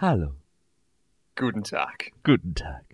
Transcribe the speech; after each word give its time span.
Hallo. 0.00 0.30
Guten 1.34 1.64
Tag. 1.64 2.12
Guten 2.22 2.54
Tag. 2.54 2.84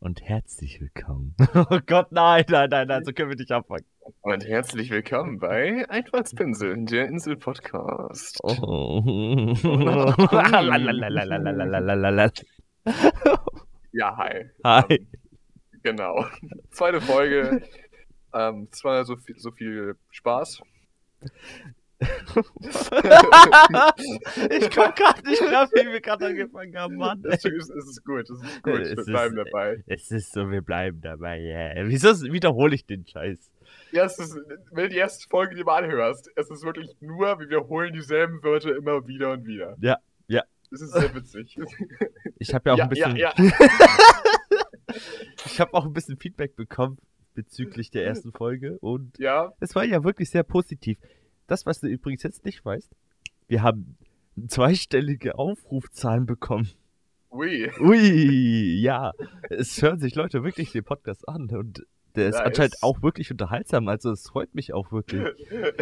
Und 0.00 0.22
herzlich 0.22 0.80
willkommen. 0.80 1.34
Oh 1.54 1.80
Gott, 1.84 2.12
nein, 2.12 2.46
nein, 2.48 2.70
nein, 2.70 2.88
nein, 2.88 3.04
so 3.04 3.12
können 3.12 3.28
wir 3.28 3.36
nicht 3.36 3.52
abfangen. 3.52 3.84
Und 4.22 4.42
herzlich 4.46 4.88
willkommen 4.88 5.38
bei 5.38 5.86
Einfallspinsel, 5.90 6.86
der 6.86 7.08
Insel-Podcast. 7.08 8.38
Oh. 8.42 9.02
ja, 13.92 14.16
hi. 14.16 14.46
Hi. 14.64 15.06
Genau. 15.82 16.24
Zweite 16.70 17.02
Folge. 17.02 17.60
Ähm, 18.34 18.68
es 18.70 18.82
war 18.84 19.04
so 19.04 19.16
viel, 19.16 19.38
so 19.38 19.50
viel 19.50 19.96
Spaß. 20.10 20.60
ich 24.50 24.70
komm 24.70 24.92
grad 24.94 25.24
nicht 25.24 25.40
drauf, 25.40 25.70
wie 25.72 25.90
wir 25.92 26.00
gerade 26.00 26.26
angefangen 26.26 26.76
haben, 26.76 26.96
Mann. 26.96 27.22
Es 27.24 27.44
ist, 27.44 27.70
es 27.70 27.86
ist 27.88 28.04
gut, 28.04 28.28
es 28.28 28.42
ist 28.42 28.62
gut. 28.62 28.80
Es 28.80 28.90
Wir 28.90 28.98
ist- 28.98 29.06
bleiben 29.06 29.36
dabei. 29.36 29.82
Es 29.86 30.10
ist 30.10 30.32
so, 30.32 30.50
wir 30.50 30.62
bleiben 30.62 31.00
dabei, 31.00 31.38
ja. 31.40 31.88
Wieso 31.88 32.08
wiederhole 32.32 32.74
ich 32.74 32.86
den 32.86 33.06
Scheiß? 33.06 33.50
Ja, 33.92 34.04
es 34.04 34.18
ist, 34.18 34.36
wenn 34.72 34.84
du 34.84 34.88
die 34.90 34.96
erste 34.96 35.26
Folge 35.28 35.54
dir 35.54 35.64
mal 35.64 35.82
anhörst, 35.82 36.30
es 36.36 36.50
ist 36.50 36.64
wirklich 36.64 36.94
nur, 37.00 37.38
wir 37.38 37.46
wiederholen 37.46 37.92
dieselben 37.94 38.42
Wörter 38.42 38.76
immer 38.76 39.06
wieder 39.06 39.32
und 39.32 39.46
wieder. 39.46 39.76
Ja, 39.80 39.98
ja. 40.28 40.42
Das 40.70 40.82
ist 40.82 40.92
sehr 40.92 41.14
witzig. 41.14 41.58
Ich 42.38 42.52
habe 42.52 42.68
ja 42.68 42.74
auch 42.74 42.78
ja, 42.78 42.84
ein 42.84 42.90
bisschen, 42.90 43.16
ja, 43.16 43.32
ja. 43.34 43.50
ich 45.46 45.58
habe 45.58 45.72
auch 45.72 45.86
ein 45.86 45.94
bisschen 45.94 46.18
Feedback 46.18 46.54
bekommen 46.54 46.98
bezüglich 47.34 47.90
der 47.90 48.04
ersten 48.04 48.30
Folge 48.32 48.76
und 48.80 49.18
Ja, 49.18 49.54
es 49.60 49.74
war 49.74 49.84
ja 49.84 50.04
wirklich 50.04 50.28
sehr 50.28 50.42
positiv. 50.42 50.98
Das, 51.46 51.66
was 51.66 51.80
du 51.80 51.86
übrigens 51.88 52.22
jetzt 52.22 52.44
nicht 52.44 52.64
weißt, 52.64 52.90
wir 53.48 53.62
haben 53.62 53.96
zweistellige 54.48 55.38
Aufrufzahlen 55.38 56.26
bekommen. 56.26 56.68
ui. 57.30 57.70
Ui, 57.80 58.80
ja. 58.80 59.12
Es 59.50 59.80
hören 59.80 59.98
sich 59.98 60.14
Leute 60.14 60.42
wirklich 60.44 60.72
den 60.72 60.84
Podcast 60.84 61.28
an 61.28 61.48
und 61.50 61.86
der 62.16 62.28
ist 62.28 62.36
Nice. 62.36 62.46
anscheinend 62.46 62.76
auch 62.82 63.02
wirklich 63.02 63.30
unterhaltsam. 63.30 63.88
Also 63.88 64.10
es 64.10 64.26
freut 64.28 64.54
mich 64.54 64.72
auch 64.72 64.90
wirklich. 64.92 65.22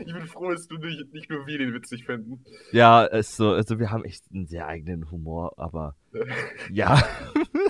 Ich 0.00 0.12
bin 0.12 0.26
froh, 0.26 0.50
dass 0.50 0.68
du 0.68 0.76
nicht, 0.76 1.12
nicht 1.14 1.30
nur 1.30 1.46
wir 1.46 1.56
den 1.58 1.72
witzig 1.72 2.04
finden. 2.04 2.44
Ja, 2.72 3.06
es 3.06 3.36
so, 3.36 3.52
also 3.52 3.78
wir 3.80 3.90
haben 3.90 4.04
echt 4.04 4.22
einen 4.32 4.46
sehr 4.46 4.66
eigenen 4.68 5.10
Humor, 5.10 5.54
aber 5.56 5.96
ja. 6.70 7.02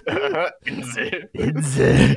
Insel. 0.64 1.30
Insel. 1.32 2.16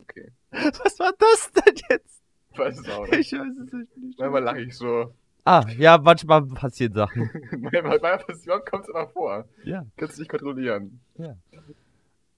Okay. 0.00 0.32
Was 0.50 0.98
war 0.98 1.12
das 1.18 1.52
denn 1.52 1.74
jetzt? 1.90 2.22
Weiß 2.56 2.78
es 2.78 2.88
auch 2.88 3.06
nicht. 3.08 3.13
Ich 3.24 3.32
weiß 3.32 3.56
es 3.58 3.72
echt 3.72 3.96
nicht. 3.96 4.18
Manchmal 4.18 4.42
lache 4.42 4.60
ich 4.62 4.76
so. 4.76 5.14
Ah, 5.44 5.64
ja, 5.76 5.98
manchmal 5.98 6.42
passieren 6.46 6.94
Sachen. 6.94 7.30
Manchmal, 7.60 7.98
manchmal 8.00 8.60
kommt 8.64 8.84
es 8.84 8.88
immer 8.88 9.08
vor. 9.08 9.44
Ja. 9.64 9.84
Kannst 9.96 10.16
du 10.16 10.22
nicht 10.22 10.30
kontrollieren. 10.30 11.00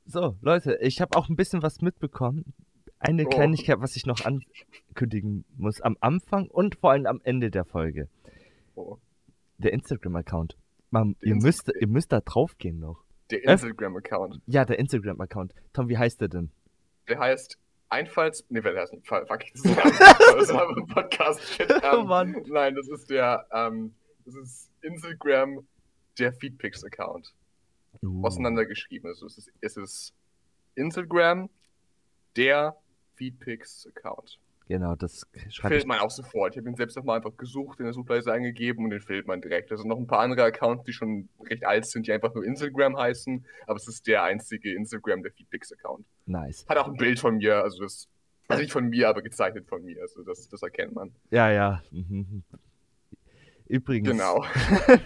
So, 0.06 0.36
Leute, 0.40 0.78
ich 0.80 1.00
habe 1.00 1.16
auch 1.16 1.28
ein 1.28 1.36
bisschen 1.36 1.62
was 1.62 1.80
mitbekommen. 1.80 2.52
Eine 2.98 3.26
Oh. 3.26 3.28
Kleinigkeit, 3.28 3.80
was 3.80 3.94
ich 3.96 4.06
noch 4.06 4.20
ankündigen 4.24 5.44
muss 5.56 5.80
am 5.80 5.96
Anfang 6.00 6.46
und 6.48 6.76
vor 6.76 6.92
allem 6.92 7.06
am 7.06 7.20
Ende 7.24 7.50
der 7.50 7.64
Folge. 7.64 8.08
Oh. 8.74 8.96
Der 9.58 9.72
Instagram-Account. 9.72 10.56
Der 10.92 11.02
ihr 11.22 11.34
Insta- 11.34 11.42
müsst, 11.42 11.72
ihr 11.80 11.88
müsst 11.88 12.12
da 12.12 12.20
draufgehen 12.20 12.78
noch. 12.78 13.02
Der 13.30 13.44
Instagram-Account. 13.44 14.40
Ja, 14.46 14.64
der 14.64 14.78
Instagram-Account. 14.78 15.52
Tom, 15.72 15.88
wie 15.88 15.98
heißt 15.98 16.20
der 16.20 16.28
denn? 16.28 16.50
Der 17.08 17.18
heißt 17.18 17.58
Einfalls. 17.88 18.44
Nee, 18.48 18.62
wer 18.62 18.80
heißt 18.80 18.92
nicht? 18.92 19.06
Fuck, 19.06 19.26
das 19.28 19.40
ist 19.54 19.66
ein, 19.66 19.74
das 20.38 20.52
war 20.52 20.68
ein 20.68 20.86
Podcast-Shit. 20.86 21.70
Oh 21.92 22.00
Ähm, 22.00 22.06
Mann. 22.06 22.42
Nein, 22.46 22.74
das 22.74 22.88
ist 22.88 23.08
der. 23.10 23.46
Ähm, 23.52 23.94
das 24.24 24.34
ist 24.34 24.70
Instagram, 24.82 25.66
der 26.18 26.32
Feedpix-Account. 26.32 27.32
Uh, 28.02 28.26
Auseinandergeschrieben. 28.26 29.08
Also 29.08 29.26
es 29.26 29.38
ist, 29.38 29.52
es 29.60 29.76
ist 29.76 30.14
Instagram, 30.74 31.48
der 32.36 32.76
Feedpix-Account. 33.14 34.38
Genau, 34.68 34.96
das. 34.96 35.26
Findet 35.60 35.86
man 35.86 36.00
auch 36.00 36.10
sofort. 36.10 36.54
Ich 36.54 36.58
habe 36.58 36.68
ihn 36.68 36.74
selbst 36.74 36.96
nochmal 36.96 37.18
einfach 37.18 37.36
gesucht, 37.36 37.78
in 37.78 37.84
der 37.84 37.92
Suchleiste 37.92 38.32
eingegeben 38.32 38.84
und 38.84 38.90
den 38.90 39.00
findet 39.00 39.28
man 39.28 39.40
direkt. 39.40 39.70
Also 39.70 39.86
noch 39.86 39.96
ein 39.96 40.08
paar 40.08 40.20
andere 40.20 40.42
Accounts, 40.42 40.84
die 40.84 40.92
schon 40.92 41.28
recht 41.48 41.64
alt 41.64 41.86
sind, 41.86 42.08
die 42.08 42.12
einfach 42.12 42.34
nur 42.34 42.44
Instagram 42.44 42.96
heißen, 42.96 43.46
aber 43.66 43.76
es 43.76 43.86
ist 43.86 44.08
der 44.08 44.24
einzige 44.24 44.74
Instagram, 44.74 45.22
der 45.22 45.30
Feedpix-Account. 45.32 46.04
Nice. 46.26 46.66
Hat 46.68 46.78
auch 46.78 46.88
ein 46.88 46.96
Bild 46.96 47.20
von 47.20 47.36
mir, 47.36 47.62
also 47.62 47.84
das, 47.84 48.08
also 48.48 48.60
nicht 48.60 48.72
von 48.72 48.88
mir, 48.88 49.08
aber 49.08 49.22
gezeichnet 49.22 49.68
von 49.68 49.84
mir, 49.84 50.00
also 50.00 50.24
das, 50.24 50.48
das 50.48 50.62
erkennt 50.62 50.94
man. 50.94 51.12
Ja, 51.30 51.50
ja. 51.50 51.82
mhm. 51.92 52.42
Übrigens. 53.68 54.10
Genau. 54.10 54.44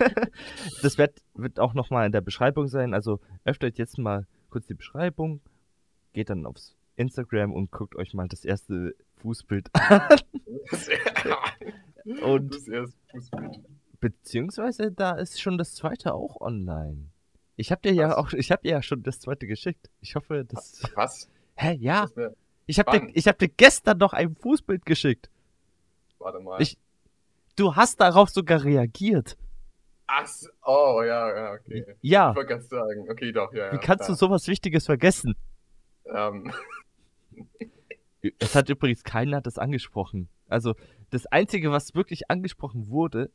das 0.83 0.99
wird, 0.99 1.19
wird 1.35 1.59
auch 1.59 1.75
nochmal 1.75 2.07
in 2.07 2.13
der 2.13 2.21
Beschreibung 2.21 2.67
sein. 2.67 2.93
Also 2.93 3.21
öffnet 3.45 3.79
jetzt 3.79 3.99
mal 3.99 4.27
kurz 4.51 4.67
die 4.67 4.75
Beschreibung, 4.75 5.41
geht 6.13 6.31
dann 6.31 6.45
aufs 6.47 6.77
Instagram 7.01 7.53
und 7.53 7.71
guckt 7.71 7.97
euch 7.97 8.15
mal 8.15 8.29
das 8.29 8.45
erste 8.45 8.95
Fußbild 9.23 9.69
an. 9.75 10.03
Das, 10.71 10.89
Und- 12.23 12.55
das 12.55 12.69
erste 12.69 12.97
Fußbild. 13.11 13.59
Beziehungsweise 14.01 14.91
da 14.93 15.13
ist 15.17 15.41
schon 15.43 15.59
das 15.59 15.75
zweite 15.75 16.15
auch 16.15 16.41
online. 16.41 17.11
Ich 17.57 17.71
habe 17.71 17.83
dir 17.83 17.93
ja 17.93 18.09
Was? 18.11 18.17
auch, 18.17 18.33
ich 18.33 18.51
habe 18.51 18.63
dir 18.63 18.71
ja 18.73 18.83
schon 18.83 19.03
das 19.03 19.21
zweite 19.21 19.47
geschickt. 19.47 19.91
Ich 20.01 20.15
hoffe, 20.15 20.45
das. 20.49 20.83
Was? 20.95 21.29
Hä, 21.57 21.77
ja. 21.79 22.09
Ich 22.67 22.79
habe 22.79 22.93
dir, 22.99 23.11
ich 23.13 23.29
hab 23.29 23.39
dir 23.39 23.49
gestern 23.49 23.99
noch 23.99 24.15
ein 24.15 24.35
Fußbild 24.37 24.87
geschickt. 24.87 25.29
warte 26.19 26.41
mal. 26.41 26.61
Ich- 26.63 26.79
Du 27.57 27.77
hast 27.77 28.01
darauf 28.01 28.31
sogar 28.31 28.65
reagiert. 28.65 29.37
Ach, 30.07 30.27
oh, 30.65 31.03
ja, 31.05 31.37
ja, 31.37 31.53
okay. 31.53 31.85
Ja. 32.01 32.31
Ich 32.31 32.37
wollte 32.37 32.49
gerade 32.55 32.63
sagen, 32.65 33.11
okay, 33.11 33.33
doch, 33.33 33.53
ja. 33.53 33.71
Wie 33.73 33.77
ja, 33.77 33.81
kannst 33.83 34.05
du 34.05 34.13
klar. 34.15 34.17
sowas 34.17 34.49
Wichtiges 34.49 34.87
vergessen? 34.87 35.35
Ähm, 36.07 36.51
Es 38.39 38.55
hat 38.55 38.69
übrigens 38.69 39.03
keiner 39.03 39.41
das 39.41 39.59
angesprochen. 39.59 40.29
Also 40.49 40.75
das 41.11 41.27
Einzige, 41.27 41.71
was 41.71 41.95
wirklich 41.95 42.31
angesprochen 42.31 42.89
wurde, 42.91 43.31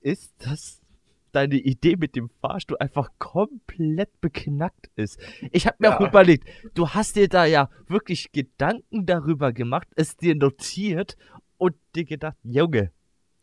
ist, 0.00 0.32
dass 0.46 0.80
deine 1.32 1.56
Idee 1.56 1.96
mit 1.96 2.14
dem 2.14 2.30
Fahrstuhl 2.40 2.76
einfach 2.78 3.10
komplett 3.18 4.20
beknackt 4.20 4.88
ist. 4.94 5.18
Ich 5.50 5.66
habe 5.66 5.76
mir 5.80 5.88
Ja. 5.88 5.96
auch 5.96 6.00
überlegt, 6.08 6.46
du 6.74 6.90
hast 6.90 7.16
dir 7.16 7.28
da 7.28 7.44
ja 7.44 7.68
wirklich 7.88 8.30
Gedanken 8.30 9.04
darüber 9.04 9.52
gemacht, 9.52 9.88
es 9.96 10.16
dir 10.16 10.36
notiert 10.36 11.16
und 11.58 11.74
dir 11.96 12.04
gedacht, 12.04 12.36
Junge, 12.44 12.92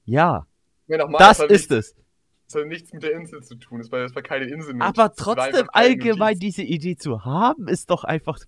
ja, 0.05 0.47
ja, 0.87 0.97
nochmal, 0.97 1.19
das 1.19 1.39
hat 1.39 1.51
ist 1.51 1.69
nichts, 1.69 1.89
es. 1.89 1.95
Das 2.47 2.61
hat 2.61 2.67
nichts 2.69 2.93
mit 2.93 3.03
der 3.03 3.11
Insel 3.13 3.43
zu 3.43 3.55
tun. 3.55 3.79
Das 3.79 3.91
war, 3.91 3.99
das 3.99 4.15
war 4.15 4.21
keine 4.21 4.45
Insel. 4.45 4.73
mit- 4.73 4.83
Aber 4.83 5.09
das 5.09 5.17
trotzdem 5.17 5.67
allgemein 5.73 6.39
diese 6.39 6.63
Idee 6.63 6.95
zu 6.95 7.25
haben, 7.25 7.67
ist 7.67 7.89
doch 7.89 8.03
einfach. 8.05 8.39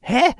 Hä? 0.00 0.32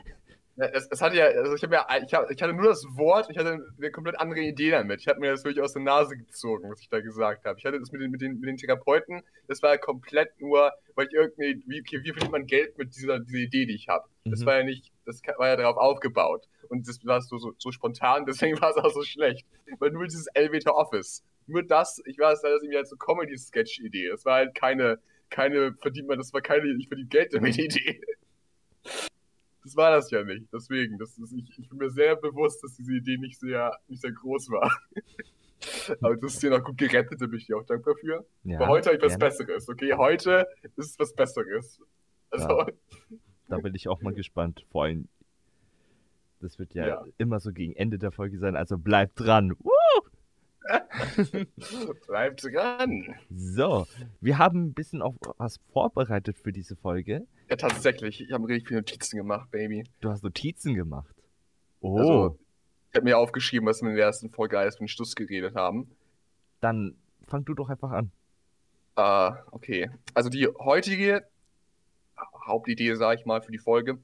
Es, 0.73 0.89
es 0.91 1.01
hatte 1.01 1.17
ja, 1.17 1.27
also 1.27 1.55
ich 1.55 1.63
ja, 1.63 1.87
ich, 2.05 2.15
hab, 2.15 2.31
ich 2.31 2.43
hatte 2.43 2.53
nur 2.53 2.67
das 2.67 2.85
Wort, 2.97 3.29
ich 3.31 3.39
hatte 3.39 3.65
eine 3.79 3.91
komplett 3.91 4.19
andere 4.21 4.41
Idee 4.41 4.71
damit. 4.71 5.01
Ich 5.01 5.09
habe 5.09 5.21
mir 5.21 5.31
das 5.31 5.45
wirklich 5.45 5.63
aus 5.63 5.73
der 5.73 5.83
Nase 5.83 6.17
gezogen, 6.17 6.71
was 6.71 6.81
ich 6.81 6.89
da 6.89 7.01
gesagt 7.01 7.45
habe. 7.47 7.59
Ich 7.59 7.65
hatte 7.65 7.79
das 7.79 7.91
mit 7.93 8.01
den, 8.03 8.11
mit 8.11 8.21
den, 8.21 8.41
mit 8.41 8.49
den 8.49 8.57
Therapeuten, 8.57 9.23
das 9.49 9.63
war 9.63 9.71
ja 9.71 9.79
komplett 9.79 10.41
nur, 10.41 10.73
weil 10.95 11.07
ich 11.07 11.13
irgendeine, 11.15 11.63
wie, 11.67 11.83
wie 11.85 12.13
verdient 12.13 12.31
man 12.33 12.47
Geld 12.47 12.77
mit 12.79 12.95
dieser, 12.97 13.21
dieser 13.21 13.39
Idee, 13.39 13.67
die 13.67 13.75
ich 13.75 13.89
habe. 13.89 14.07
Das 14.25 14.41
Mhm. 14.41 14.47
war 14.47 14.59
ja 14.59 14.65
nicht, 14.65 14.93
das 15.07 15.23
war 15.39 15.49
ja 15.49 15.57
darauf 15.57 15.77
aufgebaut. 15.77 16.47
Und 16.69 16.87
das 16.87 17.05
war 17.05 17.21
so, 17.23 17.39
so, 17.39 17.53
so 17.59 17.71
spontan, 17.73 18.27
deswegen 18.27 18.61
war 18.61 18.71
es 18.71 18.77
auch 18.77 18.91
so 18.93 19.03
schlecht. 19.03 19.47
Weil 19.79 19.91
nur 19.91 20.05
dieses 20.05 20.27
Elevator 20.35 20.75
Office, 20.75 21.25
nur 21.47 21.63
das, 21.63 22.03
ich 22.07 22.19
weiß, 22.19 22.43
das 22.43 22.53
ist 22.53 22.63
irgendwie 22.63 22.77
halt 22.77 22.89
so 22.89 22.97
Comedy-Sketch-Idee. 22.97 24.09
Das 24.11 24.25
war 24.25 24.37
halt 24.37 24.55
keine, 24.55 24.99
keine, 25.31 25.75
verdient 25.81 26.09
man, 26.09 26.19
das 26.19 26.33
war 26.33 26.41
keine, 26.41 26.67
ich 26.79 26.89
verdiene 26.89 27.09
Geld 27.09 27.35
damit 27.35 27.59
Idee. 27.59 28.01
Das 29.63 29.77
war 29.77 29.91
das 29.91 30.11
ja 30.11 30.25
nicht. 30.25 30.47
Deswegen, 30.53 30.99
das 30.99 31.19
ist, 31.19 31.33
ich, 31.33 31.59
ich 31.59 31.69
bin 31.69 31.79
mir 31.79 31.91
sehr 31.91 32.17
bewusst, 32.17 32.63
dass 32.65 32.75
diese 32.77 32.95
Idee 32.95 33.19
nicht 33.19 33.39
sehr, 33.39 33.77
nicht 33.89 34.01
sehr 34.01 34.13
groß 34.13 34.51
war. 34.51 34.71
Aber 36.01 36.17
das 36.17 36.35
ist 36.35 36.43
ja 36.43 36.51
noch 36.51 36.65
gut 36.65 36.79
gerettet, 36.79 37.21
da 37.21 37.27
bin 37.27 37.39
ich 37.39 37.47
dir 37.47 37.59
auch 37.59 37.67
dankbar 37.67 37.95
für. 38.01 38.25
Ja, 38.45 38.59
Aber 38.59 38.69
heute 38.69 38.89
habe 38.89 38.97
ich 38.97 39.03
was 39.03 39.19
gerne. 39.19 39.31
Besseres, 39.31 39.69
okay? 39.69 39.93
Heute 39.95 40.47
ist 40.77 40.91
es 40.93 40.99
was 40.99 41.13
Besseres. 41.15 41.81
Also, 42.31 42.65
Da 43.49 43.59
bin 43.59 43.75
ich 43.75 43.89
auch 43.89 44.01
mal 44.01 44.15
gespannt. 44.15 44.65
Vor 44.71 44.85
allem, 44.85 45.09
das 46.41 46.59
wird 46.59 46.73
ja, 46.73 46.87
Ja. 46.87 47.05
immer 47.19 47.41
so 47.41 47.53
gegen 47.53 47.75
Ende 47.77 47.99
der 47.99 48.13
Folge 48.13 48.39
sein, 48.39 48.57
also 48.57 48.79
bleibt 48.79 49.21
dran. 49.21 49.53
Uh! 49.53 49.71
bleibt 52.07 52.45
dran. 52.45 53.15
So, 53.31 53.87
wir 54.21 54.39
haben 54.39 54.67
ein 54.67 54.73
bisschen 54.73 55.03
auch 55.03 55.17
was 55.37 55.59
vorbereitet 55.73 56.39
für 56.39 56.53
diese 56.53 56.77
Folge. 56.77 57.27
Ja, 57.51 57.57
tatsächlich. 57.57 58.21
Ich 58.21 58.33
habe 58.33 58.47
richtig 58.47 58.69
viele 58.69 58.81
Notizen 58.81 59.17
gemacht, 59.17 59.51
Baby. 59.51 59.85
Du 60.01 60.09
hast 60.09 60.23
Notizen 60.23 60.75
gemacht. 60.75 61.15
Oh, 61.81 61.99
Also, 61.99 62.39
ich 62.91 62.97
habe 62.97 63.05
mir 63.05 63.19
aufgeschrieben, 63.19 63.69
was 63.69 63.83
wir 63.83 63.91
in 63.91 63.97
der 63.97 64.07
ersten 64.07 64.31
Folge 64.31 64.59
alles 64.59 64.77
von 64.77 64.87
Stuss 64.87 65.17
geredet 65.17 65.57
haben. 65.57 65.91
dann 66.61 66.97
fang 67.27 67.45
du 67.45 67.55
doch 67.55 67.69
einfach 67.69 67.91
an. 67.91 68.11
Äh, 68.97 69.33
okay. 69.51 69.91
Also 70.15 70.31
die 70.31 70.47
heutige 70.47 71.25
Hauptidee, 72.47 72.95
sage 72.95 73.21
ich 73.21 73.27
mal, 73.27 73.41
für 73.41 73.53
die 73.53 73.59
Folge. 73.59 73.99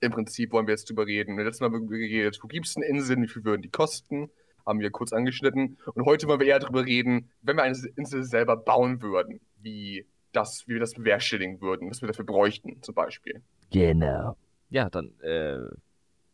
Im 0.00 0.12
Prinzip 0.12 0.52
wollen 0.52 0.66
wir 0.66 0.72
jetzt 0.72 0.88
drüber 0.88 1.06
reden. 1.06 1.38
Letztes 1.38 1.60
Mal 1.60 1.72
haben 1.72 1.90
wir 1.90 1.98
geredet, 1.98 2.38
wo 2.42 2.48
gibt 2.48 2.66
es 2.66 2.74
denn 2.74 2.82
Inseln, 2.82 3.22
wie 3.22 3.28
viel 3.28 3.44
würden 3.44 3.62
die 3.62 3.70
kosten? 3.70 4.30
haben 4.66 4.80
wir 4.80 4.90
kurz 4.90 5.12
angeschnitten. 5.12 5.78
Und 5.94 6.04
heute 6.06 6.26
wollen 6.26 6.40
wir 6.40 6.48
eher 6.48 6.58
darüber 6.58 6.84
reden, 6.84 7.30
wenn 7.40 7.56
wir 7.56 7.62
eine 7.62 7.78
Insel 7.94 8.24
selber 8.24 8.56
bauen 8.56 9.00
würden, 9.00 9.40
wie, 9.62 10.04
das, 10.36 10.68
wie 10.68 10.74
wir 10.74 10.80
das 10.80 10.94
bewerkstelligen 10.94 11.60
würden, 11.60 11.90
was 11.90 12.02
wir 12.02 12.08
dafür 12.08 12.24
bräuchten, 12.24 12.82
zum 12.82 12.94
Beispiel. 12.94 13.42
Genau. 13.70 14.36
Ja, 14.70 14.90
dann, 14.90 15.18
äh. 15.20 15.58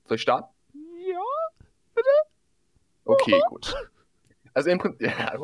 Soll 0.04 0.16
ich 0.16 0.22
starten? 0.22 0.52
Ja. 0.74 1.20
Okay, 3.04 3.40
gut. 3.48 3.74
Also 4.54 4.70
im 4.70 4.78
Prinzip, 4.78 5.00
ja, 5.06 5.34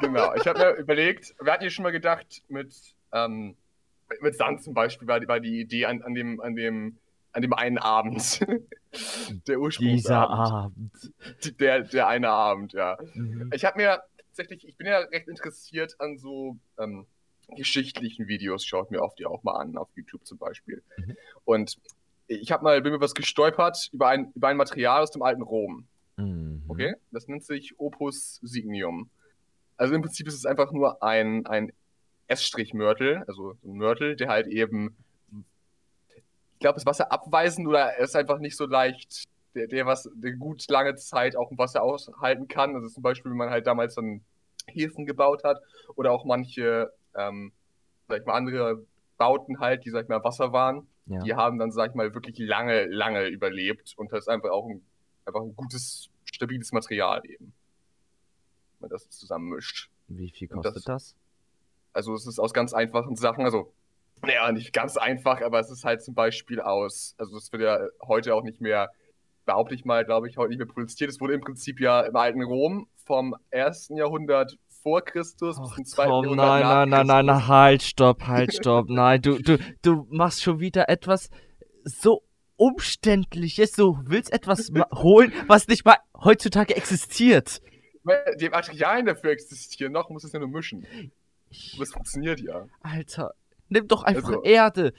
genau. 0.00 0.34
Ich 0.34 0.46
habe 0.46 0.58
mir 0.58 0.70
überlegt, 0.72 1.34
wir 1.40 1.52
hatten 1.52 1.64
ja 1.64 1.70
schon 1.70 1.84
mal 1.84 1.90
gedacht, 1.90 2.42
mit, 2.48 2.74
ähm, 3.12 3.56
mit 4.20 4.36
Sand 4.36 4.62
zum 4.62 4.74
Beispiel 4.74 5.08
war, 5.08 5.26
war 5.26 5.40
die 5.40 5.60
Idee 5.60 5.86
an, 5.86 6.02
an, 6.02 6.14
dem, 6.14 6.40
an, 6.40 6.54
dem, 6.54 6.98
an 7.32 7.42
dem 7.42 7.52
einen 7.54 7.78
Abend. 7.78 8.40
der 9.46 9.58
Ursprungsabend. 9.58 9.98
Dieser 9.98 10.30
Abend. 10.30 11.60
Der, 11.60 11.80
der 11.82 12.08
eine 12.08 12.28
Abend, 12.30 12.72
ja. 12.72 12.98
Mhm. 13.14 13.50
Ich 13.54 13.64
habe 13.64 13.78
mir 13.78 14.02
tatsächlich, 14.28 14.68
ich 14.68 14.76
bin 14.76 14.86
ja 14.86 14.98
recht 14.98 15.28
interessiert 15.28 15.96
an 15.98 16.18
so 16.18 16.58
ähm, 16.78 17.06
geschichtlichen 17.56 18.28
Videos, 18.28 18.64
schaut 18.64 18.90
mir 18.90 19.02
oft 19.02 19.18
die 19.18 19.26
auch 19.26 19.42
mal 19.42 19.56
an, 19.56 19.76
auf 19.76 19.88
YouTube 19.96 20.26
zum 20.26 20.38
Beispiel. 20.38 20.82
Mhm. 20.96 21.16
Und 21.44 21.78
ich 22.26 22.52
habe 22.52 22.62
mal, 22.62 22.80
bin 22.82 22.92
mir 22.92 23.00
was 23.00 23.14
gestolpert 23.14 23.88
über 23.92 24.08
ein, 24.08 24.32
über 24.34 24.48
ein 24.48 24.56
Material 24.56 25.02
aus 25.02 25.10
dem 25.10 25.22
alten 25.22 25.42
Rom. 25.42 25.86
Mhm. 26.16 26.62
Okay? 26.68 26.94
Das 27.10 27.26
nennt 27.28 27.44
sich 27.44 27.78
Opus 27.78 28.40
Signium. 28.42 29.08
Also 29.76 29.94
im 29.94 30.02
Prinzip 30.02 30.26
ist 30.26 30.34
es 30.34 30.44
einfach 30.44 30.72
nur 30.72 31.02
ein, 31.02 31.46
ein 31.46 31.72
S-Mörtel, 32.26 33.24
also 33.26 33.54
so 33.62 33.68
ein 33.68 33.76
Mörtel, 33.76 34.16
der 34.16 34.28
halt 34.28 34.46
eben, 34.48 34.96
ich 36.10 36.58
glaube, 36.58 36.76
ist 36.76 36.86
Wasser 36.86 37.10
abweisend 37.10 37.66
oder 37.66 37.92
er 37.92 38.04
ist 38.04 38.16
einfach 38.16 38.38
nicht 38.38 38.56
so 38.56 38.66
leicht, 38.66 39.24
der, 39.54 39.68
der 39.68 39.86
was 39.86 40.10
der 40.14 40.32
gut 40.32 40.68
lange 40.68 40.96
Zeit 40.96 41.36
auch 41.36 41.50
im 41.50 41.58
Wasser 41.58 41.82
aushalten 41.82 42.48
kann. 42.48 42.74
Also 42.74 42.88
zum 42.88 43.02
Beispiel, 43.02 43.30
wenn 43.30 43.38
man 43.38 43.50
halt 43.50 43.66
damals 43.66 43.94
dann 43.94 44.20
Häfen 44.66 45.06
gebaut 45.06 45.44
hat 45.44 45.62
oder 45.94 46.12
auch 46.12 46.24
manche, 46.24 46.92
ähm, 47.16 47.52
sag 48.08 48.20
ich 48.20 48.26
mal, 48.26 48.34
andere 48.34 48.84
Bauten 49.16 49.60
halt, 49.60 49.84
die, 49.84 49.90
sag 49.90 50.04
ich 50.04 50.08
mal, 50.08 50.22
Wasser 50.24 50.52
waren, 50.52 50.86
Ja. 51.06 51.20
die 51.20 51.34
haben 51.34 51.58
dann, 51.58 51.70
sag 51.72 51.90
ich 51.90 51.94
mal, 51.94 52.14
wirklich 52.14 52.38
lange, 52.38 52.86
lange 52.86 53.26
überlebt 53.26 53.94
und 53.96 54.12
das 54.12 54.20
ist 54.20 54.28
einfach 54.28 54.50
auch 54.50 54.68
ein, 54.68 54.82
einfach 55.24 55.40
ein 55.40 55.54
gutes, 55.56 56.10
stabiles 56.24 56.72
Material 56.72 57.22
eben. 57.24 57.52
Wenn 58.80 58.88
man 58.88 58.90
das 58.90 59.08
zusammenmischt. 59.10 59.90
Wie 60.06 60.30
viel 60.30 60.48
kostet 60.48 60.88
das? 60.88 61.14
Also 61.92 62.14
es 62.14 62.26
ist 62.26 62.38
aus 62.38 62.52
ganz 62.54 62.72
einfachen 62.72 63.16
Sachen, 63.16 63.44
also 63.44 63.72
naja, 64.22 64.50
nicht 64.52 64.72
ganz 64.72 64.96
einfach, 64.96 65.40
aber 65.42 65.60
es 65.60 65.70
ist 65.70 65.84
halt 65.84 66.02
zum 66.02 66.14
Beispiel 66.14 66.60
aus, 66.60 67.14
also 67.18 67.36
es 67.36 67.52
wird 67.52 67.62
ja 67.62 67.78
heute 68.06 68.34
auch 68.34 68.42
nicht 68.42 68.60
mehr, 68.60 68.90
behaupte 69.46 69.74
ich 69.74 69.84
mal, 69.84 70.04
glaube 70.04 70.28
ich, 70.28 70.36
heute 70.36 70.50
nicht 70.50 70.58
mehr 70.58 70.66
produziert. 70.66 71.10
Es 71.10 71.20
wurde 71.20 71.34
im 71.34 71.40
Prinzip 71.40 71.80
ja 71.80 72.02
im 72.02 72.14
alten 72.16 72.42
Rom 72.42 72.88
vom 73.04 73.34
ersten 73.50 73.96
Jahrhundert 73.96 74.58
vor 74.88 75.02
Christus 75.02 75.60
bis 75.60 75.68
Ach, 75.70 75.74
zum 75.76 75.84
zweiten 75.84 76.08
Tom, 76.10 76.24
Jahrhundert 76.24 76.46
nein, 76.46 76.62
nein, 76.62 76.88
nein, 76.88 77.06
nein, 77.06 77.26
nein, 77.26 77.46
halt, 77.46 77.82
stopp, 77.82 78.22
halt, 78.26 78.54
stopp. 78.54 78.88
Nein, 78.88 79.20
du, 79.20 79.38
du, 79.38 79.58
du 79.82 80.06
machst 80.10 80.42
schon 80.42 80.60
wieder 80.60 80.88
etwas 80.88 81.28
so 81.84 82.22
Umständliches. 82.56 83.72
Du 83.72 83.98
willst 84.06 84.32
etwas 84.32 84.70
holen, 84.94 85.32
was 85.46 85.68
nicht 85.68 85.84
mal 85.84 85.98
heutzutage 86.14 86.74
existiert. 86.74 87.60
Die 88.40 88.48
Materialien 88.48 89.04
dafür 89.04 89.30
existieren 89.32 89.92
noch, 89.92 90.08
muss 90.08 90.24
es 90.24 90.32
ja 90.32 90.38
nur 90.38 90.48
mischen. 90.48 90.86
Es 91.50 91.92
funktioniert 91.92 92.40
ja. 92.40 92.66
Alter, 92.80 93.34
nimm 93.68 93.86
doch 93.88 94.04
einfach 94.04 94.28
Also- 94.28 94.42
Erde. 94.42 94.94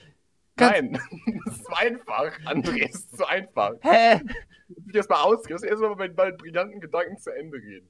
Ganz- 0.56 0.74
Nein, 0.74 0.92
das 1.46 1.56
ist 1.56 1.66
zu 1.66 1.74
einfach, 1.74 2.40
André, 2.46 2.90
ist 2.90 3.18
zu 3.18 3.26
einfach. 3.26 3.72
Hä? 3.82 4.22
Mich 4.68 4.94
das 4.94 5.10
mal 5.10 5.24
ausgehen. 5.24 5.58
Lass 5.60 5.64
erstmal 5.64 5.96
mit 5.96 6.16
meinen 6.16 6.38
brillanten 6.38 6.80
Gedanken 6.80 7.18
zu 7.18 7.32
Ende 7.34 7.58
reden. 7.58 7.90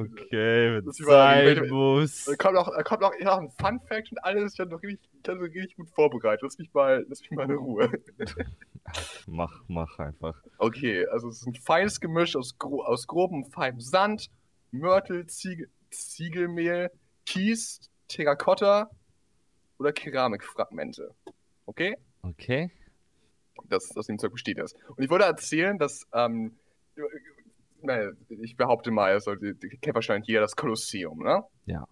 Okay, 0.00 0.76
wenn 0.76 0.84
Das 0.86 0.94
es 0.94 1.00
überall- 1.00 1.54
sein 1.56 1.68
muss. 1.68 2.24
Da 2.24 2.34
kommt 2.36 2.56
auch, 2.56 2.74
da 2.74 2.82
kommt 2.82 3.02
auch 3.04 3.12
ja, 3.20 3.36
ein 3.38 3.50
Fun 3.50 3.80
Fact 3.80 4.10
und 4.12 4.18
alles. 4.24 4.52
Ich 4.54 4.58
bin 4.58 4.68
noch 4.68 4.82
richtig, 4.82 5.10
ich 5.22 5.28
noch 5.28 5.40
richtig 5.40 5.76
gut 5.76 5.90
vorbereitet. 5.90 6.40
Lass 6.42 6.56
mich 6.58 6.72
mal, 6.72 7.04
lass 7.08 7.20
mich 7.20 7.30
mal 7.32 7.44
in 7.50 7.56
Ruhe. 7.56 7.90
Mach, 9.26 9.62
mach 9.68 9.98
einfach. 10.00 10.42
Okay, 10.58 11.06
also 11.06 11.28
es 11.28 11.40
ist 11.42 11.46
ein 11.46 11.54
feines 11.54 12.00
Gemisch 12.00 12.34
aus, 12.34 12.58
gro 12.58 12.82
aus 12.82 13.06
grobem, 13.06 13.44
feinem 13.44 13.78
Sand, 13.80 14.30
Mörtel, 14.72 15.26
Ziegel, 15.26 15.68
Ziegelmehl, 15.90 16.90
Kies, 17.26 17.88
Terrakotta 18.08 18.90
oder 19.78 19.92
Keramikfragmente. 19.92 21.14
Okay? 21.66 21.96
Okay. 22.22 22.70
das 23.68 23.96
aus 23.96 24.06
dem 24.06 24.18
Zeug 24.18 24.32
besteht 24.32 24.58
das. 24.58 24.72
Und 24.96 25.04
ich 25.04 25.10
wollte 25.10 25.26
erzählen, 25.26 25.78
dass, 25.78 26.04
ähm, 26.12 26.56
ich 28.42 28.56
behaupte 28.56 28.90
mal, 28.90 29.12
also, 29.12 29.32
wahrscheinlich 29.32 30.28
jeder 30.28 30.40
das 30.40 30.56
Kolosseum, 30.56 31.22
ne? 31.22 31.42
Ja. 31.66 31.86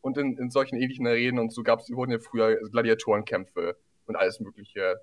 Und 0.00 0.16
in, 0.16 0.38
in 0.38 0.50
solchen 0.50 0.76
ähnlichen 0.76 1.06
Arenen 1.06 1.38
und 1.38 1.52
so 1.52 1.62
gab 1.62 1.80
es, 1.80 1.90
wurden 1.90 2.12
ja 2.12 2.18
früher 2.18 2.56
Gladiatorenkämpfe 2.70 3.76
und 4.06 4.16
alles 4.16 4.40
Mögliche 4.40 5.00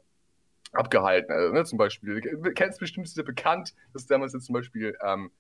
abgehalten. 0.72 1.32
Also, 1.32 1.54
ne, 1.54 1.64
zum 1.66 1.78
Beispiel, 1.78 2.22
du 2.22 2.52
kennst 2.54 2.80
bestimmt, 2.80 3.08
ist 3.08 3.18
ja 3.18 3.24
bekannt, 3.24 3.74
dass 3.94 4.06
damals 4.06 4.34
jetzt 4.34 4.46
zum 4.46 4.54
Beispiel 4.54 4.98
ähm, 5.06 5.32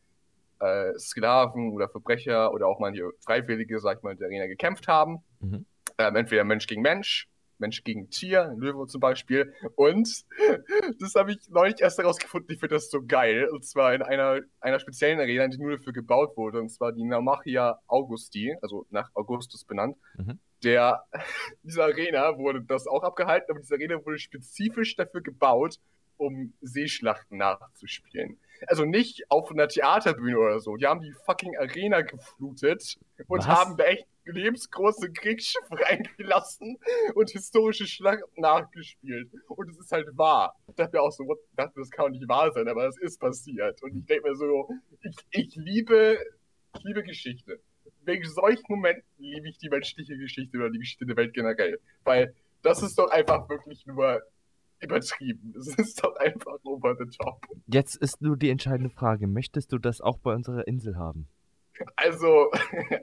äh, 0.59 0.97
Sklaven 0.97 1.71
oder 1.71 1.89
Verbrecher 1.89 2.53
oder 2.53 2.67
auch 2.67 2.79
manche 2.79 3.09
Freiwillige, 3.25 3.79
sag 3.79 3.97
ich 3.97 4.03
mal, 4.03 4.11
in 4.11 4.17
der 4.17 4.27
Arena 4.27 4.47
gekämpft 4.47 4.87
haben. 4.87 5.23
Mhm. 5.39 5.65
Ähm, 5.97 6.15
entweder 6.15 6.43
Mensch 6.43 6.67
gegen 6.67 6.81
Mensch, 6.81 7.27
Mensch 7.59 7.83
gegen 7.83 8.09
Tier, 8.09 8.53
Löwe 8.57 8.87
zum 8.87 9.01
Beispiel. 9.01 9.53
Und 9.75 10.25
das 10.99 11.15
habe 11.15 11.31
ich 11.31 11.49
neulich 11.49 11.79
erst 11.79 11.97
herausgefunden, 11.97 12.53
ich 12.53 12.59
finde 12.59 12.75
das 12.75 12.89
so 12.89 13.01
geil. 13.05 13.47
Und 13.51 13.65
zwar 13.65 13.93
in 13.93 14.01
einer, 14.01 14.41
einer 14.59 14.79
speziellen 14.79 15.19
Arena, 15.19 15.47
die 15.47 15.57
nur 15.57 15.77
dafür 15.77 15.93
gebaut 15.93 16.37
wurde. 16.37 16.59
Und 16.59 16.69
zwar 16.69 16.91
die 16.91 17.03
Namachia 17.03 17.79
Augusti, 17.87 18.55
also 18.61 18.85
nach 18.89 19.09
Augustus 19.13 19.63
benannt. 19.65 19.97
Mhm. 20.15 20.39
Der, 20.63 21.03
diese 21.63 21.83
Arena 21.83 22.37
wurde 22.37 22.61
das 22.61 22.87
auch 22.87 23.03
abgehalten, 23.03 23.47
aber 23.51 23.59
diese 23.59 23.75
Arena 23.75 24.03
wurde 24.05 24.19
spezifisch 24.19 24.95
dafür 24.95 25.21
gebaut, 25.21 25.77
um 26.17 26.53
Seeschlachten 26.61 27.37
nachzuspielen. 27.37 28.39
Also 28.65 28.85
nicht 28.85 29.29
auf 29.29 29.51
einer 29.51 29.67
Theaterbühne 29.67 30.37
oder 30.37 30.59
so. 30.59 30.75
Die 30.75 30.87
haben 30.87 31.01
die 31.01 31.13
fucking 31.25 31.57
Arena 31.57 32.01
geflutet 32.01 32.97
und 33.27 33.39
Was? 33.39 33.47
haben 33.47 33.77
da 33.77 33.85
echt 33.85 34.07
lebensgroße 34.25 35.11
Kriegsschiffe 35.11 35.69
reingelassen 35.71 36.77
und 37.13 37.29
historische 37.29 37.87
Schlachten 37.87 38.41
nachgespielt. 38.41 39.31
Und 39.47 39.69
es 39.69 39.79
ist 39.79 39.91
halt 39.91 40.09
wahr. 40.17 40.55
Ich 40.67 40.75
dachte 40.75 40.97
mir 40.97 41.01
auch 41.01 41.11
so, 41.11 41.25
what, 41.25 41.39
dachte, 41.55 41.79
das 41.79 41.89
kann 41.89 42.05
doch 42.05 42.11
nicht 42.11 42.27
wahr 42.27 42.51
sein, 42.51 42.67
aber 42.67 42.87
es 42.87 42.97
ist 42.97 43.19
passiert. 43.19 43.81
Und 43.83 43.95
ich 43.95 44.05
denke 44.05 44.29
mir 44.29 44.35
so, 44.35 44.69
ich, 45.01 45.15
ich 45.31 45.55
liebe, 45.55 46.19
ich 46.75 46.83
liebe 46.83 47.03
Geschichte. 47.03 47.59
Wegen 48.03 48.25
solchen 48.25 48.65
Momenten 48.69 49.03
liebe 49.17 49.49
ich 49.49 49.57
die 49.57 49.69
menschliche 49.69 50.17
Geschichte 50.17 50.57
oder 50.57 50.69
die 50.69 50.79
Geschichte 50.79 51.05
der 51.05 51.17
Welt 51.17 51.33
generell. 51.33 51.79
Weil 52.03 52.33
das 52.61 52.81
ist 52.81 52.97
doch 52.97 53.09
einfach 53.09 53.49
wirklich 53.49 53.85
nur 53.85 54.21
übertrieben. 54.79 55.53
Das 55.55 55.67
ist 55.75 56.03
doch 56.03 56.15
einfach 56.17 56.57
over 56.63 56.95
the 56.97 57.05
top. 57.17 57.45
Jetzt 57.67 57.95
ist 57.95 58.21
nur 58.21 58.37
die 58.37 58.49
entscheidende 58.49 58.89
Frage. 58.89 59.27
Möchtest 59.27 59.71
du 59.71 59.77
das 59.77 60.01
auch 60.01 60.17
bei 60.19 60.33
unserer 60.33 60.67
Insel 60.67 60.97
haben? 60.97 61.27
Also, 61.95 62.49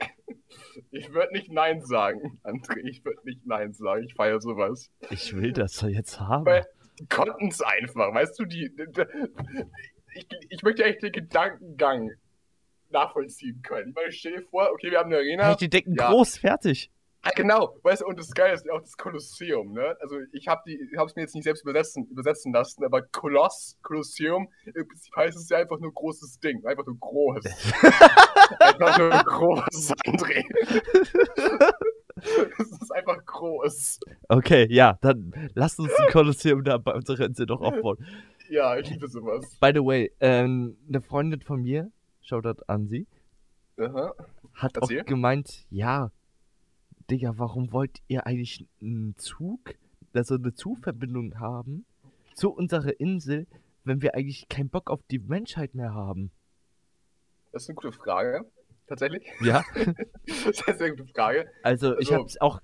ich 0.90 1.12
würde 1.12 1.32
nicht 1.32 1.50
Nein 1.52 1.80
sagen, 1.82 2.40
André. 2.42 2.80
Ich 2.84 3.04
würde 3.04 3.20
nicht 3.24 3.46
Nein 3.46 3.72
sagen. 3.72 4.04
Ich 4.04 4.14
feiere 4.14 4.40
sowas. 4.40 4.90
Ich 5.10 5.34
will 5.36 5.52
das 5.52 5.76
doch 5.76 5.88
jetzt 5.88 6.20
haben. 6.20 6.44
Weil 6.46 6.66
die 6.98 7.06
konnten 7.06 7.48
es 7.48 7.60
einfach. 7.60 8.12
Weißt 8.14 8.38
du, 8.38 8.44
die. 8.44 8.70
die- 8.74 9.04
Ich, 10.16 10.28
ich 10.48 10.62
möchte 10.62 10.84
echt 10.84 11.02
den 11.02 11.10
Gedankengang 11.10 12.10
nachvollziehen 12.90 13.60
können. 13.62 13.88
Ich 13.88 13.94
meine, 13.96 14.12
stell 14.12 14.36
dir 14.36 14.42
vor, 14.42 14.70
okay, 14.72 14.90
wir 14.92 14.98
haben 14.98 15.06
eine 15.08 15.16
Arena. 15.16 15.48
Hey, 15.48 15.56
die 15.56 15.68
denken 15.68 15.94
Ja. 15.98 16.10
groß, 16.10 16.38
fertig. 16.38 16.90
Genau, 17.36 17.78
weißt 17.82 18.02
du, 18.02 18.06
und 18.06 18.18
das 18.18 18.30
Geile 18.30 18.54
ist 18.54 18.66
ja 18.66 18.72
auch 18.72 18.80
das 18.80 18.96
Kolosseum, 18.96 19.72
ne? 19.72 19.96
Also 20.00 20.16
ich 20.32 20.46
habe 20.48 20.62
die, 20.66 20.78
ich 20.90 20.98
habe 20.98 21.08
es 21.08 21.16
mir 21.16 21.22
jetzt 21.22 21.34
nicht 21.34 21.44
selbst 21.44 21.62
übersetzen, 21.62 22.06
übersetzen 22.06 22.52
lassen, 22.52 22.84
aber 22.84 23.02
Koloss, 23.02 23.78
Kolosseum, 23.82 24.48
im 24.64 24.86
Prinzip 24.86 25.16
heißt 25.16 25.36
es 25.36 25.48
ja 25.48 25.58
einfach 25.58 25.78
nur 25.78 25.92
großes 25.92 26.38
Ding, 26.40 26.64
einfach 26.66 26.84
nur 26.86 26.98
groß. 26.98 27.44
einfach 28.60 28.98
nur 28.98 29.10
groß, 29.10 29.92
André. 30.06 30.44
Es 32.16 32.70
ist 32.70 32.92
einfach 32.92 33.22
groß. 33.26 33.98
Okay, 34.28 34.66
ja, 34.70 34.96
dann 35.02 35.34
lasst 35.54 35.78
uns 35.78 35.92
ein 35.98 36.10
Kolosseum 36.10 36.62
da 36.62 36.78
bei 36.78 36.94
unserer 36.94 37.26
Insel 37.26 37.46
noch 37.46 37.60
aufbauen. 37.60 37.98
Ja, 38.48 38.78
ich 38.78 38.88
liebe 38.88 39.08
sowas. 39.08 39.44
By 39.60 39.72
the 39.74 39.80
way, 39.80 40.12
ähm, 40.20 40.78
eine 40.88 41.02
Freundin 41.02 41.40
von 41.40 41.60
mir, 41.60 41.90
Shoutout 42.22 42.62
an 42.66 42.86
sie, 42.86 43.06
Aha. 43.78 44.14
hat 44.54 44.76
Erzähl. 44.76 45.00
auch 45.02 45.06
gemeint, 45.06 45.66
ja, 45.70 46.12
Digga, 47.10 47.34
warum 47.36 47.72
wollt 47.72 47.98
ihr 48.08 48.26
eigentlich 48.26 48.66
einen 48.80 49.16
Zug, 49.18 49.74
also 50.12 50.34
eine 50.36 50.54
Zugverbindung 50.54 51.38
haben 51.38 51.84
zu 52.34 52.50
unserer 52.50 52.98
Insel, 52.98 53.46
wenn 53.84 54.00
wir 54.02 54.14
eigentlich 54.14 54.48
keinen 54.48 54.70
Bock 54.70 54.90
auf 54.90 55.00
die 55.10 55.18
Menschheit 55.18 55.74
mehr 55.74 55.92
haben? 55.94 56.30
Das 57.52 57.64
ist 57.64 57.68
eine 57.68 57.76
gute 57.76 57.92
Frage. 57.92 58.44
Tatsächlich. 58.86 59.26
Ja, 59.40 59.62
Das 60.26 60.60
ist 60.60 60.68
eine 60.80 60.96
gute 60.96 61.06
Frage. 61.12 61.46
also 61.62 61.92
ich 61.98 62.08
Also- 62.10 62.14
habe 62.14 62.24
es 62.24 62.40
auch 62.40 62.60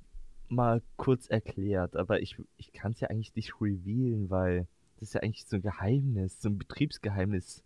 mal 0.49 0.83
kurz 0.97 1.29
erklärt, 1.29 1.95
aber 1.97 2.21
ich, 2.21 2.37
ich 2.57 2.73
kann 2.73 2.93
es 2.93 3.01
ja 3.01 3.09
eigentlich 3.09 3.35
nicht 3.37 3.55
revealen, 3.61 4.31
weil 4.31 4.67
das 4.99 5.09
ist 5.11 5.15
ja 5.15 5.21
eigentlich 5.21 5.47
so 5.47 5.57
ein 5.57 5.63
Geheimnis, 5.63 6.41
so 6.41 6.49
ein 6.49 6.59
Betriebsgeheimnis. 6.59 7.63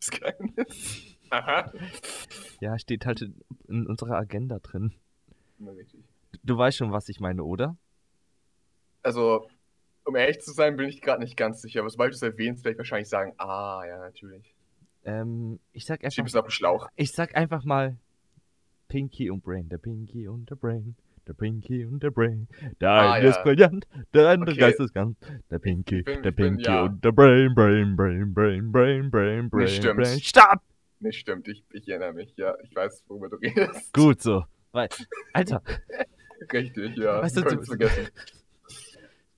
Liebesgeheimnis. 0.00 1.16
Aha. 1.30 1.72
Ja, 2.60 2.78
steht 2.78 3.06
halt 3.06 3.22
in, 3.22 3.34
in 3.68 3.86
unserer 3.86 4.16
Agenda 4.16 4.58
drin. 4.60 4.94
Na, 5.58 5.70
richtig. 5.72 6.00
Du 6.42 6.56
weißt 6.58 6.76
schon, 6.78 6.92
was 6.92 7.08
ich 7.08 7.20
meine, 7.20 7.42
oder? 7.44 7.76
Also, 9.02 9.48
um 10.04 10.16
ehrlich 10.16 10.40
zu 10.40 10.52
sein, 10.52 10.76
bin 10.76 10.88
ich 10.88 11.00
gerade 11.00 11.22
nicht 11.22 11.36
ganz 11.36 11.62
sicher. 11.62 11.80
Aber 11.80 11.90
sobald 11.90 12.12
du 12.12 12.16
es 12.16 12.22
erwähnst, 12.22 12.64
werde 12.64 12.74
ich 12.74 12.78
wahrscheinlich 12.78 13.08
sagen, 13.08 13.32
ah, 13.38 13.82
ja, 13.86 13.98
natürlich. 13.98 14.54
Ähm, 15.04 15.60
ich 15.72 15.84
sag 15.84 16.00
Schieb 16.00 16.06
einfach, 16.24 16.26
es 16.26 16.34
auf 16.36 16.46
den 16.46 16.50
Schlauch. 16.50 16.88
ich 16.96 17.12
sag 17.12 17.36
einfach 17.36 17.64
mal 17.64 17.96
Pinky 18.88 19.30
und 19.30 19.42
Brain. 19.44 19.68
Der 19.68 19.78
Pinky 19.78 20.28
und 20.28 20.48
der 20.50 20.56
Brain. 20.56 20.96
Der 21.26 21.32
Pinky 21.34 21.84
und 21.86 22.02
der 22.02 22.10
Brain. 22.10 22.48
Der 22.80 22.90
Ah, 22.90 23.12
eine 23.12 23.28
ist 23.28 23.36
ja. 23.36 23.42
brillant, 23.42 23.86
der 24.12 24.28
andere 24.28 24.50
Okay. 24.52 24.60
geisteskrank. 24.60 25.16
Der 25.50 25.58
Pinky, 25.58 26.02
bin- 26.02 26.22
der 26.22 26.30
ich 26.30 26.36
bin- 26.36 26.56
Pinky 26.56 26.64
ja. 26.64 26.82
und 26.84 27.02
der 27.04 27.12
Brain, 27.12 27.54
Brain, 27.54 27.96
Brain, 27.96 28.32
Brain, 28.34 28.70
Brain, 28.72 29.10
Brain, 29.10 29.48
Brain, 29.50 29.68
stimmt. 29.68 30.00
Brain. 30.02 30.20
Stopp! 30.20 30.60
Nee, 31.00 31.12
stimmt, 31.12 31.48
ich, 31.48 31.62
ich 31.72 31.88
erinnere 31.88 32.12
mich, 32.12 32.34
ja. 32.36 32.54
Ich 32.62 32.74
weiß, 32.74 33.04
worüber 33.08 33.28
du 33.30 33.36
redest. 33.42 33.92
Gut 33.92 34.20
so. 34.22 34.44
Weil, 34.74 34.88
Alter, 35.32 35.62
Richtig, 36.52 36.96
ja. 36.96 37.22
Weißt 37.22 37.36
ich 37.38 37.44
du, 37.44 37.54
du- 37.54 37.60
es 37.62 37.68
vergessen. 37.68 38.08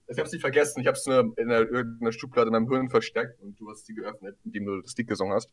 Ich 0.08 0.18
hab's 0.18 0.32
nicht 0.32 0.40
vergessen. 0.40 0.80
Ich 0.80 0.86
hab's 0.86 1.04
nur 1.06 1.34
in 1.36 1.50
einer, 1.50 1.68
irgendeiner 1.68 2.12
Schublade 2.12 2.48
in 2.48 2.52
meinem 2.52 2.68
Hirn 2.70 2.88
versteckt 2.88 3.40
und 3.42 3.58
du 3.60 3.68
hast 3.70 3.84
sie 3.86 3.94
geöffnet, 3.94 4.38
indem 4.44 4.64
du 4.64 4.80
das 4.80 4.96
Lied 4.96 5.08
gesungen 5.08 5.34
hast. 5.34 5.50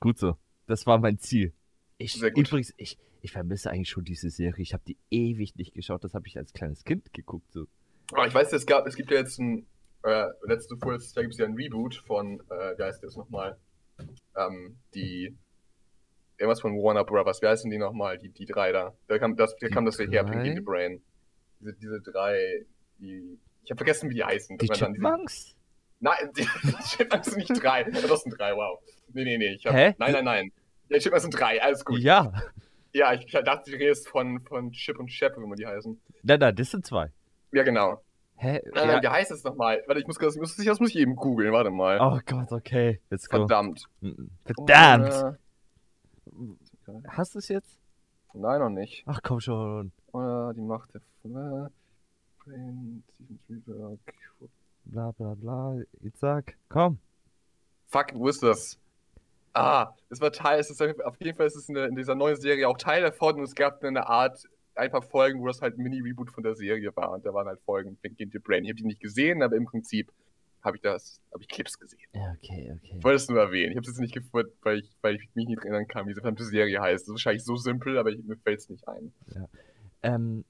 gut 0.00 0.18
so. 0.18 0.36
Das 0.66 0.84
war 0.86 0.98
mein 0.98 1.18
Ziel. 1.18 1.52
Ich, 1.98 2.20
übrigens, 2.20 2.74
ich, 2.76 2.98
ich 3.22 3.30
vermisse 3.32 3.70
eigentlich 3.70 3.90
schon 3.90 4.04
diese 4.04 4.30
Serie. 4.30 4.62
Ich 4.62 4.72
habe 4.72 4.82
die 4.86 4.96
ewig 5.10 5.54
nicht 5.56 5.74
geschaut. 5.74 6.02
Das 6.02 6.14
habe 6.14 6.26
ich 6.26 6.36
als 6.36 6.52
kleines 6.52 6.82
Kind 6.84 7.12
geguckt. 7.12 7.52
So. 7.52 7.66
Aber 8.12 8.26
ich 8.26 8.34
weiß, 8.34 8.52
es, 8.54 8.66
gab, 8.66 8.86
es 8.86 8.96
gibt 8.96 9.10
ja 9.12 9.18
jetzt 9.18 9.38
ein, 9.38 9.66
äh, 10.02 10.26
letzte 10.42 10.76
vorletztes 10.76 11.14
Jahr 11.14 11.22
gibt 11.22 11.34
es 11.34 11.38
ja 11.38 11.46
ein 11.46 11.54
Reboot 11.54 11.94
von, 12.06 12.40
äh, 12.50 12.76
wie 12.78 12.82
heißt 12.82 13.04
das 13.04 13.14
nochmal? 13.16 13.58
Ähm, 14.36 14.78
die, 14.94 15.36
irgendwas 16.38 16.60
von 16.60 16.72
Warner 16.76 17.04
Brothers, 17.04 17.42
wie 17.42 17.46
heißen 17.46 17.70
die 17.70 17.78
nochmal? 17.78 18.18
Die, 18.18 18.28
die 18.30 18.46
drei 18.46 18.72
da. 18.72 18.94
Da 19.08 19.18
kam 19.18 19.36
das, 19.36 19.56
da 19.56 19.66
Die 19.66 19.72
kam 19.72 19.84
das 19.84 19.98
ja 19.98 20.06
her, 20.06 20.24
drei? 20.24 20.32
Pinky 20.32 20.48
in 20.50 20.54
the 20.56 20.60
Brain. 20.62 21.02
Diese, 21.60 21.74
diese 21.74 22.00
drei, 22.00 22.64
die, 22.98 23.38
ich 23.62 23.70
habe 23.70 23.78
vergessen, 23.78 24.10
wie 24.10 24.14
die 24.14 24.24
heißen. 24.24 24.58
Die 24.58 24.66
Das 24.66 24.78
Chipmunks? 24.78 25.56
Nein, 26.00 26.16
die 26.36 26.46
Chipmunks 26.88 27.28
sind 27.28 27.38
nicht 27.38 27.62
drei. 27.62 27.84
Das 27.84 28.22
sind 28.22 28.38
drei, 28.38 28.54
wow. 28.54 28.78
Nee, 29.12 29.24
nee, 29.24 29.38
nee. 29.38 29.54
Ich 29.54 29.66
hab, 29.66 29.74
Hä? 29.74 29.94
Nein, 29.98 30.12
nein, 30.12 30.24
nein. 30.24 30.52
Ja, 30.88 30.98
Chipmunks 30.98 31.22
sind 31.22 31.38
drei, 31.38 31.62
alles 31.62 31.84
gut. 31.84 31.98
Ja. 31.98 32.32
Ja, 32.92 33.12
ich, 33.12 33.24
ich 33.26 33.32
dachte, 33.32 33.70
du 33.70 33.76
redest 33.76 34.08
von, 34.08 34.40
von 34.42 34.70
Chip 34.70 34.98
und 35.00 35.08
Chap, 35.08 35.36
wie 35.36 35.46
man 35.46 35.56
die 35.56 35.66
heißen. 35.66 36.00
Nein, 36.22 36.38
nein, 36.38 36.54
das 36.54 36.70
sind 36.70 36.86
zwei. 36.86 37.10
Ja, 37.52 37.64
genau. 37.64 38.00
Hä? 38.36 38.60
Nein, 38.72 38.88
nein, 38.88 39.02
wie 39.02 39.08
heißt 39.08 39.30
es 39.30 39.42
nochmal? 39.44 39.82
Warte, 39.86 40.00
ich 40.00 40.06
muss, 40.06 40.18
das, 40.18 40.34
ich 40.34 40.40
muss, 40.40 40.56
das 40.56 40.80
muss 40.80 40.90
ich 40.90 40.96
eben 40.96 41.16
googeln, 41.16 41.52
warte 41.52 41.70
mal. 41.70 41.98
Oh 42.00 42.20
Gott, 42.26 42.52
okay. 42.52 43.00
Let's 43.10 43.28
go. 43.28 43.38
Verdammt. 43.38 43.84
Mm, 44.00 44.26
Verdammt. 44.44 45.38
Hast 47.08 47.34
du 47.34 47.38
es 47.38 47.48
jetzt? 47.48 47.78
nein, 48.34 48.60
noch 48.60 48.70
nicht. 48.70 49.04
Ach 49.06 49.20
komm 49.22 49.40
schon. 49.40 49.92
Oder 50.12 50.52
die 50.54 50.60
Macht 50.60 50.92
der 50.94 51.00
Spielberg. 51.20 51.70
Bla 54.84 55.12
bla 55.12 55.34
bla. 55.34 55.76
Sag. 56.14 56.56
Komm. 56.68 56.98
Fuck, 57.86 58.14
wo 58.14 58.28
ist 58.28 58.42
das? 58.42 58.78
Ah, 59.54 59.94
es 60.10 60.20
war 60.20 60.32
Teil, 60.32 60.58
es 60.58 60.68
ist 60.68 60.82
auf 60.82 61.16
jeden 61.20 61.36
Fall 61.36 61.46
ist 61.46 61.54
es 61.54 61.68
in, 61.68 61.76
der, 61.76 61.86
in 61.86 61.94
dieser 61.94 62.16
neuen 62.16 62.36
Serie 62.36 62.68
auch 62.68 62.76
Teil 62.76 63.02
davon 63.02 63.36
und 63.36 63.44
es 63.44 63.54
gab 63.54 63.84
eine 63.84 64.08
Art, 64.08 64.48
ein 64.74 64.90
paar 64.90 65.02
Folgen, 65.02 65.40
wo 65.40 65.46
das 65.46 65.62
halt 65.62 65.78
ein 65.78 65.82
Mini-Reboot 65.82 66.32
von 66.32 66.42
der 66.42 66.56
Serie 66.56 66.90
war 66.96 67.12
und 67.12 67.24
da 67.24 67.32
waren 67.32 67.46
halt 67.46 67.60
Folgen 67.60 67.96
Pinky 67.96 68.28
the 68.32 68.40
Brain. 68.40 68.64
Ich 68.64 68.70
habe 68.70 68.78
die 68.78 68.86
nicht 68.86 69.00
gesehen, 69.00 69.42
aber 69.42 69.54
im 69.54 69.66
Prinzip 69.66 70.10
habe 70.64 70.76
ich 70.76 70.82
das, 70.82 71.20
habe 71.32 71.42
ich 71.42 71.48
Clips 71.48 71.78
gesehen. 71.78 72.00
Ja, 72.14 72.34
okay, 72.38 72.72
okay. 72.74 72.96
Ich 72.96 73.04
wollte 73.04 73.16
es 73.16 73.28
nur 73.28 73.38
erwähnen. 73.38 73.72
Ich 73.72 73.76
habe 73.76 73.82
es 73.82 73.88
jetzt 73.88 74.00
nicht 74.00 74.14
gefunden, 74.14 74.52
weil 74.62 74.78
ich, 74.78 74.90
weil 75.02 75.14
ich 75.16 75.28
mich 75.34 75.46
nicht 75.46 75.58
erinnern 75.58 75.86
kann, 75.86 76.06
wie 76.06 76.10
diese 76.10 76.22
verdammte 76.22 76.44
Serie 76.44 76.80
heißt. 76.80 77.02
Das 77.02 77.08
ist 77.08 77.12
wahrscheinlich 77.12 77.44
so 77.44 77.56
simpel, 77.56 77.98
aber 77.98 78.10
ich, 78.10 78.24
mir 78.24 78.36
fällt 78.36 78.60
es 78.60 78.68
nicht 78.70 78.88
ein. 78.88 79.12
Ähm, 80.02 80.44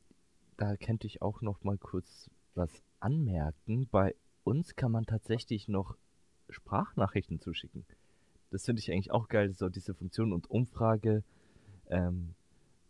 da 0.56 0.76
könnte 0.76 1.06
ich 1.06 1.20
auch 1.20 1.42
noch 1.42 1.64
mal 1.64 1.78
kurz 1.78 2.30
was 2.54 2.70
anmerken. 3.00 3.88
Bei 3.90 4.14
uns 4.44 4.76
kann 4.76 4.92
man 4.92 5.04
tatsächlich 5.04 5.68
noch 5.68 5.96
Sprachnachrichten 6.48 7.40
zuschicken. 7.40 7.84
Das 8.50 8.64
finde 8.64 8.80
ich 8.80 8.92
eigentlich 8.92 9.10
auch 9.10 9.28
geil, 9.28 9.52
so 9.52 9.68
diese 9.68 9.94
Funktion 9.94 10.32
und 10.32 10.48
Umfrage. 10.48 11.24
Ähm, 11.88 12.34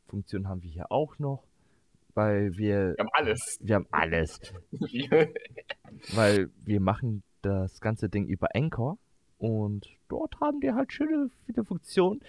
Funktion 0.09 0.47
haben 0.47 0.63
wir 0.63 0.71
hier 0.71 0.93
auch 0.93 1.19
noch, 1.19 1.45
weil 2.15 2.57
wir, 2.57 2.95
Wir 2.97 3.05
haben 3.05 3.11
alles. 3.13 3.59
wir 3.61 3.75
haben 3.75 3.87
alles, 3.91 4.41
weil 6.15 6.51
wir 6.65 6.81
machen 6.81 7.23
das 7.43 7.81
ganze 7.81 8.09
Ding 8.09 8.27
über 8.27 8.49
Anchor 8.55 8.99
und 9.39 9.87
dort 10.09 10.41
haben 10.41 10.61
die 10.61 10.73
halt 10.73 10.93
schöne 10.93 11.31
viele 11.47 11.65
Funktionen. 11.65 12.21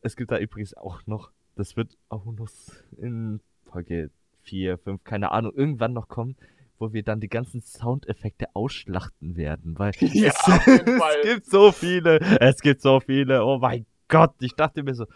Es 0.00 0.16
gibt 0.16 0.30
da 0.30 0.38
übrigens 0.38 0.74
auch 0.74 1.06
noch, 1.06 1.30
das 1.56 1.76
wird 1.76 1.96
auch 2.08 2.24
noch 2.24 2.48
in 2.96 3.40
Folge 3.70 4.10
4, 4.42 4.78
5, 4.78 5.04
keine 5.04 5.30
Ahnung, 5.32 5.52
irgendwann 5.54 5.92
noch 5.92 6.08
kommen, 6.08 6.36
wo 6.78 6.92
wir 6.92 7.02
dann 7.02 7.20
die 7.20 7.28
ganzen 7.28 7.60
Soundeffekte 7.60 8.46
ausschlachten 8.54 9.36
werden, 9.36 9.78
weil 9.78 9.92
Ja, 10.00 10.28
es, 10.28 10.66
es 10.66 11.22
gibt 11.22 11.46
so 11.46 11.72
viele, 11.72 12.20
es 12.40 12.60
gibt 12.60 12.80
so 12.80 13.00
viele, 13.00 13.44
oh 13.44 13.58
mein 13.58 13.86
Gott, 14.08 14.34
ich 14.40 14.54
dachte 14.54 14.82
mir 14.82 14.94
so, 14.94 15.06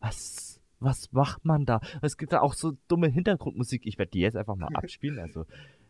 was, 0.00 0.45
was 0.80 1.10
macht 1.12 1.44
man 1.44 1.64
da? 1.64 1.80
Es 2.02 2.16
gibt 2.16 2.32
da 2.32 2.40
auch 2.40 2.54
so 2.54 2.72
dumme 2.88 3.08
Hintergrundmusik, 3.08 3.86
ich 3.86 3.98
werde 3.98 4.10
die 4.12 4.20
jetzt 4.20 4.36
einfach 4.36 4.56
mal 4.56 4.68
abspielen, 4.74 5.18
also 5.18 5.46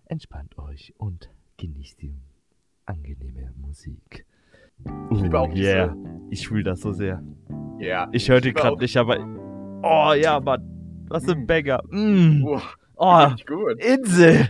entspannt 0.06 0.56
euch 0.58 0.94
und 0.98 1.30
genießt 1.58 2.00
die 2.02 2.14
angenehme 2.84 3.52
Musik. 3.56 4.26
Ich 5.10 5.20
liebe 5.20 5.38
auch 5.40 5.52
diese- 5.52 5.62
yeah. 5.68 5.96
Ich 6.30 6.46
fühle 6.48 6.64
das 6.64 6.80
so 6.80 6.92
sehr. 6.92 7.22
Ja. 7.78 8.08
Ich 8.12 8.28
höre 8.28 8.40
die 8.40 8.52
gerade 8.52 8.76
nicht, 8.78 8.96
aber. 8.96 9.18
Oh 9.82 10.12
ja, 10.14 10.38
Mann. 10.40 11.04
Was 11.08 11.28
ein 11.28 11.42
Mm. 11.42 11.46
Banger. 11.46 11.82
Mm. 11.90 12.44
Oh, 12.44 12.60
Oh, 12.96 13.28
gut. 13.46 13.78
Insel. 13.84 14.48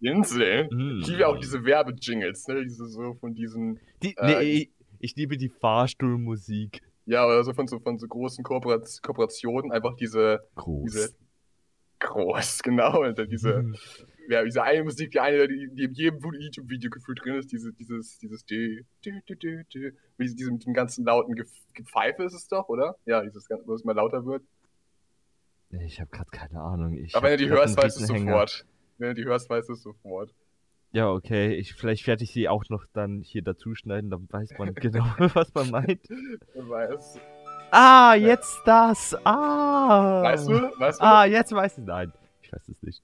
Insel. 0.00 0.68
Mm. 0.72 1.00
Ich 1.00 1.08
liebe 1.08 1.28
auch 1.28 1.38
diese 1.38 1.64
Werbejingles, 1.64 2.48
ne? 2.48 2.64
Diese 2.64 2.86
so 2.88 3.14
von 3.14 3.34
diesen, 3.34 3.78
Die, 4.02 4.16
Äh, 4.16 4.26
nee, 4.26 4.42
ich, 4.52 4.70
ich 4.98 5.16
liebe 5.16 5.36
die 5.36 5.48
Fahrstuhlmusik. 5.48 6.82
Ja, 7.06 7.26
oder 7.26 7.42
so 7.44 7.52
von 7.52 7.66
so, 7.66 7.78
von 7.80 7.98
so 7.98 8.06
großen 8.06 8.44
Kooperat 8.44 8.88
Kooperationen, 9.02 9.72
einfach 9.72 9.96
diese, 9.96 10.46
Groß. 10.54 10.82
diese 10.84 11.14
groß, 12.00 12.62
genau, 12.62 13.10
dann 13.12 13.28
diese, 13.28 13.62
Mhm. 13.62 13.76
ja, 14.28 14.42
diese 14.44 14.62
eine 14.62 14.84
Musik, 14.84 15.10
die 15.12 15.20
eine, 15.20 15.46
die, 15.48 15.68
die 15.72 15.84
in 15.84 15.92
jedem 15.94 16.20
YouTube-Video 16.22 16.90
gefühlt 16.90 17.20
drin 17.24 17.34
ist, 17.36 17.50
diese, 17.52 17.72
dieses, 17.72 18.18
dieses 18.18 18.44
dü, 18.44 18.84
dü, 19.04 19.20
dü, 19.28 19.36
dü, 19.36 19.64
dü, 19.72 19.92
mit 20.16 20.38
diesem, 20.38 20.58
diesem 20.58 20.74
ganzen 20.74 21.04
lauten 21.04 21.34
Ge 21.34 21.44
Gepfeife 21.74 22.22
ist 22.24 22.34
es 22.34 22.48
doch, 22.48 22.68
oder? 22.68 22.96
Ja, 23.06 23.22
dieses, 23.22 23.48
ganze- 23.48 23.66
wo 23.66 23.74
es 23.74 23.82
immer 23.82 23.94
lauter 23.94 24.24
wird. 24.26 24.42
Ich 25.70 26.00
habe 26.00 26.10
gerade 26.10 26.30
keine 26.30 26.60
Ahnung. 26.60 26.94
Ich 26.98 27.16
Aber 27.16 27.28
wenn 27.30 27.38
du 27.38 27.44
die 27.44 27.50
hörst, 27.50 27.76
weißt 27.78 27.98
du 27.98 28.02
es 28.02 28.08
sofort. 28.08 28.66
Wenn 28.98 29.08
du 29.08 29.14
die 29.14 29.24
hörst, 29.24 29.48
weißt 29.48 29.68
du 29.70 29.72
es 29.72 29.82
sofort. 29.82 30.34
Ja, 30.92 31.10
okay. 31.10 31.54
Ich, 31.54 31.74
vielleicht 31.74 32.06
werde 32.06 32.24
ich 32.24 32.32
sie 32.32 32.48
auch 32.48 32.64
noch 32.68 32.84
dann 32.92 33.22
hier 33.22 33.42
dazu 33.42 33.74
schneiden, 33.74 34.10
dann 34.10 34.28
weiß 34.30 34.58
man 34.58 34.74
genau, 34.74 35.04
was 35.34 35.52
man 35.54 35.70
meint. 35.70 36.08
Weiß. 36.54 37.18
Ah, 37.70 38.14
jetzt 38.14 38.60
das. 38.66 39.16
Ah. 39.24 40.22
Weißt 40.22 40.48
du? 40.48 40.52
Weißt 40.78 41.00
du? 41.00 41.04
Ah, 41.04 41.24
jetzt 41.24 41.52
weiß 41.52 41.78
ich. 41.78 41.84
Nein, 41.84 42.12
ich 42.42 42.52
weiß 42.52 42.68
es 42.68 42.82
nicht. 42.82 43.02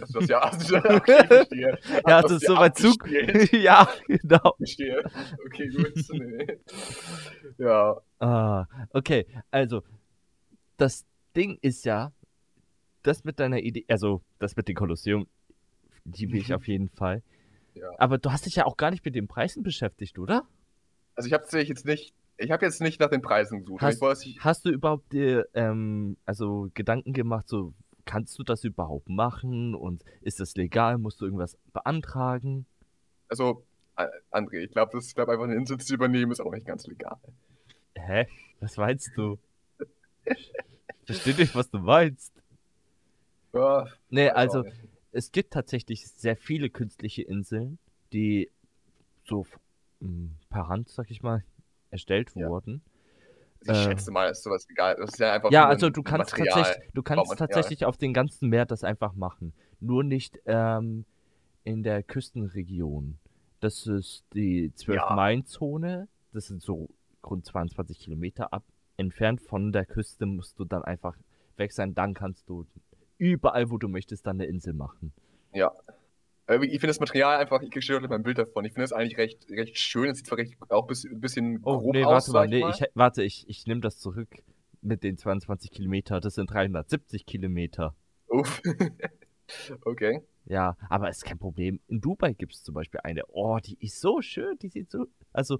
Hast 0.00 0.14
du 0.14 0.20
das 0.20 0.28
ja, 0.28 0.40
hast 0.40 0.70
du 0.70 0.80
das, 0.80 0.96
okay. 0.96 1.76
Ja, 2.06 2.22
das 2.22 2.32
ist 2.32 2.46
so 2.46 2.56
weit 2.56 2.76
zu. 2.78 2.92
abgespielt? 2.92 3.52
ja, 3.62 3.88
genau. 4.06 4.54
Verstehe. 4.56 5.02
Okay, 5.46 5.68
gut. 5.68 5.92
Nee. 6.12 6.58
Ja. 7.58 8.00
Ah, 8.20 8.66
okay. 8.92 9.26
Also, 9.50 9.82
das 10.76 11.04
Ding 11.36 11.58
ist 11.60 11.84
ja, 11.84 12.12
das 13.02 13.24
mit 13.24 13.38
deiner 13.40 13.58
Idee, 13.58 13.84
also 13.88 14.22
das 14.38 14.56
mit 14.56 14.68
dem 14.68 14.76
Kolosseum, 14.76 15.26
liebe 16.16 16.36
ich 16.38 16.48
Mhm. 16.48 16.54
auf 16.54 16.66
jeden 16.68 16.88
Fall. 16.90 17.22
Ja. 17.74 17.88
Aber 17.98 18.18
du 18.18 18.32
hast 18.32 18.46
dich 18.46 18.56
ja 18.56 18.66
auch 18.66 18.76
gar 18.76 18.90
nicht 18.90 19.04
mit 19.04 19.14
den 19.14 19.28
Preisen 19.28 19.62
beschäftigt, 19.62 20.18
oder? 20.18 20.46
Also 21.14 21.26
ich 21.28 21.32
habe 21.32 21.44
jetzt 21.62 21.84
nicht, 21.86 22.14
ich 22.36 22.50
habe 22.50 22.64
jetzt 22.64 22.80
nicht 22.80 23.00
nach 23.00 23.10
den 23.10 23.22
Preisen 23.22 23.60
gesucht. 23.60 23.82
Hast- 23.82 23.96
Ich 23.96 24.00
weiß, 24.00 24.26
ich, 24.26 24.40
Hast 24.44 24.64
du 24.64 24.70
überhaupt 24.70 25.12
dir 25.12 25.46
ähm, 25.54 26.16
also 26.24 26.68
Gedanken 26.74 27.12
gemacht, 27.12 27.48
so 27.48 27.72
kannst 28.04 28.38
du 28.38 28.42
das 28.42 28.64
überhaupt 28.64 29.08
machen 29.08 29.74
und 29.74 30.02
ist 30.22 30.40
das 30.40 30.54
legal? 30.56 30.98
Musst 30.98 31.20
du 31.20 31.24
irgendwas 31.26 31.56
beantragen? 31.72 32.66
also, 33.28 33.64
äh, 33.96 34.06
André, 34.30 34.60
ich 34.64 34.70
glaube, 34.70 34.98
ich 34.98 35.14
glaube 35.14 35.32
einfach 35.32 35.44
eine 35.44 35.54
Insel 35.56 35.76
zu 35.78 35.92
übernehmen 35.94 36.32
ist 36.32 36.40
auch 36.40 36.52
nicht 36.52 36.66
ganz 36.66 36.86
legal. 36.86 37.18
Hä? 37.94 38.26
Was 38.60 38.76
meinst 38.78 39.10
du? 39.16 39.38
Versteh 41.04 41.34
nicht, 41.34 41.54
was 41.54 41.68
du 41.70 41.78
meinst. 41.78 42.32
Ja, 43.52 43.86
Nee, 44.10 44.30
also. 44.30 44.64
Es 45.12 45.32
gibt 45.32 45.52
tatsächlich 45.52 46.06
sehr 46.08 46.36
viele 46.36 46.70
künstliche 46.70 47.22
Inseln, 47.22 47.78
die 48.12 48.50
so 49.24 49.42
f- 49.42 49.58
m, 50.00 50.36
per 50.50 50.68
Hand, 50.68 50.88
sag 50.88 51.10
ich 51.10 51.22
mal, 51.22 51.44
erstellt 51.90 52.30
Ja. 52.34 52.48
wurden. 52.48 52.82
ich 53.62 53.68
äh, 53.70 53.74
schätze 53.74 54.10
mal, 54.10 54.30
ist 54.30 54.42
sowas 54.42 54.66
egal. 54.70 54.96
Das 54.96 55.10
ist 55.10 55.18
ja 55.18 55.32
einfach 55.32 55.50
Ja, 55.50 55.66
also 55.66 55.90
du 55.90 56.02
kannst 56.02 56.30
Material. 56.32 56.62
tatsächlich, 56.62 56.90
du 56.94 57.02
kannst 57.02 57.36
tatsächlich 57.38 57.84
auf 57.84 57.96
dem 57.96 58.12
ganzen 58.12 58.48
Meer 58.48 58.66
das 58.66 58.84
einfach 58.84 59.14
machen. 59.14 59.52
Nur 59.80 60.04
nicht 60.04 60.38
ähm, 60.46 61.04
in 61.64 61.82
der 61.82 62.02
Küstenregion. 62.02 63.18
Das 63.60 63.86
ist 63.86 64.24
die 64.34 64.72
Ja. 64.86 65.08
12-Meilen-Zone. 65.08 66.08
Das 66.32 66.46
sind 66.46 66.62
so 66.62 66.88
rund 67.24 67.44
22 67.44 67.98
Kilometer 67.98 68.52
ab 68.52 68.64
entfernt 68.96 69.40
von 69.40 69.70
der 69.70 69.86
Küste 69.86 70.26
musst 70.26 70.58
du 70.58 70.64
dann 70.64 70.82
einfach 70.82 71.16
weg 71.56 71.72
sein. 71.72 71.94
Dann 71.94 72.14
kannst 72.14 72.48
du 72.48 72.66
überall, 73.18 73.70
wo 73.70 73.78
du 73.78 73.88
möchtest, 73.88 74.26
dann 74.26 74.36
eine 74.36 74.46
Insel 74.46 74.72
machen. 74.72 75.12
Ja. 75.52 75.72
Aber 76.46 76.64
Ich 76.64 76.70
finde 76.72 76.88
das 76.88 77.00
Material 77.00 77.38
einfach, 77.38 77.60
ich 77.60 77.70
kriege 77.70 78.00
mal 78.00 78.14
ein 78.14 78.22
Bild 78.22 78.38
davon. 78.38 78.64
Ich 78.64 78.72
finde 78.72 78.84
das 78.84 78.92
eigentlich 78.92 79.18
recht, 79.18 79.50
recht 79.50 79.78
schön. 79.78 80.08
Es 80.08 80.18
sieht 80.18 80.26
zwar 80.26 80.38
recht, 80.38 80.56
auch 80.70 80.88
ein 80.88 81.20
bisschen, 81.20 81.60
Oh, 81.62 81.78
grob 81.78 81.94
nee, 81.94 82.04
aus, 82.04 82.32
warte 82.32 82.32
mal, 82.32 82.48
nee, 82.48 82.60
mal. 82.60 82.70
ich, 82.70 82.82
warte, 82.94 83.22
ich, 83.22 83.46
ich 83.48 83.66
nehme 83.66 83.82
das 83.82 83.98
zurück 83.98 84.28
mit 84.80 85.02
den 85.02 85.18
22 85.18 85.70
Kilometer. 85.70 86.20
Das 86.20 86.34
sind 86.34 86.50
370 86.50 87.26
Kilometer. 87.26 87.94
Uff. 88.28 88.62
okay. 89.84 90.22
Ja, 90.46 90.76
aber 90.88 91.10
ist 91.10 91.24
kein 91.24 91.38
Problem. 91.38 91.80
In 91.88 92.00
Dubai 92.00 92.32
gibt 92.32 92.54
es 92.54 92.62
zum 92.62 92.74
Beispiel 92.74 93.00
eine. 93.04 93.22
Oh, 93.28 93.58
die 93.58 93.76
ist 93.80 94.00
so 94.00 94.22
schön. 94.22 94.56
Die 94.62 94.68
sieht 94.68 94.90
so. 94.90 95.06
Also, 95.32 95.58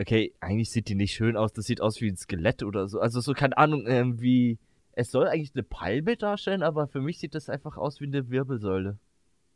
okay, 0.00 0.34
eigentlich 0.40 0.72
sieht 0.72 0.88
die 0.88 0.96
nicht 0.96 1.14
schön 1.14 1.36
aus. 1.36 1.52
Das 1.52 1.66
sieht 1.66 1.80
aus 1.80 2.00
wie 2.00 2.08
ein 2.08 2.16
Skelett 2.16 2.64
oder 2.64 2.88
so. 2.88 2.98
Also, 2.98 3.20
so, 3.20 3.32
keine 3.32 3.56
Ahnung, 3.56 3.84
ähm, 3.86 4.20
wie. 4.20 4.58
Es 4.98 5.10
soll 5.10 5.28
eigentlich 5.28 5.52
eine 5.54 5.62
Palme 5.62 6.16
darstellen, 6.16 6.62
aber 6.62 6.88
für 6.88 7.00
mich 7.00 7.18
sieht 7.18 7.34
das 7.34 7.48
einfach 7.50 7.76
aus 7.76 8.00
wie 8.00 8.06
eine 8.06 8.30
Wirbelsäule. 8.30 8.98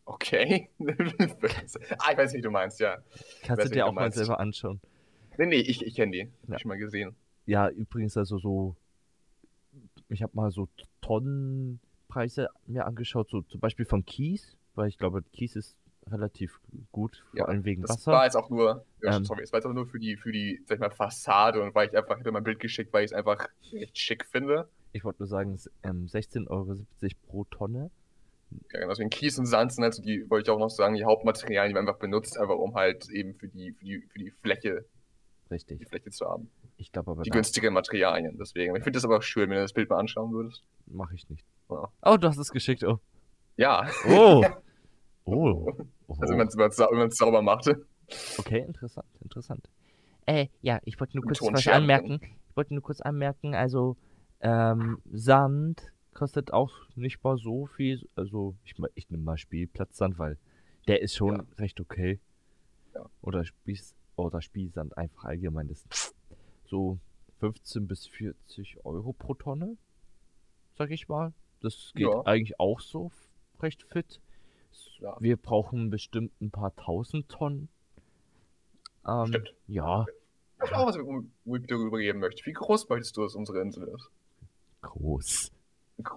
Okay. 0.04 0.68
ah, 0.78 2.12
ich 2.12 2.18
weiß 2.18 2.32
nicht, 2.32 2.38
wie 2.38 2.42
du 2.42 2.50
meinst, 2.50 2.78
ja. 2.78 2.98
Kannst 3.42 3.62
Weiß 3.62 3.68
du 3.70 3.74
dir 3.74 3.86
auch 3.86 3.92
mal 3.92 4.02
meinst. 4.02 4.18
selber 4.18 4.38
anschauen. 4.38 4.80
Nee, 5.38 5.46
nee, 5.46 5.56
ich, 5.60 5.84
ich 5.84 5.94
kenne 5.94 6.12
die. 6.12 6.18
Ja. 6.18 6.28
Hab 6.48 6.56
ich 6.56 6.62
schon 6.62 6.68
mal 6.68 6.78
gesehen. 6.78 7.16
Ja, 7.46 7.68
übrigens, 7.70 8.16
also 8.16 8.38
so. 8.38 8.76
Ich 10.08 10.22
habe 10.22 10.32
mal 10.34 10.50
so 10.50 10.68
Tonnenpreise 11.00 12.48
mir 12.66 12.86
angeschaut, 12.86 13.30
so 13.30 13.40
zum 13.42 13.60
Beispiel 13.60 13.86
von 13.86 14.04
Kies, 14.04 14.56
weil 14.74 14.88
ich 14.88 14.98
glaube, 14.98 15.22
Kies 15.32 15.56
ist 15.56 15.76
relativ 16.08 16.60
gut, 16.92 17.24
vor 17.30 17.38
Ja, 17.38 17.44
allem 17.46 17.64
wegen 17.64 17.82
Das 17.82 17.90
Wasser. 17.92 18.12
war 18.12 18.24
jetzt 18.24 18.34
auch 18.36 18.50
nur, 18.50 18.84
ja, 19.02 19.16
Ähm. 19.16 19.24
sorry, 19.24 19.42
es 19.42 19.52
war 19.52 19.58
jetzt 19.58 19.66
auch 19.66 19.72
nur 19.72 19.86
für 19.86 20.00
die, 20.00 20.16
für 20.16 20.32
die, 20.32 20.62
sag 20.66 20.76
ich 20.76 20.80
mal, 20.80 20.90
Fassade 20.90 21.62
und 21.62 21.74
weil 21.74 21.88
ich 21.88 21.96
einfach, 21.96 22.18
hätte 22.18 22.32
mein 22.32 22.42
Bild 22.44 22.58
geschickt, 22.58 22.92
weil 22.92 23.04
ich 23.04 23.12
es 23.12 23.16
einfach 23.16 23.48
recht 23.72 23.96
schick 23.96 24.26
finde. 24.26 24.68
Ich 24.92 25.04
wollte 25.04 25.20
nur 25.20 25.28
sagen, 25.28 25.54
es, 25.54 25.70
ähm, 25.82 26.06
16,70 26.06 26.48
Euro 26.50 26.76
pro 27.26 27.44
Tonne. 27.44 27.90
Ja, 28.72 28.80
genau, 28.80 28.88
deswegen 28.88 29.10
Kies 29.10 29.38
und 29.38 29.46
Sand 29.46 29.72
sind 29.72 29.84
halt 29.84 29.94
so 29.94 30.02
die, 30.02 30.28
wollte 30.28 30.50
ich 30.50 30.54
auch 30.54 30.58
noch 30.58 30.70
sagen, 30.70 30.94
die 30.94 31.04
Hauptmaterialien, 31.04 31.70
die 31.70 31.74
man 31.74 31.86
einfach 31.86 32.00
benutzt, 32.00 32.36
einfach 32.38 32.56
um 32.56 32.74
halt 32.74 33.08
eben 33.10 33.34
für 33.34 33.46
die, 33.48 33.72
für 33.72 33.84
die, 33.84 34.00
für 34.00 34.18
die 34.18 34.30
Fläche, 34.30 34.84
die 35.48 35.54
Richtig. 35.54 35.88
Fläche 35.88 36.10
zu 36.10 36.26
haben. 36.26 36.50
Ich 36.76 36.90
glaube 36.90 37.12
aber, 37.12 37.22
Die 37.22 37.30
günstigen 37.30 37.72
Materialien, 37.74 38.36
deswegen. 38.38 38.74
Ich 38.74 38.82
finde 38.82 38.96
das 38.96 39.04
aber 39.04 39.18
auch 39.18 39.22
schön, 39.22 39.50
wenn 39.50 39.56
du 39.56 39.62
das 39.62 39.72
Bild 39.72 39.90
mal 39.90 39.98
anschauen 39.98 40.32
würdest. 40.32 40.64
mache 40.86 41.14
ich 41.14 41.28
nicht. 41.28 41.44
Ja. 41.68 41.88
Oh, 42.02 42.16
du 42.16 42.26
hast 42.26 42.38
es 42.38 42.50
geschickt. 42.50 42.82
Oh. 42.84 42.98
Ja, 43.56 43.88
Oh. 44.08 44.44
Oh. 45.24 45.32
oh. 46.08 46.16
also 46.20 46.32
wenn 46.36 46.98
man 46.98 47.08
es 47.08 47.16
sauber 47.16 47.42
macht. 47.42 47.70
Okay, 48.38 48.60
interessant, 48.66 49.06
interessant. 49.20 49.68
Äh, 50.26 50.48
ja, 50.62 50.80
ich 50.84 50.98
wollte 50.98 51.16
nur 51.16 51.24
kurz 51.24 51.40
was 51.42 51.68
anmerken. 51.68 52.20
Ich 52.22 52.56
wollte 52.56 52.74
nur 52.74 52.82
kurz 52.82 53.00
anmerken, 53.00 53.54
also, 53.54 53.96
ähm, 54.40 55.00
Sand 55.12 55.92
kostet 56.14 56.52
auch 56.52 56.72
nicht 56.96 57.22
mal 57.22 57.36
so 57.38 57.66
viel. 57.66 58.08
Also, 58.14 58.54
ich, 58.64 58.74
ich 58.94 59.10
nehme 59.10 59.22
mal 59.22 59.38
Spielplatzsand, 59.38 60.18
weil 60.18 60.38
der 60.88 61.02
ist 61.02 61.14
schon 61.14 61.36
Ja. 61.36 61.44
recht 61.58 61.80
okay. 61.80 62.20
Ja. 62.94 63.08
Oder 63.22 63.44
Spieß, 63.44 63.94
oder 64.16 64.42
Spielsand 64.42 64.96
einfach 64.96 65.24
allgemein. 65.24 65.68
Das 65.68 65.84
ist 65.84 66.14
so 66.66 66.98
15 67.38 67.86
bis 67.86 68.06
40 68.06 68.84
Euro 68.84 69.12
pro 69.12 69.34
Tonne, 69.34 69.76
sag 70.76 70.90
ich 70.90 71.08
mal. 71.08 71.32
Das 71.60 71.92
geht 71.94 72.06
Ja. 72.06 72.22
eigentlich 72.24 72.58
auch 72.58 72.80
so 72.80 73.12
recht 73.60 73.82
fit. 73.84 74.20
Wir 75.20 75.36
brauchen 75.36 75.90
bestimmt 75.90 76.32
ein 76.40 76.50
paar 76.50 76.74
tausend 76.76 77.28
Tonnen. 77.28 77.68
Ähm, 79.06 79.26
Stimmt. 79.28 79.54
Ja, 79.66 80.06
ist 80.62 80.74
auch 80.74 80.86
was, 80.86 80.96
ich 80.96 81.66
darüber 81.66 81.98
reden 81.98 82.18
möchte. 82.20 82.44
Wie 82.44 82.52
groß 82.52 82.88
möchtest 82.90 83.16
du, 83.16 83.22
dass 83.22 83.34
unsere 83.34 83.60
Insel 83.60 83.88
ist? 83.88 84.10
Groß. 84.80 85.52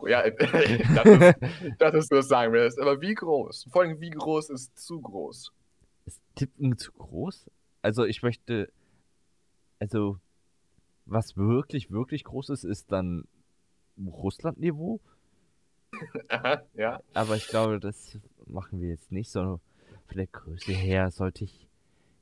Ja, 0.07 0.25
ich 0.25 0.35
dachte, 0.35 1.35
dass 1.77 2.07
du 2.07 2.15
das 2.15 2.27
sagen 2.27 2.53
willst. 2.53 2.79
Aber 2.79 3.01
wie 3.01 3.13
groß? 3.13 3.67
Vor 3.71 3.81
allem, 3.81 3.99
wie 3.99 4.09
groß 4.09 4.49
ist 4.49 4.77
zu 4.77 5.01
groß? 5.01 5.51
Ist 6.05 6.21
Tippen 6.35 6.77
zu 6.77 6.91
groß? 6.93 7.49
Also 7.81 8.05
ich 8.05 8.23
möchte, 8.23 8.71
also 9.79 10.19
was 11.05 11.35
wirklich, 11.35 11.91
wirklich 11.91 12.23
groß 12.23 12.49
ist, 12.49 12.63
ist 12.63 12.91
dann 12.91 13.25
Russland-Niveau. 13.97 15.01
Aha, 16.29 16.63
ja. 16.75 17.01
Aber 17.13 17.35
ich 17.35 17.47
glaube, 17.47 17.79
das 17.79 18.17
machen 18.45 18.81
wir 18.81 18.89
jetzt 18.89 19.11
nicht, 19.11 19.31
sondern 19.31 19.59
von 20.07 20.17
der 20.17 20.27
Größe 20.27 20.71
her 20.71 21.11
sollte 21.11 21.43
ich 21.43 21.67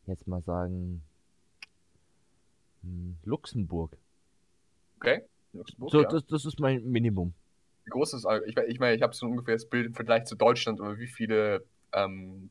jetzt 0.08 0.28
mal 0.28 0.42
sagen 0.42 1.04
hm, 2.82 3.18
Luxemburg. 3.24 3.98
Okay. 4.98 5.24
Luxemburg, 5.54 5.92
So, 5.92 6.02
ja. 6.02 6.10
das, 6.10 6.26
das 6.26 6.46
ist 6.46 6.60
mein 6.60 6.84
Minimum. 6.86 7.34
Wie 7.86 7.90
groß 7.90 8.14
ist 8.14 8.28
Ich, 8.46 8.56
ich 8.58 8.80
meine, 8.80 8.96
ich 8.96 9.02
habe 9.02 9.14
so 9.14 9.26
ungefähr 9.26 9.56
das 9.56 9.66
Bild 9.66 9.88
im 9.88 9.94
Vergleich 9.94 10.26
zu 10.26 10.36
Deutschland, 10.36 10.80
aber 10.80 10.98
wie 11.00 11.08
viele 11.08 11.64
ähm, 11.94 12.50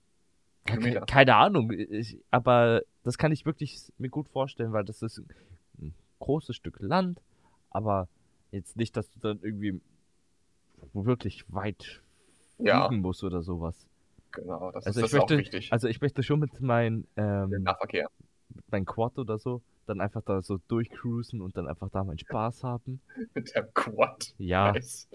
Kilometer? 0.66 1.06
keine 1.06 1.36
Ahnung, 1.36 1.70
ich, 1.72 2.18
aber 2.30 2.82
das 3.04 3.16
kann 3.16 3.32
ich 3.32 3.46
wirklich 3.46 3.92
mir 3.98 4.08
gut 4.10 4.28
vorstellen, 4.28 4.72
weil 4.72 4.84
das 4.84 5.02
ist 5.02 5.22
ein 5.80 5.94
großes 6.18 6.56
Stück 6.56 6.78
Land, 6.80 7.20
aber 7.70 8.08
jetzt 8.50 8.76
nicht, 8.76 8.96
dass 8.96 9.10
du 9.10 9.20
dann 9.20 9.38
irgendwie 9.42 9.80
wirklich 10.92 11.44
weit 11.48 12.02
Ja. 12.58 12.86
fliegen 12.88 13.00
musst 13.02 13.22
oder 13.24 13.42
sowas. 13.42 13.86
Genau, 14.32 14.70
das 14.72 14.86
Also 14.86 15.00
ist, 15.00 15.04
das 15.04 15.12
ist 15.12 15.18
auch 15.18 15.30
möchte, 15.30 15.38
wichtig. 15.38 15.72
also 15.72 15.88
ich 15.88 16.00
möchte 16.00 16.22
schon 16.22 16.40
mit 16.40 16.60
meinem 16.60 17.06
ähm, 17.16 17.62
Nahverkehr. 17.62 18.08
mit 18.54 18.70
meinem 18.70 18.84
Quad 18.84 19.18
oder 19.18 19.38
so 19.38 19.62
dann 19.90 20.00
einfach 20.00 20.22
da 20.22 20.40
so 20.40 20.58
durchcruisen 20.68 21.40
und 21.42 21.56
dann 21.56 21.66
einfach 21.68 21.90
da 21.90 22.04
meinen 22.04 22.18
Spaß 22.18 22.62
haben. 22.64 23.00
Mit 23.34 23.54
dem 23.54 23.74
Quad. 23.74 24.34
Ja, 24.38 24.72
Nice. 24.72 25.08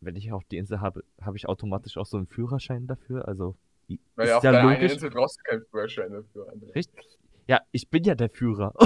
wenn 0.00 0.16
ich 0.16 0.32
auf 0.32 0.44
die 0.44 0.56
Insel 0.58 0.80
habe, 0.80 1.04
habe 1.20 1.36
ich 1.36 1.48
automatisch 1.48 1.96
auch 1.96 2.06
so 2.06 2.16
einen 2.16 2.26
Führerschein 2.26 2.86
dafür. 2.86 3.26
Also 3.28 3.56
Naja, 3.88 3.98
ist 4.30 4.32
auf 4.32 4.44
ja 4.44 4.52
deiner 4.52 4.72
logisch. 4.74 4.92
Insel 4.92 5.10
brauchst 5.10 5.38
du 5.38 5.42
keinen 5.50 5.64
Führerschein 5.66 6.12
dafür. 6.12 6.52
André. 6.52 6.74
Richtig. 6.74 7.04
Ja, 7.46 7.60
ich 7.70 7.88
bin 7.88 8.02
ja 8.04 8.14
der 8.16 8.28
Führer. 8.28 8.74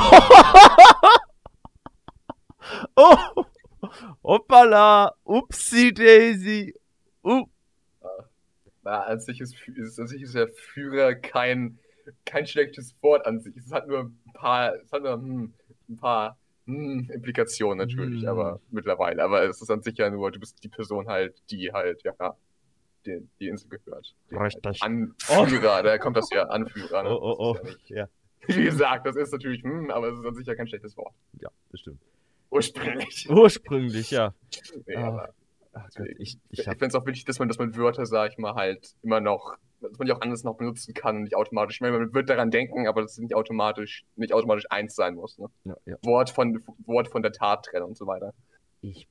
oh! 2.97 3.17
Hoppala! 4.23 5.15
Upsi 5.25 5.93
Daisy! 5.95 6.75
Uh. 7.25 7.47
Na, 8.83 9.03
an 9.05 9.21
sich 9.21 9.41
ist, 9.41 9.55
ist, 9.69 9.99
an 9.99 10.07
sich 10.07 10.23
ist 10.23 10.35
der 10.35 10.49
Führer 10.49 11.15
kein, 11.15 11.79
kein 12.25 12.47
schlechtes 12.47 12.95
Wort 13.03 13.27
an 13.27 13.41
sich. 13.41 13.57
Es 13.57 13.73
hat 13.73 13.89
nur 13.89 14.01
ein 14.01 14.33
paar, 14.35 14.75
es 14.77 14.93
hat 14.93 15.03
nur 15.03 15.13
hm, 15.15 15.53
ein 15.89 15.97
paar 15.97 16.37
hm, 16.67 17.11
Implikationen 17.13 17.79
natürlich, 17.79 18.23
Hm. 18.23 18.29
aber 18.29 18.61
mittlerweile. 18.71 19.23
Aber 19.23 19.43
es 19.45 19.61
ist 19.61 19.71
an 19.71 19.83
sich 19.83 19.97
ja 19.99 20.11
nur, 20.11 20.31
du 20.31 20.41
bist 20.41 20.63
die 20.63 20.69
Person 20.69 21.09
halt, 21.09 21.41
die 21.51 21.73
halt, 21.73 22.03
ja, 22.05 22.37
die, 23.07 23.27
die 23.41 23.49
Insel 23.49 23.69
gehört. 23.71 24.15
Die 24.31 24.37
Richtig. 24.37 24.81
Halt 24.83 25.11
Anführer, 25.29 25.83
da 25.83 25.99
kommt 25.99 26.17
das 26.17 26.29
ja, 26.31 26.45
Anführer. 26.45 27.03
Ne? 27.03 27.11
Oh, 27.11 27.37
oh, 27.39 27.57
oh. 27.57 27.69
Ja 27.87 27.97
Ja, 27.97 28.09
wie 28.57 28.65
gesagt, 28.65 29.07
das 29.07 29.17
ist 29.17 29.33
natürlich, 29.33 29.63
hm, 29.63 29.91
aber 29.91 30.09
es 30.09 30.19
ist 30.19 30.25
an 30.27 30.35
sich 30.35 30.47
ja 30.47 30.55
kein 30.55 30.67
schlechtes 30.69 30.97
Wort. 30.97 31.15
ja, 31.41 31.49
das 31.71 31.81
stimmt. 31.81 32.01
Ursprünglich. 32.51 33.29
Ursprünglich, 33.31 34.11
ja. 34.11 34.35
Nee, 34.87 34.97
Ah. 34.97 35.29
Ach 35.73 35.89
Gott, 35.97 36.09
ich, 36.19 36.37
ich 36.51 36.59
ich 36.59 36.65
finde 36.65 36.87
es 36.87 36.95
auch 36.97 37.07
wichtig, 37.07 37.25
dass 37.27 37.39
man, 37.39 37.47
dass 37.47 37.59
man 37.59 37.77
Wörter, 37.77 38.05
sag 38.05 38.33
ich 38.33 38.39
mal, 38.39 38.55
halt 38.55 38.97
immer 39.03 39.21
noch, 39.21 39.57
dass 39.81 39.99
man 39.99 40.07
die 40.07 40.13
auch 40.13 40.21
anders 40.21 40.45
noch 40.45 40.57
benutzen 40.57 40.95
kann 40.95 41.17
und 41.17 41.23
nicht 41.25 41.37
automatisch. 41.37 41.77
Ich 41.77 41.81
meine, 41.81 41.99
man 41.99 42.15
wird 42.15 42.29
daran 42.29 42.51
denken, 42.51 42.87
aber 42.87 43.03
das 43.03 43.19
nicht 43.19 43.35
automatisch, 43.35 44.05
nicht 44.17 44.33
automatisch 44.33 44.67
eins 44.71 44.95
sein 44.95 45.15
muss. 45.15 45.39
Ne? 45.39 45.49
ja, 45.65 45.77
ja. 45.87 45.97
Wort, 46.03 46.31
von, 46.31 46.63
Wort 46.85 47.09
von 47.09 47.23
der 47.23 47.33
Tat 47.33 47.65
trennen 47.65 47.87
und 47.87 47.97
so 47.97 48.07
weiter. 48.07 48.35
ich 48.81 49.09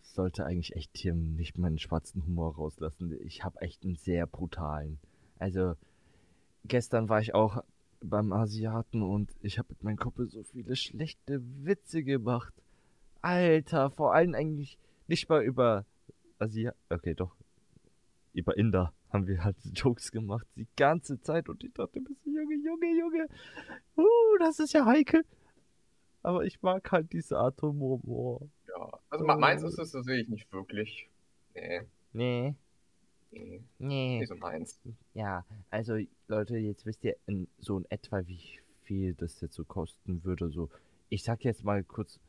sollte 0.00 0.44
eigentlich 0.44 0.76
echt 0.76 0.90
hier 0.94 1.14
nicht 1.14 1.56
meinen 1.56 1.78
schwarzen 1.78 2.24
Humor 2.26 2.56
rauslassen. 2.56 3.18
Ich 3.24 3.44
habe 3.44 3.60
echt 3.62 3.82
einen 3.82 3.96
sehr 3.96 4.26
brutalen. 4.26 4.98
Also, 5.38 5.74
gestern 6.64 7.08
war 7.08 7.20
ich 7.20 7.34
auch 7.34 7.64
beim 8.00 8.32
Asiaten 8.32 9.02
und 9.02 9.30
ich 9.40 9.58
habe 9.58 9.68
mit 9.70 9.82
meinem 9.82 9.96
Kumpel 9.96 10.28
so 10.28 10.42
viele 10.42 10.76
schlechte 10.76 11.40
Witze 11.64 12.02
gemacht. 12.02 12.52
Alter, 13.22 13.90
vor 13.90 14.12
allem 14.12 14.34
eigentlich 14.34 14.76
nicht 15.06 15.28
mal 15.30 15.42
über 15.42 15.86
Asia. 16.38 16.74
Okay, 16.90 17.14
doch. 17.14 17.34
Über 18.34 18.56
Inder 18.58 18.92
haben 19.12 19.26
wir 19.26 19.44
halt 19.44 19.56
Jokes 19.72 20.10
gemacht 20.10 20.46
die 20.56 20.66
ganze 20.76 21.20
Zeit 21.20 21.48
und 21.48 21.62
ich 21.64 21.72
dachte 21.72 22.00
so, 22.00 22.30
Junge, 22.30 22.54
Junge, 22.56 22.98
Junge. 22.98 23.26
Uh, 23.96 24.38
das 24.38 24.58
ist 24.58 24.72
ja 24.72 24.84
heikel. 24.86 25.22
Aber 26.22 26.44
ich 26.44 26.62
mag 26.62 26.90
halt 26.92 27.12
diese 27.12 27.36
Art 27.38 27.60
Humor. 27.62 28.40
Ja. 28.68 28.98
Also 29.10 29.24
me- 29.24 29.36
meins 29.36 29.62
ist 29.64 29.78
es, 29.78 29.90
das 29.92 30.04
sehe 30.04 30.20
ich 30.22 30.28
nicht 30.28 30.50
wirklich. 30.52 31.08
Nee, 31.54 31.82
Nee, 32.14 32.54
nee, 33.30 33.62
nee. 33.78 34.18
nicht 34.20 34.28
so 34.28 34.36
meins. 34.36 34.80
Ja, 35.14 35.44
also 35.70 35.96
Leute, 36.28 36.56
jetzt 36.58 36.86
wisst 36.86 37.02
ihr 37.04 37.16
in, 37.26 37.48
so 37.58 37.78
in 37.78 37.90
etwa, 37.90 38.26
wie 38.26 38.60
viel 38.82 39.14
das 39.14 39.40
jetzt 39.40 39.54
so 39.54 39.64
kosten 39.64 40.22
würde. 40.24 40.50
So, 40.50 40.70
ich 41.08 41.22
sag 41.24 41.44
jetzt 41.44 41.64
mal 41.64 41.82
kurz. 41.84 42.20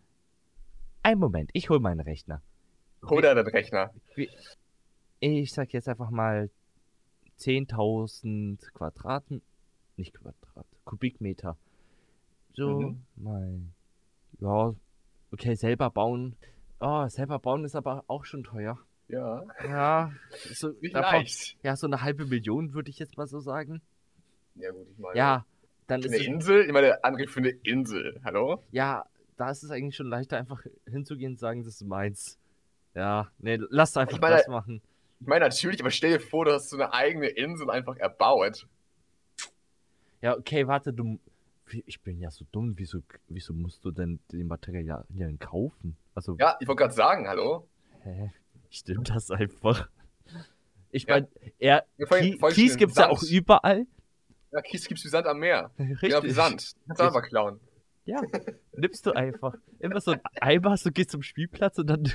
Einen 1.04 1.20
Moment, 1.20 1.50
ich 1.54 1.70
hol 1.70 1.80
meinen 1.80 2.00
Rechner. 2.00 2.42
Oder 3.10 3.36
den 3.36 3.48
Rechner. 3.48 3.94
Ich 5.20 5.54
sag 5.54 5.72
jetzt 5.74 5.88
einfach 5.90 6.10
mal 6.10 6.50
10.000 7.44 8.72
Quadrat, 8.74 9.24
nicht 9.98 10.14
Quadrat, 10.14 10.66
Kubikmeter 10.86 11.58
So, 12.56 12.80
Mhm. 12.80 13.04
mal. 13.16 13.60
Ja, 14.40 14.74
okay, 15.32 15.56
selber 15.56 15.90
bauen. 15.90 16.36
Oh, 16.80 17.08
selber 17.08 17.40
bauen 17.40 17.66
ist 17.66 17.76
aber 17.76 18.04
auch 18.08 18.26
schon 18.26 18.44
teuer. 18.44 18.78
Ja. 19.08 19.44
Ja, 19.68 20.12
so, 20.54 20.70
Nicht 20.82 20.94
leicht. 20.94 21.58
ja, 21.64 21.76
so 21.76 21.88
eine 21.88 22.02
halbe 22.02 22.26
Million 22.26 22.74
würde 22.74 22.90
ich 22.90 23.00
jetzt 23.00 23.18
mal 23.18 23.28
so 23.28 23.40
sagen. 23.40 23.82
Ja, 24.56 24.72
gut, 24.72 24.88
ich 24.92 24.98
meine. 25.00 25.18
Ja, 25.18 25.46
dann 25.88 26.02
ist 26.02 26.08
eine 26.08 26.18
es, 26.18 26.26
Insel? 26.28 26.66
Ich 26.66 26.72
meine, 26.72 27.04
André, 27.04 27.28
für 27.28 27.40
eine 27.40 27.50
Insel. 27.50 28.22
Hallo? 28.24 28.64
ja, 28.72 29.06
da 29.36 29.50
ist 29.50 29.64
es 29.64 29.72
eigentlich 29.72 29.96
schon 29.96 30.08
leichter, 30.08 30.38
einfach 30.38 30.64
hinzugehen 30.88 31.34
und 31.34 31.40
sagen, 31.40 31.64
das 31.64 31.76
ist 31.76 31.84
meins. 31.88 32.38
Ja, 32.94 33.32
nee, 33.40 33.58
lass 33.70 33.98
einfach 33.98 34.14
Ich 34.16 34.22
meine- 34.22 34.38
das 34.38 34.48
machen. 34.48 34.82
Ich 35.24 35.28
meine, 35.28 35.46
natürlich, 35.46 35.80
aber 35.80 35.90
stell 35.90 36.12
dir 36.12 36.20
vor, 36.20 36.44
du 36.44 36.52
hast 36.52 36.70
so 36.70 36.76
eine 36.76 36.92
eigene 36.92 37.28
Insel 37.28 37.70
einfach 37.70 37.96
erbaut. 37.96 38.68
Ja, 40.22 40.36
okay, 40.38 40.68
warte, 40.68 40.92
du. 40.92 41.18
Ich 41.86 42.02
bin 42.02 42.20
ja 42.20 42.30
so 42.30 42.44
dumm, 42.52 42.74
wieso, 42.76 43.00
wieso 43.30 43.54
musst 43.54 43.86
du 43.86 43.92
denn 43.92 44.20
die 44.32 44.44
Materialien 44.44 45.40
kaufen? 45.40 45.96
Also, 46.14 46.36
Ja, 46.38 46.58
ich 46.60 46.68
wollte 46.68 46.82
gerade 46.82 46.94
sagen, 46.94 47.26
hallo? 47.30 47.70
hä? 48.02 48.34
Stimmt 48.70 49.10
das 49.12 49.32
einfach? 49.32 49.88
Ich 50.92 51.08
meine, 51.08 51.30
er, 51.58 51.86
Ja, 51.98 52.06
vor 52.06 52.18
allem- 52.18 52.26
Ki 52.34 52.38
vor 52.38 52.50
allem 52.50 52.56
Kies 52.56 52.76
gibt's 52.76 52.98
ja 52.98 53.08
auch 53.10 53.20
Sand. 53.20 53.32
überall. 53.32 53.88
Ja, 54.52 54.62
Kies 54.62 54.86
gibt's 54.90 55.06
wie 55.06 55.10
Sand 55.10 55.26
am 55.26 55.40
Meer. 55.40 55.72
Richtig. 55.80 56.10
Ja, 56.12 56.22
wie 56.22 56.32
Sand. 56.32 56.74
Kannst 56.86 57.00
du 57.02 57.06
einfach 57.06 57.24
klauen. 57.24 57.62
Ja, 58.04 58.22
nimmst 58.74 59.06
du 59.06 59.14
einfach. 59.14 59.56
Immer 59.80 60.02
so 60.02 60.12
ein 60.12 60.22
Eimer, 60.42 60.76
so 60.76 60.92
gehst 60.92 61.12
zum 61.12 61.24
Spielplatz 61.24 61.78
und 61.80 61.88
dann. 61.88 62.12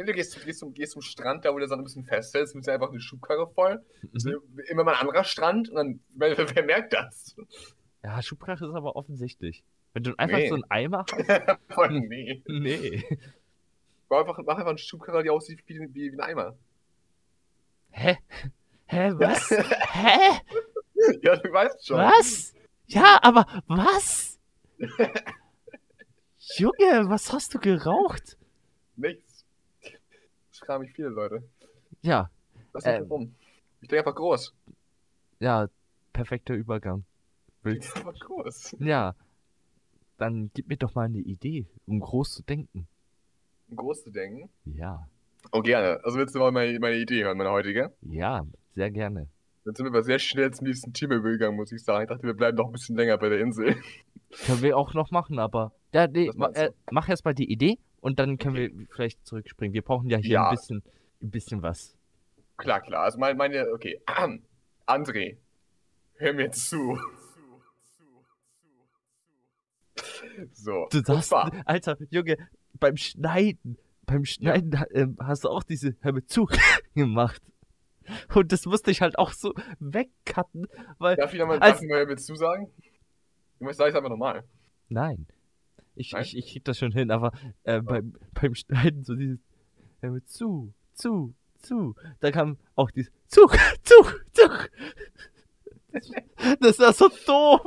Nee, 0.00 0.06
du 0.06 0.12
gehst, 0.14 0.42
gehst, 0.44 0.60
zum, 0.60 0.72
gehst 0.72 0.92
zum 0.92 1.02
Strand, 1.02 1.44
da 1.44 1.52
wo 1.52 1.58
der 1.58 1.68
Sand 1.68 1.80
ein 1.82 1.84
bisschen 1.84 2.04
festhält, 2.04 2.48
nimmst 2.54 2.68
du 2.68 2.72
einfach 2.72 2.88
eine 2.88 3.00
Schubkarre 3.00 3.46
voll. 3.52 3.84
Mhm. 4.12 4.40
Immer 4.68 4.84
mal 4.84 4.94
ein 4.94 5.00
anderer 5.06 5.24
Strand 5.24 5.68
und 5.68 5.76
dann, 5.76 6.00
wer, 6.14 6.36
wer 6.38 6.64
merkt 6.64 6.94
das? 6.94 7.36
Ja, 8.02 8.22
Schubkrache 8.22 8.64
ist 8.66 8.74
aber 8.74 8.96
offensichtlich. 8.96 9.62
Wenn 9.92 10.04
du 10.04 10.14
einfach 10.16 10.38
Nee. 10.38 10.48
so 10.48 10.54
einen 10.54 10.64
Eimer 10.70 11.04
hast. 11.12 11.58
Voll, 11.68 12.00
nee. 12.00 12.42
Nee. 12.48 13.04
Mach 14.08 14.20
einfach, 14.20 14.38
mach 14.44 14.56
einfach 14.56 14.70
eine 14.70 14.78
Schubkarre, 14.78 15.22
die 15.22 15.30
aussieht 15.30 15.62
wie, 15.66 15.78
wie, 15.92 16.12
wie 16.12 16.12
ein 16.12 16.20
Eimer. 16.20 16.56
Hä? 17.90 18.16
Hä, 18.86 19.10
was? 19.16 19.50
Hä? 19.50 20.40
Ja, 21.22 21.36
du 21.36 21.52
weißt 21.52 21.86
schon. 21.86 21.98
Was? 21.98 22.54
Ja, 22.86 23.18
aber 23.22 23.46
was? 23.66 24.38
Junge, 26.56 27.08
was 27.08 27.32
hast 27.32 27.54
du 27.54 27.58
geraucht? 27.58 28.38
Nichts. 28.96 29.29
Fragen 30.64 30.84
mich 30.84 30.92
viele 30.92 31.08
Leute. 31.08 31.42
Ja, 32.02 32.30
Lass 32.72 32.84
mich 32.84 32.94
Ähm. 32.94 33.06
rum. 33.08 33.34
Ich 33.80 33.88
denke 33.88 34.00
einfach 34.06 34.14
groß. 34.16 34.54
ja, 35.40 35.68
perfekter 36.12 36.54
Übergang. 36.54 37.04
Ich 37.48 37.64
Willst, 37.64 37.96
einfach 37.96 38.18
groß. 38.18 38.76
ja, 38.78 39.14
dann 40.18 40.50
gib 40.54 40.68
mir 40.68 40.76
doch 40.76 40.94
mal 40.94 41.04
eine 41.06 41.18
Idee, 41.18 41.66
um 41.86 42.00
groß 42.00 42.34
zu 42.34 42.42
denken. 42.42 42.86
Um 43.68 43.76
groß 43.76 44.04
zu 44.04 44.10
denken. 44.10 44.48
Ja, 44.64 45.06
Oh, 45.52 45.62
gerne. 45.62 45.98
Also 46.04 46.18
willst 46.18 46.34
du 46.34 46.38
mal 46.38 46.52
meine, 46.52 46.78
meine 46.78 46.96
Idee 46.96 47.24
hören, 47.24 47.38
meine 47.38 47.50
heutige? 47.50 47.92
ja, 48.02 48.46
sehr 48.74 48.90
gerne. 48.90 49.26
Dann 49.64 49.74
sind 49.74 49.84
wir 49.86 49.90
aber 49.90 50.02
sehr 50.02 50.18
schnell 50.18 50.50
zum 50.52 50.66
nächsten 50.66 50.92
Thema 50.92 51.14
übergegangen, 51.16 51.56
muss 51.56 51.72
ich 51.72 51.82
sagen. 51.82 52.02
Ich 52.04 52.08
dachte, 52.08 52.22
wir 52.24 52.34
bleiben 52.34 52.56
noch 52.58 52.66
ein 52.66 52.72
bisschen 52.72 52.96
länger 52.96 53.16
bei 53.18 53.28
der 53.30 53.40
Insel. 53.40 53.74
Können 54.46 54.62
wir 54.62 54.76
auch 54.76 54.92
noch 54.94 55.10
machen, 55.10 55.38
aber. 55.38 55.72
Ja, 55.92 56.06
nee, 56.06 56.30
ma, 56.36 56.48
du? 56.48 56.60
äh, 56.60 56.72
mach 56.90 57.08
erst 57.08 57.24
mal 57.24 57.34
die 57.34 57.50
Idee 57.50 57.78
und 58.00 58.18
dann 58.18 58.38
können 58.38 58.56
wir 58.56 58.86
vielleicht 58.90 59.26
zurückspringen. 59.26 59.74
Wir 59.74 59.82
brauchen 59.82 60.08
ja 60.08 60.18
hier 60.18 60.30
Ja. 60.32 60.48
ein 60.48 60.56
bisschen, 60.56 60.82
ein 61.22 61.30
bisschen 61.30 61.62
was. 61.62 61.96
Klar, 62.56 62.80
klar. 62.80 63.04
Also 63.04 63.18
meine, 63.18 63.34
meine 63.36 63.68
okay. 63.72 64.00
André, 64.86 65.36
hör 66.16 66.32
mir 66.32 66.50
zu. 66.50 66.98
So. 70.52 70.88
Du 70.90 71.00
sagst, 71.00 71.32
Alter, 71.32 71.96
Junge, 72.10 72.36
beim 72.74 72.96
Schneiden, 72.96 73.78
beim 74.06 74.24
Schneiden 74.24 74.78
ha- 74.80 74.86
ähm, 74.92 75.16
hast 75.20 75.44
du 75.44 75.48
auch 75.48 75.62
diese 75.62 75.96
Hör 76.00 76.12
mir 76.12 76.24
zu 76.26 76.46
gemacht. 76.94 77.42
Und 78.34 78.50
das 78.52 78.64
musste 78.66 78.90
ich 78.90 79.02
halt 79.02 79.18
auch 79.18 79.32
so 79.32 79.54
wegcutten, 79.78 80.66
weil. 80.98 81.16
darf 81.16 81.32
ich 81.32 81.38
nochmal 81.38 81.58
als- 81.60 81.74
darf 81.76 81.82
ich 81.82 81.88
mal 81.88 81.98
hör 81.98 82.06
mir 82.06 82.16
zu 82.16 82.34
sagen? 82.34 82.72
Du 83.58 83.64
möchtest, 83.64 83.78
sag 83.78 83.88
ich 83.90 83.94
einfach 83.94 84.08
nochmal. 84.10 84.44
Nein. 84.88 85.26
Ich, 86.00 86.12
Nein? 86.12 86.22
ich, 86.22 86.34
ich 86.34 86.52
krieg 86.52 86.64
das 86.64 86.78
schon 86.78 86.92
hin, 86.92 87.10
aber 87.10 87.32
äh, 87.64 87.82
beim, 87.82 88.14
beim 88.32 88.54
Schneiden 88.54 89.04
so 89.04 89.14
dieses 89.14 89.38
mir 90.00 90.24
zu, 90.24 90.72
zu, 90.94 91.34
zu. 91.58 91.94
Da 92.20 92.30
kam 92.30 92.56
auch 92.74 92.90
dieses 92.90 93.12
Zug, 93.26 93.54
Zug, 93.82 94.24
Zug. 94.32 94.70
Das, 96.60 96.78
war 96.78 96.94
so 96.94 97.10
doof. 97.26 97.60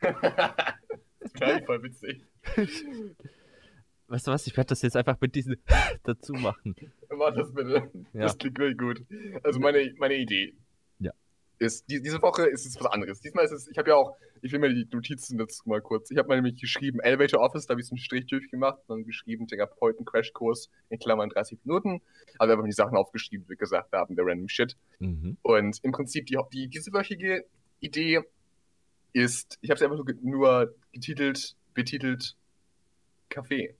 das 0.00 1.34
wäre 1.38 1.62
voll 1.66 1.82
witzig. 1.82 2.24
Weißt 4.06 4.26
du 4.26 4.30
was, 4.30 4.46
ich 4.46 4.56
werde 4.56 4.68
das 4.68 4.80
jetzt 4.80 4.96
einfach 4.96 5.20
mit 5.20 5.34
diesen 5.34 5.56
dazu 6.04 6.32
machen. 6.32 6.74
Mach 7.14 7.34
das 7.34 7.52
bitte. 7.52 7.90
Ja. 8.14 8.22
Das 8.22 8.38
klingt 8.38 8.58
wirklich 8.58 8.78
gut. 8.78 9.04
Also 9.44 9.60
meine, 9.60 9.92
meine 9.98 10.14
Idee 10.14 10.54
Ja. 10.54 10.69
Ist, 11.60 11.88
die, 11.90 12.00
diese 12.02 12.20
Woche 12.22 12.46
ist 12.48 12.66
es 12.66 12.74
was 12.80 12.86
anderes. 12.90 13.20
Diesmal 13.20 13.44
ist 13.44 13.52
es, 13.52 13.68
ich 13.68 13.78
habe 13.78 13.90
ja 13.90 13.96
auch, 13.96 14.16
ich 14.42 14.50
will 14.50 14.58
mir 14.58 14.70
die 14.74 14.88
Notizen 14.92 15.36
dazu 15.38 15.68
mal 15.68 15.80
kurz, 15.82 16.10
ich 16.10 16.16
habe 16.18 16.26
mal 16.28 16.36
nämlich 16.36 16.60
geschrieben 16.60 16.98
Elevator 17.00 17.40
Office, 17.40 17.66
da 17.66 17.72
habe 17.72 17.80
ich 17.82 17.86
so 17.86 17.92
einen 17.92 17.98
Strich 18.00 18.26
durchgemacht 18.26 18.78
und 18.86 18.88
dann 18.88 19.04
geschrieben 19.04 19.46
Therapeuten-Crashkurs 19.46 20.70
in 20.88 20.98
Klammern 20.98 21.28
30 21.28 21.58
Minuten. 21.64 22.00
Also 22.38 22.52
einfach 22.52 22.64
die 22.64 22.72
Sachen 22.72 22.96
aufgeschrieben, 22.96 23.44
wie 23.44 23.50
wir 23.50 23.56
gesagt 23.56 23.92
haben, 23.92 24.16
der 24.16 24.24
random 24.26 24.48
Shit. 24.48 24.76
Mhm. 24.98 25.36
Und 25.42 25.78
im 25.84 25.92
Prinzip 25.92 26.26
die, 26.26 26.38
die 26.52 26.68
diese 26.68 26.92
wöchige 26.92 27.44
Idee 27.80 28.20
ist, 29.12 29.58
ich 29.60 29.70
habe 29.70 29.78
sie 29.78 29.84
einfach 29.84 29.96
nur, 29.96 30.06
ge- 30.06 30.16
nur 30.22 30.74
getitelt, 30.92 31.56
betitelt 31.74 32.36
Kaffee. 33.28 33.76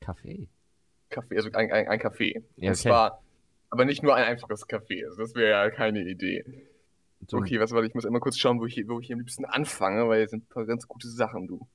Kaffee. 0.00 0.48
Kaffee, 1.10 1.36
also 1.36 1.50
ein, 1.52 1.72
ein, 1.72 1.88
ein 1.88 1.98
Kaffee. 1.98 2.44
Ja, 2.56 2.70
Und 2.70 2.74
okay. 2.78 2.88
zwar, 2.88 3.22
aber 3.70 3.84
nicht 3.84 4.02
nur 4.02 4.14
ein 4.14 4.24
einfaches 4.24 4.66
Kaffee. 4.68 5.04
Also 5.04 5.18
das 5.22 5.34
wäre 5.34 5.50
ja 5.50 5.70
keine 5.70 6.00
Idee. 6.08 6.44
So, 7.28 7.38
Okay, 7.38 7.58
was 7.60 7.72
war 7.72 7.82
ich 7.82 7.94
muss 7.94 8.04
immer 8.04 8.20
kurz 8.20 8.38
schauen, 8.38 8.60
wo 8.60 8.66
ich, 8.66 8.82
wo 8.86 9.00
ich 9.00 9.12
am 9.12 9.18
liebsten 9.18 9.44
anfange, 9.44 10.08
weil 10.08 10.22
es 10.22 10.30
sind 10.30 10.44
ein 10.44 10.48
paar 10.48 10.66
ganz 10.66 10.86
gute 10.86 11.08
Sachen, 11.08 11.46
du. 11.46 11.66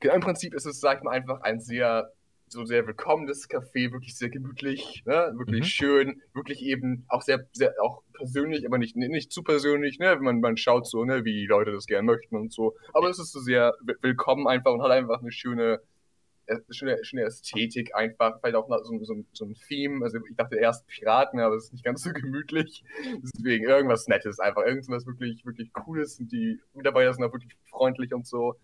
Genau, 0.00 0.14
im 0.14 0.20
Prinzip 0.20 0.54
ist 0.54 0.66
es, 0.66 0.80
sag 0.80 0.98
ich 0.98 1.04
mal, 1.04 1.12
einfach 1.12 1.40
ein 1.42 1.60
sehr, 1.60 2.10
so 2.46 2.64
sehr 2.64 2.86
willkommenes 2.86 3.48
Café, 3.48 3.90
wirklich 3.92 4.16
sehr 4.16 4.28
gemütlich, 4.28 5.02
ne? 5.06 5.32
wirklich 5.36 5.60
Mhm. 5.60 5.64
schön, 5.64 6.22
wirklich 6.34 6.62
eben 6.62 7.04
auch 7.08 7.22
sehr, 7.22 7.46
sehr, 7.52 7.74
auch 7.82 8.02
persönlich, 8.12 8.66
aber 8.66 8.78
nicht, 8.78 8.96
nicht 8.96 9.32
zu 9.32 9.42
persönlich, 9.42 9.98
ne? 9.98 10.16
Man, 10.20 10.40
man 10.40 10.56
schaut 10.56 10.86
so, 10.86 11.04
ne, 11.04 11.24
wie 11.24 11.32
die 11.32 11.46
Leute 11.46 11.72
das 11.72 11.86
gerne 11.86 12.04
möchten 12.04 12.36
und 12.36 12.52
so. 12.52 12.76
Aber 12.92 13.08
es 13.08 13.18
ist 13.18 13.32
so 13.32 13.40
sehr 13.40 13.74
wi- 13.82 13.96
willkommen 14.02 14.46
einfach 14.46 14.72
und 14.72 14.82
hat 14.82 14.90
einfach 14.90 15.20
eine 15.20 15.32
schöne, 15.32 15.80
schöne, 16.70 17.04
schöne 17.04 17.22
Ästhetik 17.22 17.94
einfach, 17.94 18.38
vielleicht 18.40 18.56
auch 18.56 18.68
so, 18.68 19.02
so, 19.04 19.24
so 19.32 19.44
ein 19.44 19.54
Theme. 19.68 20.04
Also 20.04 20.18
ich 20.28 20.36
dachte 20.36 20.56
erst 20.56 20.86
Piraten, 20.86 21.40
aber 21.40 21.56
es 21.56 21.64
ist 21.64 21.72
nicht 21.72 21.84
ganz 21.84 22.02
so 22.02 22.10
gemütlich. 22.12 22.84
Deswegen 23.22 23.66
irgendwas 23.66 24.06
Nettes 24.08 24.38
einfach, 24.40 24.62
irgendwas 24.62 25.06
wirklich, 25.06 25.44
wirklich 25.44 25.72
Cooles 25.72 26.20
und 26.20 26.32
die 26.32 26.60
Mitarbeiter 26.74 27.12
sind 27.12 27.24
auch 27.24 27.32
wirklich 27.32 27.56
freundlich 27.70 28.12
und 28.12 28.26
so. 28.26 28.56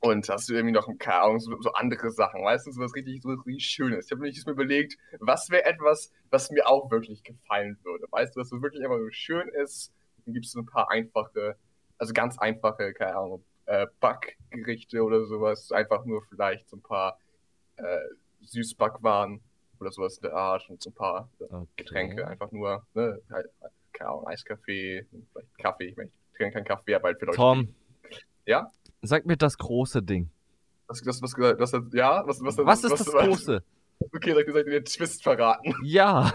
Und 0.00 0.28
hast 0.28 0.50
du 0.50 0.54
irgendwie 0.54 0.74
noch, 0.74 0.86
keine 0.98 1.22
Ahnung, 1.22 1.40
so, 1.40 1.58
so 1.62 1.72
andere 1.72 2.10
Sachen, 2.10 2.40
so 2.58 2.80
was 2.80 2.94
richtig, 2.94 3.22
so 3.22 3.30
richtig 3.30 3.64
Schönes. 3.64 4.04
Ich 4.04 4.12
habe 4.12 4.20
mir 4.20 4.28
nicht 4.28 4.46
überlegt, 4.46 4.98
was 5.18 5.48
wäre 5.48 5.64
etwas, 5.64 6.12
was 6.28 6.50
mir 6.50 6.68
auch 6.68 6.90
wirklich 6.90 7.22
gefallen 7.22 7.78
würde. 7.84 8.06
Weißt 8.10 8.36
du, 8.36 8.40
was 8.40 8.50
so 8.50 8.60
wirklich 8.60 8.84
einfach 8.84 8.98
so 8.98 9.10
schön 9.10 9.48
ist. 9.48 9.92
Dann 10.24 10.34
gibt 10.34 10.44
es 10.44 10.52
so 10.52 10.60
ein 10.60 10.66
paar 10.66 10.90
einfache, 10.90 11.56
also 11.96 12.12
ganz 12.12 12.38
einfache, 12.38 12.92
keine 12.92 13.16
Ahnung, 13.16 13.44
äh, 13.66 13.86
Backgerichte 14.00 15.02
oder 15.02 15.24
sowas. 15.26 15.72
Einfach 15.72 16.04
nur 16.04 16.22
vielleicht 16.28 16.68
so 16.68 16.76
ein 16.76 16.82
paar 16.82 17.18
äh, 17.76 17.98
Süßbackwaren 18.42 19.40
oder 19.80 19.90
sowas 19.90 20.16
in 20.16 20.22
der 20.22 20.34
Art 20.34 20.68
und 20.68 20.82
so 20.82 20.90
ein 20.90 20.94
paar 20.94 21.28
äh, 21.40 21.44
okay. 21.44 21.66
Getränke, 21.76 22.26
einfach 22.26 22.50
nur, 22.52 22.86
ne, 22.94 23.20
halt, 23.30 23.50
keine 23.92 24.10
Ahnung, 24.10 24.26
Eiskaffee, 24.26 25.06
vielleicht 25.10 25.58
Kaffee, 25.58 25.84
ich 25.86 25.96
meine, 25.96 26.10
ich 26.10 26.36
trinke 26.36 26.54
keinen 26.54 26.64
Kaffee, 26.64 26.94
aber 26.94 27.08
halt 27.08 27.18
für 27.18 27.26
Leute. 27.26 27.36
Tom. 27.36 27.74
Ja? 28.46 28.70
Sag 29.02 29.26
mir 29.26 29.36
das 29.36 29.58
große 29.58 30.02
Ding. 30.02 30.30
Was, 30.86 31.00
das, 31.02 31.22
was, 31.22 31.32
was, 31.36 31.72
was, 31.72 31.82
ja, 31.92 32.22
was, 32.26 32.42
was, 32.42 32.58
Was 32.58 32.84
ist 32.84 33.00
das 33.00 33.06
große? 33.06 33.62
Okay, 34.12 34.32
soll 34.32 34.42
ich 34.42 34.46
dir 34.46 34.64
den 34.64 34.84
Twist 34.84 35.22
verraten? 35.22 35.74
Ja. 35.82 36.34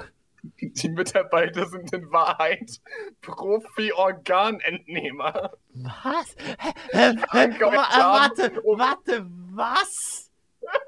Die 0.62 0.90
Mitarbeiter 0.90 1.66
sind 1.68 1.92
in 1.94 2.12
Wahrheit 2.12 2.80
Profi-Organentnehmer. 3.22 5.52
Was? 5.74 6.36
Hä? 6.60 6.72
Hä? 6.92 7.14
Hä? 7.32 7.50
Tom. 7.60 7.74
Warte, 7.74 8.52
warte, 8.66 9.26
was? 9.54 10.32
Hab, 10.68 10.82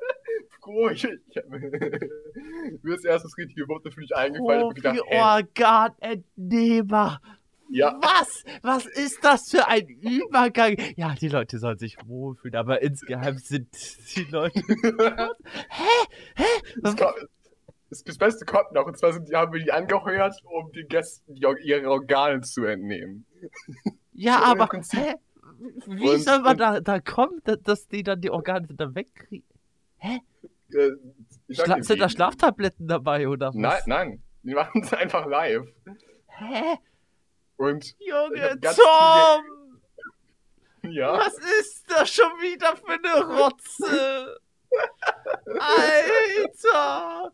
mir 2.84 2.96
ist 2.96 3.06
erst 3.06 3.26
das 3.26 3.38
richtige 3.38 3.68
Wort 3.68 3.86
dafür 3.86 4.02
nicht 4.02 4.16
eingefallen. 4.16 4.74
Profi-Organentnehmer. 4.74 7.22
ja, 7.70 7.98
Was? 8.02 8.44
Was 8.62 8.86
ist 8.86 9.24
das 9.24 9.50
für 9.50 9.68
ein 9.68 9.88
Übergang? 9.88 10.78
Ja, 10.96 11.16
die 11.16 11.30
Leute 11.30 11.60
sollen 11.60 11.78
sich 11.78 11.98
wohlfühlen, 12.06 12.56
aber 12.56 12.82
insgeheim 12.82 13.38
sind 13.38 13.70
die 14.16 14.24
Leute. 14.26 14.62
Hä? 15.70 16.06
Hä? 16.36 16.44
das, 16.82 16.96
kommt, 16.96 17.16
das, 17.92 18.04
das 18.04 18.18
Beste 18.18 18.46
kommt 18.46 18.72
noch. 18.72 18.88
Und 18.88 18.98
zwar 18.98 19.14
sind, 19.14 19.30
die, 19.30 19.36
haben 19.36 19.54
wir 19.54 19.62
die 19.64 19.72
angeheuert, 19.72 20.34
um 20.46 20.72
den 20.72 20.88
Gästen 20.88 21.36
ihre 21.36 21.88
Organe 21.92 22.42
zu 22.42 22.64
entnehmen. 22.66 23.28
Ja, 24.14 24.40
So, 24.40 24.44
aber 24.46 24.70
hä? 24.94 25.14
Wie 25.86 26.10
Und- 26.10 26.24
soll 26.24 26.40
man 26.40 26.54
und- 26.54 26.60
da, 26.60 26.80
da 26.80 27.00
kommen, 27.00 27.40
da- 27.44 27.56
dass 27.56 27.88
die 27.88 28.02
dann 28.02 28.20
die 28.20 28.32
Organe 28.32 28.68
da 28.72 28.96
wegkriegen? 28.96 29.48
Äh, 30.00 30.18
ich 31.48 31.58
sag 31.58 31.66
Schla 31.68 31.84
sind 31.84 32.00
da. 32.02 32.10
Schlaftabletten 32.10 32.88
dabei 32.88 33.28
oder 33.28 33.50
was? 33.50 33.56
Nein, 33.56 33.82
nein. 33.86 34.24
Die 34.44 34.56
machen 34.56 34.82
es 34.84 34.92
einfach 34.94 35.28
live. 35.28 35.68
Hä? 36.28 36.78
Und 37.58 37.96
Junge, 38.00 38.60
Tom! 38.62 39.44
ja, 40.92 41.14
Was 41.20 41.38
ist 41.60 41.84
das 41.92 42.10
schon 42.10 42.32
wieder 42.40 42.76
für 42.76 42.94
eine 42.94 43.38
Rotze? 43.38 44.40
Alter! 45.60 47.32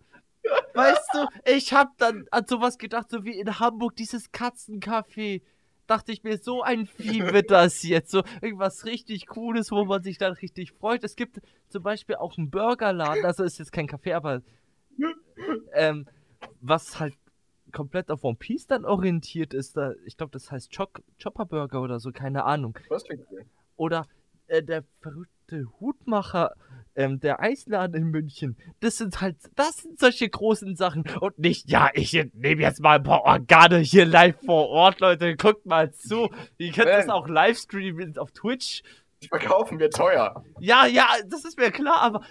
Weißt 0.73 1.09
du, 1.13 1.27
ich 1.45 1.73
hab 1.73 1.97
dann 1.97 2.25
an 2.31 2.45
sowas 2.47 2.77
gedacht, 2.77 3.09
so 3.09 3.23
wie 3.23 3.39
in 3.39 3.59
Hamburg 3.59 3.95
dieses 3.95 4.31
Katzencafé. 4.31 5.41
Dachte 5.87 6.11
ich 6.11 6.23
mir, 6.23 6.37
so 6.37 6.63
ein 6.63 6.85
Vieh 6.85 7.31
wird 7.31 7.49
das 7.49 7.81
jetzt. 7.83 8.11
So 8.11 8.23
irgendwas 8.41 8.85
richtig 8.85 9.25
Cooles, 9.27 9.71
wo 9.71 9.85
man 9.85 10.03
sich 10.03 10.17
dann 10.17 10.33
richtig 10.33 10.73
freut. 10.73 11.03
Es 11.03 11.15
gibt 11.15 11.39
zum 11.69 11.81
Beispiel 11.81 12.15
auch 12.15 12.37
einen 12.37 12.49
Burgerladen, 12.49 13.23
also 13.23 13.43
ist 13.43 13.57
jetzt 13.57 13.71
kein 13.71 13.87
Café, 13.87 14.13
aber 14.13 14.41
ähm, 15.73 16.05
was 16.59 16.99
halt 16.99 17.13
komplett 17.71 18.11
auf 18.11 18.23
One 18.23 18.35
Piece 18.35 18.67
dann 18.67 18.85
orientiert 18.85 19.53
ist. 19.53 19.77
Da, 19.77 19.93
ich 20.05 20.17
glaube, 20.17 20.31
das 20.31 20.51
heißt 20.51 20.75
Choc 20.75 21.01
Chopper 21.21 21.45
Burger 21.45 21.81
oder 21.81 21.99
so, 21.99 22.11
keine 22.11 22.43
Ahnung. 22.43 22.77
was 22.89 23.03
klingt 23.03 23.25
cool. 23.31 23.45
Oder 23.75 24.07
äh, 24.47 24.63
der 24.63 24.83
verrückte 25.01 25.67
Hutmacher, 25.79 26.53
ähm, 26.97 27.19
der 27.21 27.39
Eisladen 27.39 27.95
in 27.95 28.03
München. 28.09 28.57
Das 28.81 28.97
sind 28.97 29.21
halt, 29.21 29.37
das 29.55 29.77
sind 29.77 29.99
solche 29.99 30.27
großen 30.27 30.75
Sachen. 30.75 31.03
Und 31.21 31.39
nicht, 31.39 31.69
ja, 31.69 31.89
ich 31.93 32.11
nehme 32.33 32.61
jetzt 32.61 32.81
mal 32.81 32.97
ein 32.97 33.03
paar 33.03 33.21
Organe 33.23 33.77
hier 33.77 34.05
live 34.05 34.35
vor 34.45 34.67
Ort, 34.69 34.99
Leute. 34.99 35.35
Guckt 35.37 35.65
mal 35.65 35.93
zu. 35.93 36.29
Ihr 36.57 36.71
könnt 36.73 36.87
das 36.89 37.05
Man. 37.05 37.15
auch 37.15 37.27
live 37.27 37.57
streamen 37.57 38.17
auf 38.17 38.31
Twitch. 38.31 38.81
Die 39.23 39.27
verkaufen 39.29 39.79
wir 39.79 39.89
teuer. 39.89 40.43
Ja, 40.59 40.85
ja, 40.85 41.07
das 41.27 41.45
ist 41.45 41.57
mir 41.57 41.71
klar, 41.71 42.01
aber. 42.01 42.21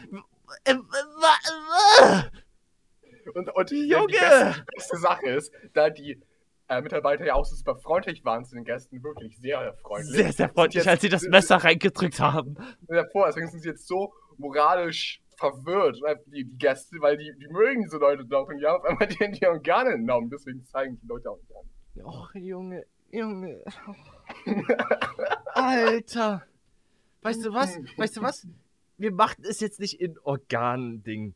Äh, 0.64 0.72
äh, 0.74 2.22
Und, 3.34 3.48
und 3.54 3.70
die, 3.70 3.88
Junge! 3.88 4.06
Die, 4.08 4.12
beste, 4.18 4.54
die 4.60 4.74
beste 4.76 4.96
Sache 4.98 5.26
ist, 5.30 5.52
da 5.74 5.90
die 5.90 6.20
äh, 6.68 6.80
Mitarbeiter 6.80 7.24
ja 7.24 7.34
auch 7.34 7.44
super 7.44 7.76
freundlich 7.76 8.24
waren 8.24 8.44
zu 8.44 8.54
den 8.54 8.64
Gästen, 8.64 9.02
wirklich 9.02 9.36
sehr 9.38 9.74
freundlich. 9.82 10.16
sehr, 10.16 10.32
sehr 10.32 10.48
freundlich, 10.48 10.82
Sind 10.84 10.90
als 10.92 11.00
sie 11.02 11.08
das 11.08 11.22
jetzt- 11.22 11.30
Messer 11.30 11.56
reingedrückt 11.56 12.20
haben. 12.20 12.56
davor, 12.88 13.26
deswegen 13.26 13.48
sind 13.48 13.60
sie 13.62 13.68
jetzt 13.68 13.86
so 13.86 14.12
moralisch 14.38 15.20
verwirrt, 15.36 15.98
die, 16.26 16.44
die 16.44 16.58
Gäste, 16.58 16.96
weil 17.00 17.16
die, 17.16 17.32
die 17.38 17.48
mögen 17.48 17.82
diese 17.82 17.98
Leute 17.98 18.24
doch 18.24 18.48
und 18.48 18.58
die 18.58 18.66
haben 18.66 18.76
auf 18.76 18.84
einmal 18.84 19.08
die, 19.08 19.38
die 19.38 19.46
Organe 19.46 19.90
entnommen, 19.90 20.30
deswegen 20.30 20.64
zeigen 20.64 20.98
die 21.02 21.06
Leute 21.06 21.30
auch 21.30 21.38
nicht 21.38 21.56
an. 21.56 22.04
Och, 22.04 22.34
Junge, 22.34 22.84
Junge. 23.10 23.62
Alter. 25.54 26.46
Weißt 27.22 27.44
du 27.44 27.52
was? 27.52 27.78
Weißt 27.96 28.16
du 28.16 28.22
was? 28.22 28.46
Wir 28.98 29.12
machen 29.12 29.44
es 29.46 29.60
jetzt 29.60 29.80
nicht 29.80 30.00
in 30.00 30.18
Organding. 30.20 31.34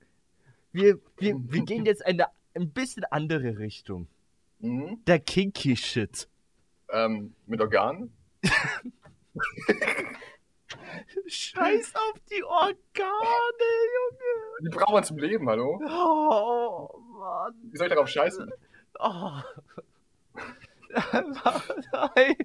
Wir, 0.72 0.98
wir, 1.18 1.34
wir 1.36 1.64
gehen 1.64 1.84
jetzt 1.84 2.04
eine 2.04 2.26
ein 2.54 2.70
bisschen 2.70 3.04
andere 3.04 3.58
Richtung. 3.58 4.08
Mhm. 4.58 5.02
Der 5.06 5.20
Kinky 5.20 5.76
Shit. 5.76 6.28
Ähm, 6.90 7.34
mit 7.46 7.60
Organen? 7.60 8.12
Scheiß 11.26 11.94
auf 11.94 12.20
die 12.30 12.42
Organe, 12.44 12.74
Junge. 13.96 14.60
Die 14.62 14.68
brauchen 14.68 14.94
man 14.94 15.04
zum 15.04 15.18
Leben, 15.18 15.48
hallo? 15.48 15.80
Oh, 15.84 16.98
Mann. 17.18 17.54
Wie 17.70 17.76
soll 17.76 17.86
ich 17.86 17.92
darauf 17.92 18.08
scheißen? 18.08 18.52
Oh. 18.98 19.30
Nein, 21.12 22.36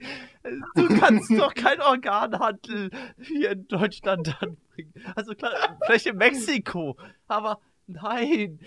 du 0.76 1.00
kannst 1.00 1.32
doch 1.32 1.54
kein 1.56 1.82
Organhandel 1.82 2.92
hier 3.20 3.52
in 3.52 3.68
Deutschland 3.68 4.36
anbringen. 4.40 4.94
Also 5.16 5.34
klar, 5.34 5.78
vielleicht 5.86 6.06
in 6.06 6.18
Mexiko, 6.18 6.96
aber 7.28 7.60
nein, 7.88 8.60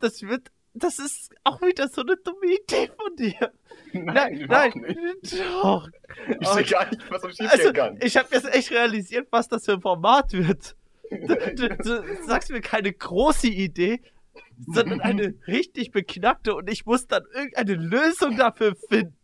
das 0.00 0.22
wird, 0.22 0.50
das 0.76 0.98
ist 0.98 1.34
auch 1.44 1.60
wieder 1.62 1.88
so 1.88 2.02
eine 2.02 2.16
dumme 2.16 2.46
Idee 2.46 2.90
von 2.96 3.16
dir. 3.16 3.52
Nein, 3.92 4.46
nein, 4.48 4.72
überhaupt 4.72 4.76
nicht. 4.76 5.40
doch. 5.62 5.88
Ich 6.40 6.48
sehe 6.48 6.64
gar 6.64 6.88
nicht, 6.90 7.10
was 7.10 7.22
so 7.22 7.28
schief 7.30 7.50
Also, 7.50 7.64
gehen 7.64 7.74
kann. 7.74 7.98
ich 8.02 8.16
habe 8.16 8.28
jetzt 8.32 8.54
echt 8.54 8.70
realisiert, 8.70 9.28
was 9.30 9.48
das 9.48 9.64
für 9.64 9.72
ein 9.74 9.80
Format 9.80 10.32
wird. 10.32 10.76
Du, 11.10 11.36
du, 11.54 11.68
du 11.76 12.24
sagst 12.26 12.50
mir 12.50 12.60
keine 12.60 12.92
große 12.92 13.48
Idee, 13.48 14.00
sondern 14.66 15.00
eine 15.00 15.34
richtig 15.46 15.92
beknackte 15.92 16.54
und 16.54 16.68
ich 16.70 16.84
muss 16.84 17.06
dann 17.06 17.22
irgendeine 17.34 17.74
Lösung 17.74 18.36
dafür 18.36 18.74
finden. 18.88 19.14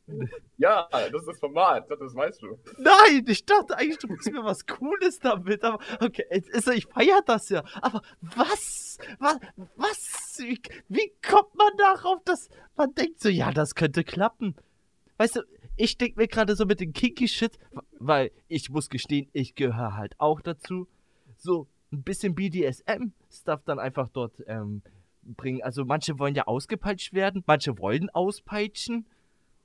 Ja, 0.57 0.88
das 0.91 1.12
ist 1.12 1.29
das 1.29 1.38
Format, 1.38 1.88
das 1.91 2.15
weißt 2.15 2.43
du. 2.43 2.59
Nein, 2.79 3.25
ich 3.27 3.45
dachte 3.45 3.77
eigentlich, 3.77 3.99
du 3.99 4.09
bringst 4.09 4.31
mir 4.31 4.45
was 4.45 4.67
Cooles 4.67 5.19
damit. 5.21 5.62
Aber 5.65 5.79
okay, 6.01 6.25
ich 6.31 6.87
feier 6.87 7.23
das 7.25 7.49
ja. 7.49 7.62
Aber 7.81 8.03
was? 8.21 8.99
Was? 9.19 9.38
Was? 9.77 10.38
Wie, 10.38 10.61
wie 10.88 11.12
kommt 11.27 11.55
man 11.55 11.71
darauf, 11.79 12.23
dass 12.25 12.49
man 12.77 12.95
denkt 12.95 13.21
so, 13.21 13.29
ja, 13.29 13.53
das 13.53 13.75
könnte 13.75 14.05
klappen? 14.05 14.57
Weißt 15.19 15.37
du, 15.37 15.43
ich 15.77 15.97
denke 15.99 16.21
mir 16.21 16.29
gerade 16.29 16.57
so 16.57 16.67
mit 16.67 16.81
dem 16.81 16.93
Kinky 16.93 17.29
Shit, 17.29 17.59
weil 17.99 18.31
ich 18.49 18.71
muss 18.71 18.88
gestehen, 18.88 19.29
ich 19.33 19.55
gehöre 19.55 19.97
halt 19.97 20.15
auch 20.19 20.41
dazu. 20.41 20.88
So 21.37 21.69
ein 21.93 22.03
bisschen 22.03 22.35
BDSM-Stuff 22.35 23.62
dann 23.65 23.79
einfach 23.79 24.09
dort 24.09 24.43
ähm, 24.47 24.83
bringen. 25.23 25.62
Also 25.62 25.85
manche 25.85 26.19
wollen 26.19 26.35
ja 26.35 26.47
ausgepeitscht 26.47 27.12
werden, 27.12 27.45
manche 27.47 27.79
wollen 27.79 28.11
auspeitschen 28.11 29.07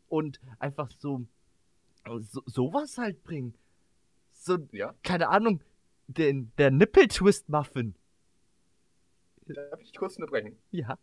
und 0.10 0.40
einfach 0.60 0.90
so, 1.00 1.26
so 2.20 2.42
sowas 2.46 2.98
halt 2.98 3.24
bringen. 3.24 3.54
So, 4.34 4.58
Ja? 4.72 4.94
keine 5.04 5.30
Ahnung, 5.30 5.62
den, 6.08 6.52
der 6.58 6.72
Nippel-Twist-Muffin. 6.72 7.96
Darf 9.48 9.80
ich 9.82 9.92
dich 9.92 9.98
kurz 9.98 10.16
unterbrechen? 10.18 10.58
Ja. 10.72 10.98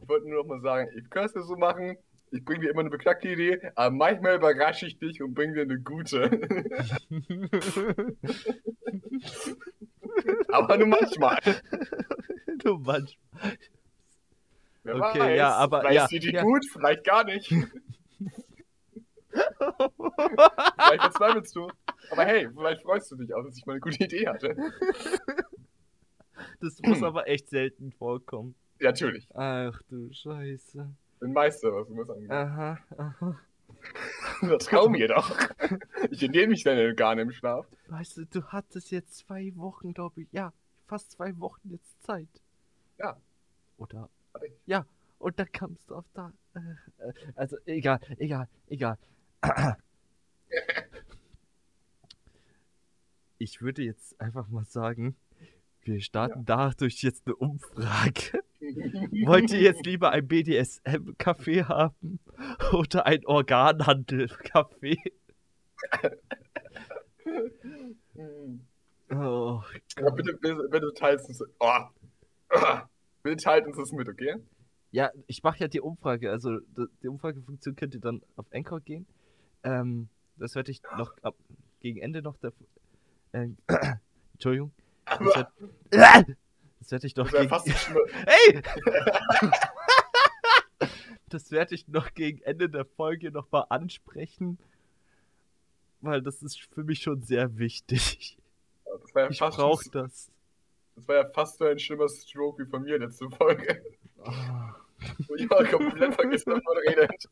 Ich 0.00 0.08
wollte 0.08 0.28
nur 0.28 0.42
noch 0.42 0.48
mal 0.48 0.60
sagen, 0.60 0.90
ich 0.96 1.08
kann 1.10 1.24
es 1.24 1.32
dir 1.32 1.42
so 1.42 1.56
machen, 1.56 1.96
ich 2.30 2.44
bringe 2.44 2.60
dir 2.64 2.70
immer 2.70 2.80
eine 2.80 2.90
beknackte 2.90 3.28
Idee, 3.28 3.60
aber 3.76 3.94
manchmal 3.94 4.36
überrasche 4.36 4.86
ich 4.86 4.98
dich 4.98 5.22
und 5.22 5.34
bringe 5.34 5.54
dir 5.54 5.62
eine 5.62 5.80
gute. 5.80 6.30
aber 10.48 10.78
nur 10.78 10.88
manchmal. 10.88 11.38
du 12.58 12.78
manchmal. 12.78 13.58
Wer 14.82 14.96
Okay, 14.96 15.18
weiß, 15.20 15.38
ja, 15.38 15.52
aber- 15.54 15.80
vielleicht 15.80 16.12
ja, 16.12 16.18
die 16.18 16.32
ja. 16.32 16.42
gut, 16.42 16.64
vielleicht 16.70 17.04
gar 17.04 17.24
nicht. 17.24 17.52
vielleicht 19.34 21.02
verzweifelst 21.02 21.56
du. 21.56 21.68
Aber 22.10 22.24
hey, 22.24 22.48
vielleicht 22.54 22.82
freust 22.82 23.10
du 23.12 23.16
dich 23.16 23.34
auch, 23.34 23.42
dass 23.44 23.56
ich 23.56 23.66
mal 23.66 23.74
eine 23.74 23.80
gute 23.80 24.04
Idee 24.04 24.28
hatte. 24.28 24.56
Das 26.60 26.80
muss 26.82 27.02
aber 27.02 27.28
echt 27.28 27.48
selten 27.48 27.92
vorkommen. 27.92 28.54
Ja, 28.80 28.90
natürlich. 28.90 29.28
Ach 29.34 29.80
du 29.88 30.12
Scheiße. 30.12 30.88
Bin 31.20 31.32
Meister, 31.32 31.72
was 31.72 31.88
du 31.88 31.96
das 31.96 32.10
angeht. 32.10 32.30
Aha, 32.30 32.78
aha. 32.96 33.40
Vertrau 34.40 34.88
mir 34.88 35.08
doch. 35.08 35.36
Ich 36.10 36.22
entnehme 36.22 36.48
mich 36.48 36.64
deine 36.64 36.86
Organe 36.86 37.22
im 37.22 37.32
Schlaf. 37.32 37.66
Weißt 37.88 38.16
du, 38.16 38.26
du 38.26 38.42
hattest 38.48 38.90
jetzt 38.90 39.16
zwei 39.18 39.52
Wochen, 39.56 39.92
glaube 39.92 40.22
ich. 40.22 40.28
Ja, 40.32 40.52
fast 40.86 41.12
zwei 41.12 41.38
Wochen 41.38 41.70
jetzt 41.70 42.02
Zeit. 42.02 42.28
Ja. 42.98 43.16
Oder? 43.76 44.08
Ja, 44.66 44.86
und 45.18 45.38
dann 45.38 45.50
kamst 45.52 45.90
du 45.90 45.94
auf 45.96 46.06
da. 46.14 46.32
Äh, 46.54 47.08
äh, 47.08 47.12
also, 47.36 47.56
egal, 47.66 48.00
egal, 48.18 48.48
egal. 48.68 48.98
Ich 53.38 53.60
würde 53.60 53.82
jetzt 53.82 54.20
einfach 54.20 54.48
mal 54.48 54.64
sagen, 54.64 55.16
wir 55.82 56.00
starten 56.00 56.44
dadurch 56.44 57.02
jetzt 57.02 57.26
eine 57.26 57.36
Umfrage. 57.36 58.42
Wollt 59.26 59.52
ihr 59.52 59.60
jetzt 59.60 59.84
lieber 59.84 60.10
ein 60.12 60.26
BDSM-Café 60.26 61.64
haben 61.68 62.20
oder 62.72 63.04
ein 63.06 63.24
Organhandel-Café? 63.26 64.96
Oh, 69.10 69.60
Aber 69.96 70.12
bitte, 70.12 70.34
bitte, 70.40 70.68
bitte 70.70 70.92
teilt 70.94 71.20
uns. 71.28 71.42
Oh. 71.60 71.66
Ah. 72.48 72.88
Bitte 73.22 73.36
teilt 73.36 73.66
uns 73.66 73.76
das 73.76 73.92
mit, 73.92 74.08
okay? 74.08 74.36
Ja, 74.90 75.10
ich 75.26 75.42
mache 75.42 75.60
ja 75.60 75.68
die 75.68 75.80
Umfrage. 75.80 76.30
Also 76.30 76.58
die 77.02 77.08
Umfragefunktion 77.08 77.76
könnt 77.76 77.94
ihr 77.94 78.00
dann 78.00 78.22
auf 78.36 78.46
Anchor 78.52 78.80
gehen. 78.80 79.06
Ähm, 79.64 80.08
das 80.36 80.54
werde 80.54 80.70
ich 80.70 80.82
noch 80.96 81.16
ab, 81.22 81.34
gegen 81.80 81.98
Ende 82.00 82.22
noch 82.22 82.36
der. 82.36 82.52
Äh, 83.32 83.48
Entschuldigung. 84.34 84.72
Das 85.06 85.18
Aber 85.20 85.26
werd- 85.90 86.36
das 86.80 86.90
werde 86.90 87.06
ich 87.06 87.16
noch 87.16 87.30
das 87.30 87.64
gegen. 87.64 87.98
Hey! 88.26 88.62
das 91.28 91.50
werde 91.50 91.74
ich 91.74 91.88
noch 91.88 92.12
gegen 92.14 92.40
Ende 92.42 92.68
der 92.68 92.84
Folge 92.84 93.30
noch 93.30 93.50
mal 93.50 93.66
ansprechen. 93.70 94.58
Weil 96.00 96.20
das 96.22 96.42
ist 96.42 96.60
für 96.60 96.84
mich 96.84 97.00
schon 97.02 97.22
sehr 97.22 97.56
wichtig. 97.58 98.36
Das 98.84 99.14
war 99.14 99.22
ja 99.24 99.30
Ich 99.30 99.38
fast, 99.38 99.56
brauche 99.56 99.90
das. 99.90 100.30
das 100.96 101.08
war 101.08 101.16
ja 101.16 101.28
fast 101.30 101.58
so 101.58 101.64
ein 101.64 101.78
schlimmer 101.78 102.08
Stroke 102.08 102.62
wie 102.64 102.68
von 102.68 102.82
mir 102.82 102.98
letzte 102.98 103.30
Folge. 103.30 103.82
Ah. 104.22 104.74
Wo 105.28 105.34
ich 105.34 105.48
mal 105.48 105.66
komplett 105.66 106.14
vergessen 106.14 106.52
habe, 106.52 106.62
was 106.64 106.78
redet. 106.88 107.28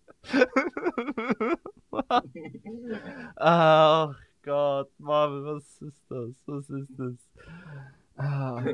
Ach 3.36 4.16
Gott, 4.42 4.90
Mann, 4.98 5.44
was 5.44 5.82
ist 5.82 6.02
das? 6.08 6.34
Was 6.46 6.70
ist 6.70 6.90
das? 6.98 7.14
Ah, 8.16 8.64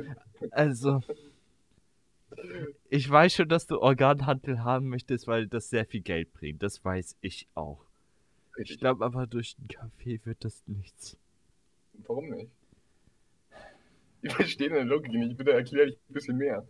also, 0.51 1.01
ich 2.89 3.09
weiß 3.09 3.33
schon, 3.33 3.49
dass 3.49 3.67
du 3.67 3.79
Organhandel 3.79 4.63
haben 4.63 4.89
möchtest, 4.89 5.27
weil 5.27 5.47
das 5.47 5.69
sehr 5.69 5.85
viel 5.85 6.01
Geld 6.01 6.33
bringt. 6.33 6.63
Das 6.63 6.83
weiß 6.83 7.17
ich 7.21 7.47
auch. 7.55 7.85
Ich 8.53 8.61
Richtig. 8.61 8.79
glaube 8.79 9.05
aber 9.05 9.27
durch 9.27 9.55
den 9.55 9.67
Kaffee 9.67 10.19
wird 10.25 10.43
das 10.43 10.63
nichts. 10.67 11.17
Warum 12.07 12.29
nicht? 12.29 12.51
Ich 14.21 14.33
verstehe 14.33 14.69
deine 14.69 14.83
Logik 14.83 15.11
nicht. 15.11 15.37
Bitte 15.37 15.53
erklär 15.53 15.85
dich 15.85 15.95
ein 16.09 16.13
bisschen 16.13 16.37
mehr. 16.37 16.67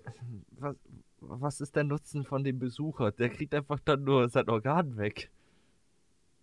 Was, 0.52 0.76
was 1.22 1.62
ist 1.62 1.76
der 1.76 1.84
Nutzen 1.84 2.24
von 2.24 2.44
dem 2.44 2.60
Besucher? 2.60 3.12
Der 3.12 3.30
kriegt 3.30 3.54
einfach 3.54 3.80
dann 3.80 4.04
nur 4.04 4.30
sein 4.30 4.50
Organ 4.50 4.98
weg. 4.98 5.30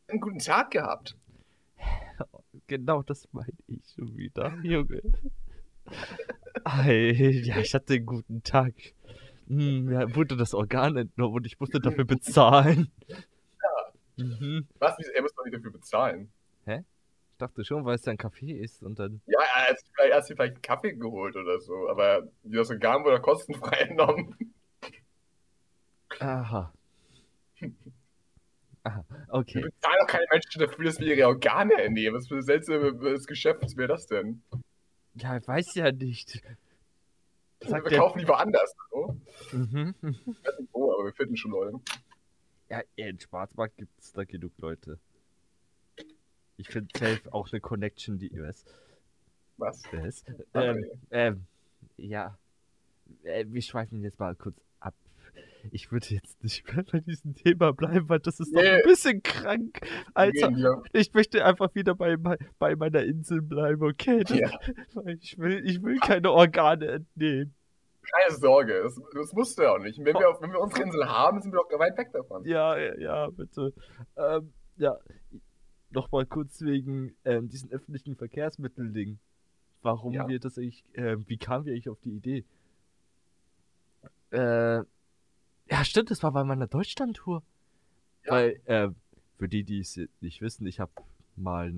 Einen 0.09 0.21
guten 0.21 0.39
Tag 0.39 0.71
gehabt. 0.73 1.17
Genau 2.69 3.03
das 3.03 3.29
meine 3.33 3.53
ich 3.69 3.81
schon 3.95 4.17
wieder, 4.17 4.53
Junge. 4.63 5.01
Ey, 6.85 7.13
ja, 7.43 7.59
ich 7.59 7.75
hatte 7.75 7.95
einen 7.95 8.07
guten 8.07 8.43
Tag. 8.43 8.75
Hm, 9.47 9.85
mir 9.85 10.17
wurde 10.17 10.37
das 10.37 10.53
Organ 10.55 10.97
entnommen 10.97 11.35
und 11.37 11.47
ich 11.47 11.61
musste 11.61 11.79
dafür 11.81 12.05
bezahlen. 12.07 12.91
Mhm. 14.17 14.67
Was? 14.79 14.99
Er 15.15 15.23
muss 15.23 15.35
doch 15.35 15.45
nicht 15.45 15.55
dafür 15.57 15.71
bezahlen. 15.73 16.31
Ich 16.67 17.39
dachte 17.39 17.65
schon, 17.67 17.85
weil 17.85 17.97
es 17.97 18.05
ja 18.07 18.13
ein 18.13 18.17
Kaffee 18.19 18.53
ist 18.53 18.83
und 18.83 18.99
dann. 18.99 19.21
Ja, 19.27 19.39
er 19.39 19.69
hat, 19.69 19.77
vielleicht- 19.95 20.11
er 20.11 20.17
hat 20.17 20.27
sich 20.27 20.35
vielleicht 20.37 20.55
einen 20.55 20.63
Kaffee 20.63 20.95
geholt 20.95 21.37
oder 21.37 21.61
so, 21.61 21.87
aber 21.91 22.27
das 22.45 22.71
Organ 22.71 23.05
wurde 23.05 23.21
kostenfrei 23.21 23.77
entnommen. 23.91 24.35
Aha. 26.21 26.73
Aha, 28.85 29.05
Wir 29.09 29.35
okay. 29.35 29.61
bezahlen 29.63 29.97
doch 30.01 30.07
keine 30.07 30.27
Menschen 30.31 30.61
dafür, 30.61 30.85
dass 30.85 31.01
wir 31.01 31.17
ihre 31.17 31.27
Organe 31.27 31.75
entnehmen. 31.75 32.17
Was 32.17 32.29
für 32.29 32.37
ein 32.37 32.43
seltsames 32.43 33.27
Geschäft 33.27 33.77
wäre 33.77 33.89
das 33.89 34.07
denn? 34.07 34.43
Ja, 35.15 35.37
ich 35.39 35.49
weiß 35.49 35.75
ja 35.75 35.91
nicht. 35.91 36.41
Wir 37.61 37.69
Sagt 37.69 37.91
der. 37.91 37.99
kaufen 37.99 38.21
lieber 38.21 38.39
anders. 38.39 38.73
So. 38.91 39.17
Mhm. 39.53 39.95
Ich 40.03 40.05
weiß 40.45 40.59
nicht 40.61 40.73
wo, 40.73 40.93
aber 40.93 41.05
wir 41.07 41.13
finden 41.15 41.37
schon 41.37 41.51
Leute. 41.51 41.81
Ja, 42.69 42.81
in 42.95 43.19
Schwarzmarkt 43.19 43.77
gibt 43.77 43.99
es 43.99 44.13
da 44.13 44.23
genug 44.25 44.53
Leute. 44.59 45.01
Ich 46.57 46.69
finde 46.69 46.89
safe 46.97 47.33
auch 47.33 47.51
eine 47.51 47.61
Connection, 47.61 48.19
die 48.19 48.31
US. 48.39 48.65
Was? 49.57 49.83
US. 49.93 50.25
Ah, 50.53 50.63
Ähm, 50.63 50.85
ähm, 51.11 51.47
ja. 51.97 52.39
Äh, 53.25 53.47
wir 53.49 53.63
schweifen 53.63 54.03
jetzt 54.05 54.21
mal 54.21 54.35
kurz. 54.37 54.57
Ich 55.73 55.91
würde 55.93 56.07
jetzt 56.11 56.43
nicht 56.43 56.67
mehr 56.73 56.85
bei 56.91 57.01
diesem 57.01 57.35
Thema 57.35 57.73
bleiben, 57.73 58.09
weil 58.09 58.21
das 58.21 58.41
ist 58.41 58.55
doch 58.55 58.61
Nee. 58.63 58.69
ein 58.69 58.83
bisschen 58.85 59.23
krank. 59.23 59.79
Alter, 60.15 60.51
wir. 60.51 60.83
ich 60.93 61.13
möchte 61.15 61.45
einfach 61.45 61.75
wieder 61.75 61.95
bei, 61.95 62.17
bei 62.59 62.77
meiner 62.77 63.03
Insel 63.03 63.43
bleiben, 63.43 63.83
okay? 63.83 64.25
Das, 64.25 64.39
Ja. 64.39 64.51
ich, 65.21 65.39
will, 65.39 65.63
ich 65.65 65.83
will 65.83 65.99
keine 65.99 66.31
Organe 66.33 66.87
entnehmen. 66.87 67.55
Keine 68.03 68.37
Sorge, 68.37 68.83
das, 68.85 69.01
das 69.15 69.33
musst 69.33 69.59
du 69.59 69.63
ja 69.63 69.73
auch 69.75 69.79
nicht. 69.81 69.99
Wenn 69.99 70.15
wir, 70.15 70.29
auf, 70.29 70.41
wenn 70.41 70.53
wir 70.53 70.61
unsere 70.61 70.83
Insel 70.85 71.07
haben, 71.09 71.41
sind 71.43 71.53
wir 71.53 71.59
doch 71.69 71.79
weit 71.79 71.99
weg 71.99 72.13
davon. 72.13 72.45
Ja, 72.45 72.79
ja, 72.79 72.97
ja, 72.99 73.31
bitte. 73.31 73.73
Ähm, 74.17 74.53
ja, 74.77 74.97
nochmal 75.91 76.25
kurz 76.27 76.61
wegen 76.63 77.17
ähm, 77.25 77.49
diesen 77.49 77.71
öffentlichen 77.73 78.15
Verkehrsmittel-Ding. 78.15 79.19
Warum 79.83 80.13
Ja. 80.13 80.29
wir 80.29 80.39
das 80.39 80.57
eigentlich, 80.57 80.85
äh, 80.95 81.17
wie 81.27 81.37
kamen 81.37 81.65
wir 81.65 81.73
eigentlich 81.73 81.89
auf 81.89 81.99
die 82.01 82.13
Idee? 82.15 82.45
Äh, 84.31 84.83
ja, 85.71 85.85
stimmt, 85.85 86.11
das 86.11 86.23
war 86.23 86.33
bei 86.33 86.45
meiner 86.45 86.67
Deutschland-Tour. 86.67 87.43
Ja. 88.25 88.33
Weil, 88.33 88.61
äh, 88.65 88.89
für 89.39 89.49
die, 89.49 89.65
die 89.65 89.81
es 89.81 90.01
nicht 90.21 90.41
wissen, 90.41 90.67
ich 90.67 90.81
habe 90.81 90.93
mal 91.37 91.73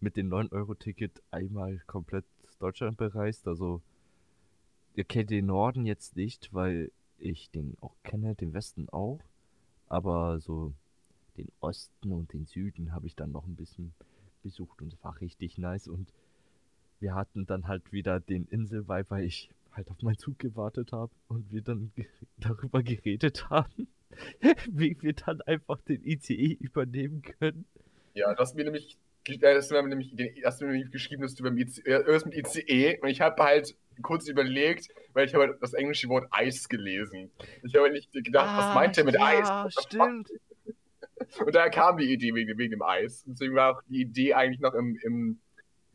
mit 0.00 0.16
dem 0.16 0.28
9-Euro-Ticket 0.28 1.22
einmal 1.30 1.80
komplett 1.86 2.24
Deutschland 2.58 2.96
bereist. 2.96 3.46
Also, 3.46 3.82
ihr 4.94 5.04
kennt 5.04 5.30
den 5.30 5.46
Norden 5.46 5.86
jetzt 5.86 6.16
nicht, 6.16 6.52
weil 6.52 6.90
ich 7.18 7.50
den 7.50 7.76
auch 7.80 7.94
kenne, 8.02 8.34
den 8.34 8.52
Westen 8.52 8.88
auch. 8.88 9.20
Aber 9.88 10.40
so 10.40 10.72
den 11.36 11.50
Osten 11.60 12.12
und 12.12 12.32
den 12.32 12.46
Süden 12.46 12.92
habe 12.92 13.06
ich 13.06 13.16
dann 13.16 13.32
noch 13.32 13.46
ein 13.46 13.56
bisschen 13.56 13.92
besucht 14.42 14.80
und 14.82 14.92
es 14.92 15.02
war 15.02 15.20
richtig 15.20 15.58
nice. 15.58 15.88
Und 15.88 16.12
wir 17.00 17.14
hatten 17.14 17.46
dann 17.46 17.66
halt 17.66 17.92
wieder 17.92 18.20
den 18.20 18.46
Inselvibe, 18.46 19.10
weil 19.10 19.24
ich 19.24 19.50
halt 19.76 19.90
auf 19.90 20.00
meinen 20.02 20.18
Zug 20.18 20.38
gewartet 20.38 20.92
habe 20.92 21.12
und 21.28 21.50
wir 21.52 21.62
dann 21.62 21.92
darüber 22.38 22.82
geredet 22.82 23.48
haben, 23.50 23.88
wie 24.70 24.96
wir 25.00 25.12
dann 25.14 25.40
einfach 25.42 25.80
den 25.82 26.04
ICE 26.04 26.52
übernehmen 26.60 27.22
können. 27.22 27.64
Ja, 28.14 28.32
du 28.32 28.38
hast 28.40 28.54
mir 28.54 28.64
nämlich, 28.64 28.96
hast 29.42 29.70
du 29.70 29.74
mir 29.82 29.88
nämlich, 29.88 30.14
den- 30.14 30.34
hast 30.44 30.60
du 30.60 30.66
mir 30.66 30.72
nämlich 30.72 30.92
geschrieben, 30.92 31.22
dass 31.22 31.34
du 31.34 31.42
beim 31.42 31.56
ICE, 31.58 31.82
äh, 31.84 32.20
mit 32.24 32.34
ICE 32.36 32.98
und 33.00 33.08
ich 33.08 33.20
habe 33.20 33.42
halt 33.42 33.76
kurz 34.02 34.28
überlegt, 34.28 34.88
weil 35.12 35.26
ich 35.26 35.34
habe 35.34 35.56
das 35.60 35.72
englische 35.74 36.08
Wort 36.08 36.26
Eis 36.30 36.68
gelesen. 36.68 37.30
Ich 37.62 37.74
habe 37.74 37.90
nicht 37.90 38.12
gedacht, 38.12 38.56
was 38.58 38.74
meint 38.74 38.98
er 38.98 39.04
mit 39.04 39.20
Eis? 39.20 39.48
Ah, 39.48 39.64
Ja, 39.64 39.68
the 39.70 39.74
fuck? 39.74 39.82
stimmt. 39.90 40.28
Und 41.46 41.54
daher 41.54 41.70
kam 41.70 41.96
die 41.96 42.12
Idee 42.12 42.34
wegen, 42.34 42.56
wegen 42.58 42.72
dem 42.72 42.82
Eis. 42.82 43.24
Deswegen 43.26 43.54
war 43.54 43.76
auch 43.76 43.82
die 43.88 44.02
Idee 44.02 44.34
eigentlich 44.34 44.60
noch 44.60 44.74
im, 44.74 44.96
im, 45.02 45.38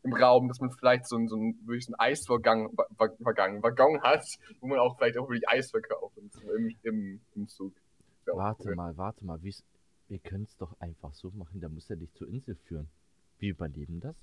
im 0.03 0.13
Raum, 0.13 0.47
dass 0.47 0.59
man 0.59 0.71
vielleicht 0.71 1.07
so 1.07 1.15
einen, 1.17 1.27
so 1.27 1.35
einen, 1.35 1.55
wirklich 1.67 1.85
so 1.85 1.93
einen 1.93 1.99
Eisvergang, 1.99 2.69
Wa- 2.75 3.09
Vergang, 3.21 3.61
Waggon 3.63 4.01
hat, 4.01 4.25
wo 4.61 4.67
man 4.67 4.79
auch 4.79 4.97
vielleicht 4.97 5.17
auch 5.17 5.27
wirklich 5.27 5.47
Eis 5.49 5.71
verkauft 5.71 6.17
und 6.17 6.31
so 6.33 6.41
im, 6.53 6.75
im, 6.83 7.21
im 7.35 7.47
Zug. 7.47 7.73
Ja, 8.27 8.33
Warte 8.35 8.73
mal, 8.75 8.95
warte 8.97 9.25
mal. 9.25 9.39
Wir 9.41 10.19
können 10.19 10.43
es 10.45 10.55
doch 10.57 10.79
einfach 10.79 11.13
so 11.13 11.31
machen, 11.31 11.59
da 11.61 11.69
muss 11.69 11.89
er 11.89 11.95
dich 11.97 12.13
zur 12.13 12.27
Insel 12.27 12.55
führen. 12.55 12.87
Wir 13.39 13.51
überleben 13.51 13.99
das. 13.99 14.15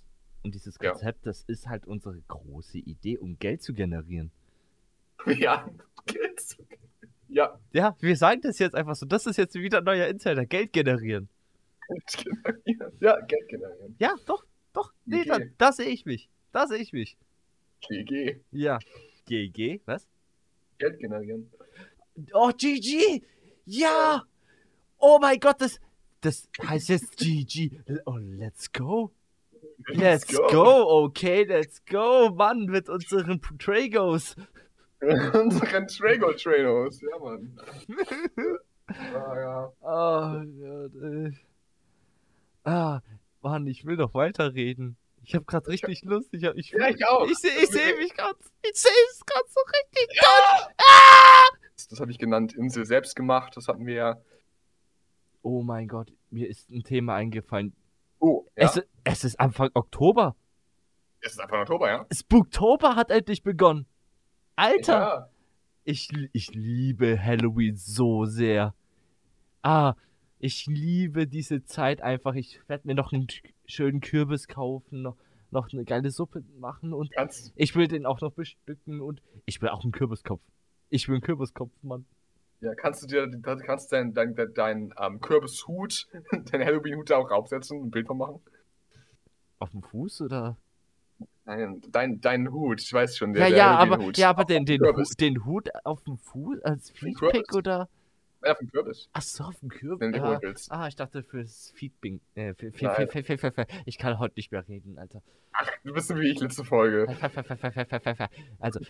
Und 0.42 0.54
dieses 0.54 0.76
Ja. 0.80 0.90
Konzept, 0.92 1.26
das 1.26 1.42
ist 1.44 1.66
halt 1.68 1.86
unsere 1.86 2.20
große 2.28 2.78
Idee, 2.78 3.18
um 3.18 3.38
Geld 3.38 3.62
zu 3.62 3.72
generieren. 3.72 4.30
Ja. 5.38 5.68
ja. 7.28 7.58
Ja, 7.72 7.96
wir 8.00 8.16
sagen 8.16 8.40
das 8.42 8.58
jetzt 8.58 8.74
einfach 8.74 8.94
so. 8.94 9.06
Das 9.06 9.26
ist 9.26 9.36
jetzt 9.36 9.54
wieder 9.54 9.78
ein 9.78 9.84
neuer 9.84 10.06
Insider. 10.06 10.46
Geld 10.46 10.72
generieren. 10.72 11.28
Geld 11.88 12.06
generieren. 12.64 12.92
Ja, 13.00 13.20
Geld 13.26 13.48
generieren. 13.48 13.96
Ja, 13.98 14.14
doch, 14.26 14.44
doch. 14.76 14.92
Nee, 15.04 15.24
da, 15.24 15.38
da 15.58 15.72
sehe 15.72 15.88
ich 15.88 16.04
mich. 16.04 16.28
Da 16.52 16.66
sehe 16.66 16.78
ich 16.78 16.92
mich. 16.92 17.16
GG. 17.80 18.40
Ja. 18.52 18.78
GG, 19.26 19.80
was? 19.86 20.06
Geld 20.78 20.98
generieren. 20.98 21.50
Oh, 22.32 22.50
GG! 22.50 23.22
Ja! 23.64 24.22
Oh 24.98 25.18
mein 25.20 25.38
Gott, 25.38 25.60
das, 25.60 25.80
das 26.20 26.48
heißt 26.62 26.88
jetzt 26.88 27.16
GG. 27.16 27.80
Oh, 28.06 28.16
let's 28.16 28.72
go. 28.72 29.12
Let's 29.88 30.26
go. 30.26 31.04
Okay, 31.04 31.44
let's 31.44 31.84
go, 31.84 32.30
Mann, 32.30 32.66
mit 32.66 32.88
unseren 32.88 33.40
Tragos. 33.58 34.36
Unseren 35.00 35.86
Trago 35.88 36.32
Trainos. 36.32 37.00
Ja, 37.02 37.18
Mann. 37.18 37.58
ah, 38.88 39.38
ja. 39.38 39.72
Oh 39.80 40.42
Gott, 40.58 40.92
ey. 41.02 41.38
Ah, 42.64 43.00
Mann, 43.46 43.66
ich 43.68 43.84
will 43.84 43.96
noch 43.96 44.12
weiterreden. 44.14 44.96
Ich 45.22 45.34
habe 45.34 45.44
gerade 45.44 45.68
richtig 45.68 46.02
Lust. 46.04 46.32
Ich, 46.34 46.44
hab, 46.44 46.56
ich, 46.56 46.70
Ja, 46.70 46.88
ich 46.88 47.06
auch. 47.06 47.24
Ich 47.26 47.36
sehe 47.38 47.50
ich 47.62 47.68
seh 47.70 47.94
mich 47.96 48.12
gerade. 48.14 48.36
Ich 48.62 48.74
sehe 48.76 48.90
es 49.10 49.24
gerade 49.24 49.46
so 49.48 49.60
richtig. 49.60 50.20
Das, 51.76 51.88
das 51.88 52.00
habe 52.00 52.10
ich 52.10 52.18
genannt, 52.18 52.54
Insel 52.54 52.84
selbst 52.86 53.14
gemacht. 53.16 53.56
Das 53.56 53.68
hatten 53.68 53.86
wir 53.86 53.94
ja. 53.94 54.16
Oh 55.42 55.62
mein 55.62 55.86
Gott, 55.88 56.12
mir 56.30 56.48
ist 56.48 56.70
ein 56.70 56.82
Thema 56.82 57.14
eingefallen. 57.14 57.74
Oh, 58.18 58.46
ja. 58.56 58.64
Es, 58.64 58.82
es 59.04 59.24
ist 59.24 59.38
Anfang 59.40 59.70
Oktober. 59.74 60.34
es 61.20 61.32
ist 61.32 61.40
einfach 61.40 61.60
Oktober, 61.60 61.88
ja? 61.88 62.06
Spooktober 62.12 62.96
hat 62.96 63.10
endlich 63.10 63.42
begonnen. 63.42 63.86
Alter, 64.56 64.92
Ja. 64.98 65.30
ich, 65.84 66.08
ich 66.32 66.52
liebe 66.54 67.22
Halloween 67.22 67.76
so 67.76 68.24
sehr. 68.24 68.74
Ah, 69.62 69.94
ich 70.38 70.66
liebe 70.66 71.26
diese 71.26 71.64
Zeit 71.64 72.02
einfach. 72.02 72.34
Ich 72.34 72.60
werde 72.68 72.86
mir 72.86 72.94
noch 72.94 73.12
einen 73.12 73.26
schönen 73.66 74.00
Kürbis 74.00 74.48
kaufen, 74.48 75.02
noch, 75.02 75.16
noch 75.50 75.72
eine 75.72 75.84
geile 75.84 76.10
Suppe 76.10 76.44
machen 76.58 76.92
und 76.92 77.10
Ganz, 77.12 77.52
ich 77.56 77.74
will 77.74 77.88
den 77.88 78.06
auch 78.06 78.20
noch 78.20 78.32
bestücken 78.32 79.00
und 79.00 79.22
ich 79.46 79.60
will 79.62 79.68
auch 79.70 79.82
einen 79.82 79.92
Kürbiskopf. 79.92 80.42
Ich 80.90 81.08
will 81.08 81.16
einen 81.16 81.22
Kürbiskopf, 81.22 81.72
Mann. 81.82 82.04
ja, 82.60 82.74
kannst 82.74 83.02
du 83.02 83.06
dir 83.06 83.40
kannst 83.42 83.92
deinen 83.92 84.14
dein, 84.14 84.34
dein, 84.34 84.54
dein, 84.54 84.94
ähm, 85.00 85.20
Kürbishut, 85.20 86.06
deinen 86.52 86.64
Halloween-Hut 86.64 87.10
da 87.10 87.16
auch 87.16 87.30
raufsetzen 87.30 87.78
und 87.78 87.86
ein 87.86 87.90
Bild 87.90 88.06
von 88.06 88.18
machen? 88.18 88.40
Auf 89.58 89.70
dem 89.70 89.82
Fuß 89.82 90.20
oder? 90.22 90.56
Nein, 91.46 91.80
dein, 91.90 92.20
dein 92.20 92.52
Hut, 92.52 92.82
ich 92.82 92.92
weiß 92.92 93.16
schon, 93.16 93.32
der, 93.32 93.44
ja, 93.44 93.48
der 93.48 93.58
ja, 93.58 93.70
aber, 93.70 93.90
Halloween-Hut. 93.92 94.18
ja, 94.18 94.30
aber 94.30 94.44
den, 94.44 94.66
den, 94.66 94.80
Hu 94.80 94.84
Kürbis. 94.84 95.08
den 95.10 95.44
Hut 95.44 95.70
auf 95.84 96.02
dem 96.02 96.18
Fuß 96.18 96.60
als 96.62 96.92
Kürbis. 96.92 97.54
oder? 97.54 97.88
Ja, 98.46 98.52
auf 98.52 98.58
dem 98.58 98.70
Kürbis, 98.70 99.08
Ach 99.12 99.22
so, 99.22 99.44
auf 99.44 99.58
dem 99.58 99.68
Kürbis. 99.68 100.00
wenn 100.00 100.12
du 100.12 100.22
Ah, 100.22 100.38
willst. 100.40 100.70
ah, 100.70 100.86
ich 100.86 100.94
dachte 100.94 101.22
fürs 101.24 101.72
Feedbing. 101.74 102.20
Äh, 102.36 102.54
für, 102.54 102.70
für, 102.70 102.84
Nein. 102.84 103.08
für, 103.08 103.66
ich 103.86 103.98
kann 103.98 104.18
heute 104.20 104.34
nicht 104.36 104.52
mehr 104.52 104.66
reden, 104.68 104.98
Alter. 104.98 105.20
Ach, 105.52 105.68
du 105.84 105.92
bist 105.92 106.06
so 106.08 106.14
wie 106.16 106.30
ich 106.30 106.38
letzte 106.38 106.64
Folge. 106.64 107.06
Also, 108.60 108.80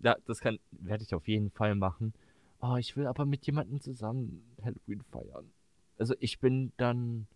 ja, 0.00 0.16
das 0.26 0.40
kann, 0.40 0.58
werde 0.72 1.02
ich 1.04 1.14
auf 1.14 1.26
jeden 1.28 1.50
Fall 1.50 1.74
machen. 1.74 2.12
Oh, 2.60 2.76
ich 2.76 2.94
will 2.96 3.06
aber 3.06 3.24
mit 3.24 3.46
jemandem 3.46 3.80
zusammen 3.80 4.42
Halloween 4.62 5.02
feiern. 5.10 5.50
Also 5.98 6.14
ich 6.20 6.38
bin 6.38 6.72
dann 6.76 7.26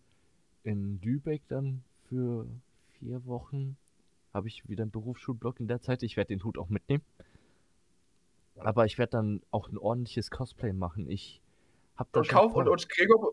in 0.65 1.01
Lübeck 1.01 1.43
dann 1.49 1.83
für 2.09 2.47
vier 2.99 3.25
Wochen 3.27 3.77
habe 4.35 4.49
ich 4.49 4.69
wieder 4.69 4.83
einen 4.83 4.91
Berufsschulblock 4.91 5.61
in 5.61 5.69
der 5.69 5.81
Zeit. 5.81 6.03
Ich 6.03 6.17
werde 6.17 6.29
den 6.29 6.45
Hut 6.45 6.59
auch 6.59 6.69
mitnehmen. 6.69 7.03
Aber 8.59 8.85
ich 8.87 8.99
werde 8.99 9.11
dann 9.13 9.43
auch 9.51 9.69
ein 9.69 9.79
ordentliches 9.79 10.31
Cosplay 10.31 10.73
machen. 10.73 11.09
Ich 11.11 11.41
habe 11.97 12.09
da 12.13 12.21
Und, 12.21 12.29
kauf, 12.29 12.55
und, 12.55 12.69
und 12.69 12.89
Gregor 12.89 13.33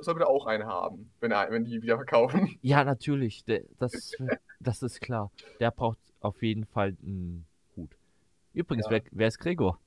soll 0.00 0.14
bitte 0.14 0.26
auch 0.28 0.46
eine 0.46 0.66
haben, 0.66 1.10
wenn, 1.20 1.30
er, 1.30 1.50
wenn 1.50 1.64
die 1.64 1.80
wieder 1.82 1.96
verkaufen. 1.96 2.58
Ja, 2.62 2.84
natürlich. 2.84 3.44
Das, 3.78 4.12
das 4.60 4.82
ist 4.82 5.00
klar. 5.00 5.30
Der 5.60 5.70
braucht 5.70 5.98
auf 6.20 6.42
jeden 6.42 6.66
Fall 6.66 6.96
einen 7.02 7.46
Hut. 7.76 7.90
Übrigens, 8.52 8.86
Ja. 8.86 8.92
wer, 8.92 9.02
wer 9.10 9.28
ist 9.28 9.38
Gregor? 9.38 9.78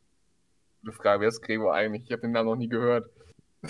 Gute 0.81 0.93
Frage, 0.95 1.21
wer 1.21 1.27
ist 1.29 1.41
Gregor 1.41 1.73
eigentlich? 1.73 2.03
Ich 2.05 2.11
habe 2.11 2.21
den 2.21 2.31
Namen 2.31 2.49
noch 2.49 2.55
nie 2.55 2.69
gehört. 2.69 3.09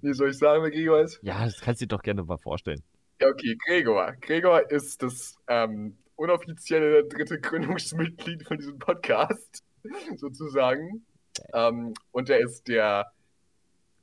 Wie 0.00 0.12
soll 0.14 0.30
ich 0.30 0.38
sagen, 0.38 0.62
wer 0.62 0.70
Gregor 0.70 1.00
ist? 1.00 1.18
Ja, 1.22 1.44
das 1.44 1.60
kannst 1.60 1.80
du 1.80 1.86
dir 1.86 1.96
doch 1.96 2.02
gerne 2.02 2.22
mal 2.22 2.38
vorstellen. 2.38 2.82
Ja, 3.20 3.28
okay, 3.28 3.56
Gregor. 3.66 4.12
Gregor 4.20 4.70
ist 4.70 5.02
das 5.02 5.36
ähm, 5.48 5.98
unoffizielle 6.18 7.04
dritte 7.04 7.40
Gründungsmitglied 7.40 8.46
von 8.46 8.58
diesem 8.58 8.78
Podcast, 8.78 9.62
sozusagen. 10.16 11.06
Ähm, 11.54 11.94
und 12.10 12.28
er 12.28 12.40
ist 12.40 12.66
der, 12.68 13.12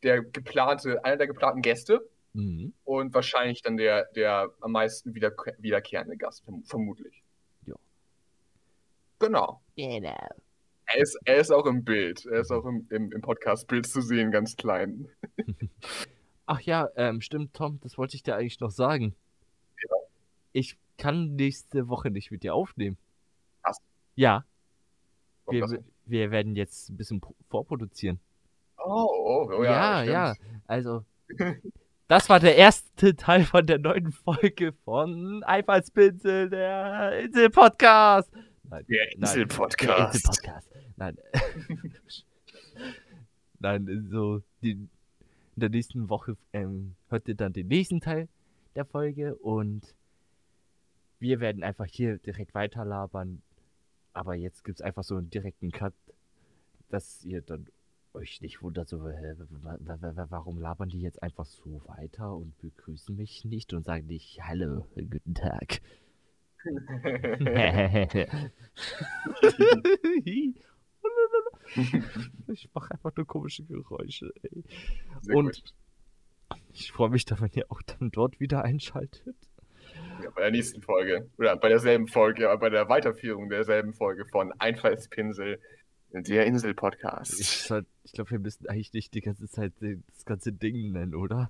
der 0.03 0.23
geplante, 0.23 1.03
einer 1.03 1.17
der 1.17 1.27
geplanten 1.27 1.61
Gäste 1.61 2.01
Mhm. 2.33 2.73
und 2.83 3.13
wahrscheinlich 3.13 3.61
dann 3.61 3.77
der, 3.77 4.05
der 4.13 4.49
am 4.59 4.73
meisten 4.73 5.15
wieder, 5.15 5.31
wiederkehrende 5.57 6.17
Gast, 6.17 6.43
verm- 6.45 6.67
vermutlich. 6.67 7.23
Ja. 7.65 7.75
Genau. 9.19 9.61
Genau. 9.77 10.17
Er 10.87 10.97
ist, 11.01 11.17
er 11.23 11.37
ist 11.37 11.51
auch 11.51 11.65
im 11.65 11.85
Bild. 11.85 12.25
Er 12.25 12.41
ist 12.41 12.51
auch 12.51 12.65
im, 12.65 12.87
im, 12.91 13.09
im 13.13 13.21
Podcast-Bild 13.21 13.87
zu 13.87 14.01
sehen, 14.01 14.31
ganz 14.31 14.57
klein. 14.57 15.07
Ach 16.45 16.59
ja, 16.59 16.89
ähm, 16.97 17.21
stimmt, 17.21 17.53
Tom, 17.53 17.79
das 17.81 17.97
wollte 17.97 18.15
ich 18.17 18.23
dir 18.23 18.35
eigentlich 18.35 18.59
noch 18.59 18.69
sagen. 18.71 19.15
Ich 20.51 20.77
kann 20.97 21.35
nächste 21.35 21.87
Woche 21.87 22.09
nicht 22.11 22.31
mit 22.31 22.43
dir 22.43 22.53
aufnehmen. 22.55 22.97
Was? 23.63 23.77
Ja, 24.15 24.43
Warum 25.45 25.71
wir, 25.71 25.83
wir 26.05 26.31
werden 26.31 26.55
jetzt 26.55 26.89
ein 26.89 26.97
bisschen 26.97 27.21
pro- 27.21 27.35
vorproduzieren. 27.49 28.19
Oh, 28.77 29.07
oh, 29.09 29.49
oh 29.57 29.63
ja, 29.63 30.03
ja, 30.03 30.11
ja. 30.11 30.33
Also, 30.67 31.03
das 32.07 32.29
war 32.29 32.39
der 32.39 32.55
erste 32.55 33.15
Teil 33.15 33.43
von 33.45 33.65
der 33.65 33.79
neuen 33.79 34.11
Folge 34.11 34.73
von 34.85 35.43
Einfallspinsel, 35.43 36.49
der 36.49 37.19
Insel-Podcast. 37.23 38.29
Nein, 38.69 38.85
Der 38.87 39.11
Insel-Podcast. 39.15 40.15
Insel-Podcast. 40.15 40.69
Nein. 40.97 41.17
Nein, 43.59 44.07
so, 44.11 44.41
die, 44.61 44.71
in 44.71 44.89
der 45.55 45.69
nächsten 45.69 46.09
Woche 46.09 46.37
ähm, 46.53 46.95
hört 47.09 47.27
ihr 47.27 47.35
dann 47.35 47.53
den 47.53 47.67
nächsten 47.67 48.01
Teil 48.01 48.27
der 48.75 48.85
Folge 48.85 49.35
und 49.35 49.95
wir 51.25 51.39
werden 51.39 51.63
einfach 51.63 51.87
hier 51.87 52.19
direkt 52.19 52.53
weiterlabern. 52.53 53.41
Aber 54.13 54.35
jetzt 54.35 54.63
gibt 54.63 54.79
es 54.79 54.85
einfach 54.85 55.03
so 55.03 55.15
einen 55.15 55.31
direkten 55.31 55.71
Cut, 55.71 55.95
dass 56.89 57.25
ihr 57.25 57.41
dann 57.41 57.65
euch 58.13 58.41
nicht 58.41 58.61
wundert, 58.61 58.87
so, 58.87 58.99
warum 59.01 60.59
labern 60.59 60.89
die 60.89 61.01
jetzt 61.01 61.23
einfach 61.23 61.45
so 61.45 61.81
weiter 61.87 62.35
und 62.35 62.55
begrüßen 62.59 63.15
mich 63.15 63.43
nicht 63.43 63.73
und 63.73 63.83
sagen 63.85 64.05
nicht 64.05 64.39
Hallo, 64.43 64.85
guten 64.95 65.33
Tag. 65.33 65.81
ich 72.47 72.69
mache 72.73 72.91
einfach 72.91 73.15
nur 73.15 73.25
komische 73.25 73.63
Geräusche, 73.65 74.31
ey. 74.43 74.63
Und-. 75.33 75.63
Ich 76.71 76.91
freue 76.91 77.09
mich 77.09 77.25
dann, 77.25 77.41
wenn 77.41 77.51
ihr 77.53 77.65
auch 77.71 77.81
dann 77.81 78.11
dort 78.11 78.39
wieder 78.39 78.63
einschaltet. 78.63 79.35
Bei 80.35 80.41
der 80.41 80.51
nächsten 80.51 80.81
Folge. 80.81 81.29
Oder 81.37 81.55
bei 81.57 81.69
derselben 81.69 82.07
Folge, 82.07 82.49
aber 82.49 82.59
bei 82.59 82.69
der 82.69 82.89
Weiterführung 82.89 83.49
derselben 83.49 83.93
Folge 83.93 84.25
von 84.25 84.51
Einfallspinsel, 84.59 85.59
der 86.11 86.45
Insel-Podcast. 86.45 87.39
Ich, 87.39 87.47
soll- 87.49 87.85
ich 88.03 88.11
glaube, 88.11 88.31
wir 88.31 88.39
müssen 88.39 88.67
eigentlich 88.67 88.93
nicht 88.93 89.13
die 89.13 89.21
ganze 89.21 89.47
Zeit 89.49 89.73
das 89.79 90.25
ganze 90.25 90.51
Ding 90.53 90.91
nennen, 90.91 91.15
oder? 91.15 91.49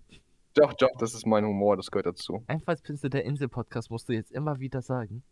Doch, 0.53 0.73
doch, 0.73 0.91
das 0.99 1.13
ist 1.13 1.25
mein 1.25 1.45
Humor, 1.45 1.75
das 1.77 1.91
gehört 1.91 2.05
dazu. 2.05 2.43
Einfallspinsel 2.47 3.09
der 3.09 3.25
Insel-Podcast 3.25 3.89
musst 3.91 4.07
du 4.07 4.13
jetzt 4.13 4.31
immer 4.31 4.59
wieder 4.59 4.81
sagen. 4.81 5.23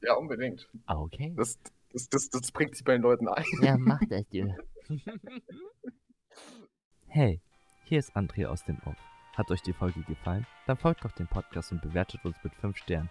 Ja, 0.00 0.14
unbedingt. 0.14 0.68
Ah, 0.86 0.98
okay. 0.98 1.32
Das, 1.36 1.58
das, 1.92 2.08
das, 2.08 2.30
das 2.30 2.50
bringt 2.52 2.74
sich 2.74 2.84
bei 2.84 2.92
den 2.92 3.02
Leuten 3.02 3.28
ein. 3.28 3.44
Ja, 3.60 3.76
mach 3.78 4.00
das, 4.08 4.24
du. 4.30 4.54
hey, 7.08 7.40
hier 7.84 7.98
ist 7.98 8.16
André 8.16 8.46
aus 8.46 8.64
dem 8.64 8.78
Off. 8.86 8.96
Hat 9.34 9.50
euch 9.50 9.62
die 9.62 9.72
Folge 9.72 10.02
gefallen? 10.02 10.46
Dann 10.66 10.76
folgt 10.76 11.04
doch 11.04 11.12
dem 11.12 11.26
Podcast 11.26 11.72
und 11.72 11.80
bewertet 11.80 12.24
uns 12.24 12.36
mit 12.42 12.54
5 12.54 12.76
Sternen. 12.76 13.10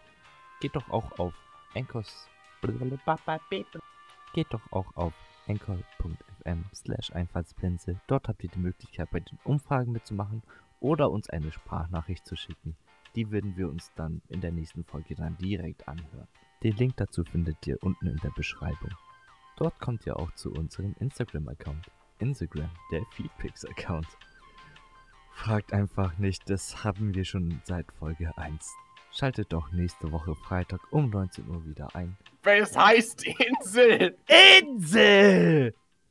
Geht 0.60 0.76
doch 0.76 0.90
auch 0.90 1.18
auf 1.18 1.34
Anchors. 1.74 2.30
Geht 4.34 4.54
doch 4.54 4.72
auch 4.72 4.96
auf 4.96 5.14
anchor.fm 5.48 6.66
slash 6.74 7.12
Einfallspinsel. 7.12 8.00
Dort 8.08 8.28
habt 8.28 8.44
ihr 8.44 8.50
die 8.50 8.60
Möglichkeit, 8.60 9.10
bei 9.10 9.20
den 9.20 9.40
Umfragen 9.44 9.92
mitzumachen 9.92 10.44
oder 10.80 11.10
uns 11.10 11.30
eine 11.30 11.52
Sprachnachricht 11.52 12.26
zu 12.26 12.36
schicken. 12.36 12.76
Die 13.16 13.32
würden 13.32 13.58
wir 13.58 13.68
uns 13.68 13.92
dann 13.96 14.22
in 14.30 14.42
der 14.42 14.52
nächsten 14.52 14.84
Folge 14.84 15.16
dann 15.16 15.38
direkt 15.38 15.88
anhören. 15.88 16.28
Den 16.64 16.76
Link 16.78 16.98
dazu 16.98 17.24
findet 17.24 17.66
ihr 17.66 17.82
unten 17.82 18.08
in 18.08 18.18
der 18.18 18.30
Beschreibung. 18.30 18.92
Dort 19.58 19.80
kommt 19.80 20.06
ihr 20.06 20.18
auch 20.18 20.32
zu 20.36 20.52
unserem 20.54 20.96
Instagram-Account. 21.00 21.90
Instagram, 22.20 22.70
der 22.92 23.04
Feedpix-Account. 23.12 24.08
Fragt 25.34 25.74
einfach 25.74 26.18
nicht, 26.18 26.50
das 26.50 26.84
haben 26.84 27.14
wir 27.16 27.26
schon 27.26 27.62
seit 27.64 27.92
Folge 27.94 28.32
1. 28.38 28.74
Schaltet 29.12 29.52
doch 29.52 29.72
nächste 29.72 30.12
Woche 30.12 30.36
Freitag 30.36 30.80
um 30.92 31.10
19 31.10 31.48
Uhr 31.50 31.66
wieder 31.66 31.94
ein. 31.96 32.18
Es 32.44 32.78
heißt 32.78 33.26
Insel. 33.26 34.18
Insel! 34.62 35.76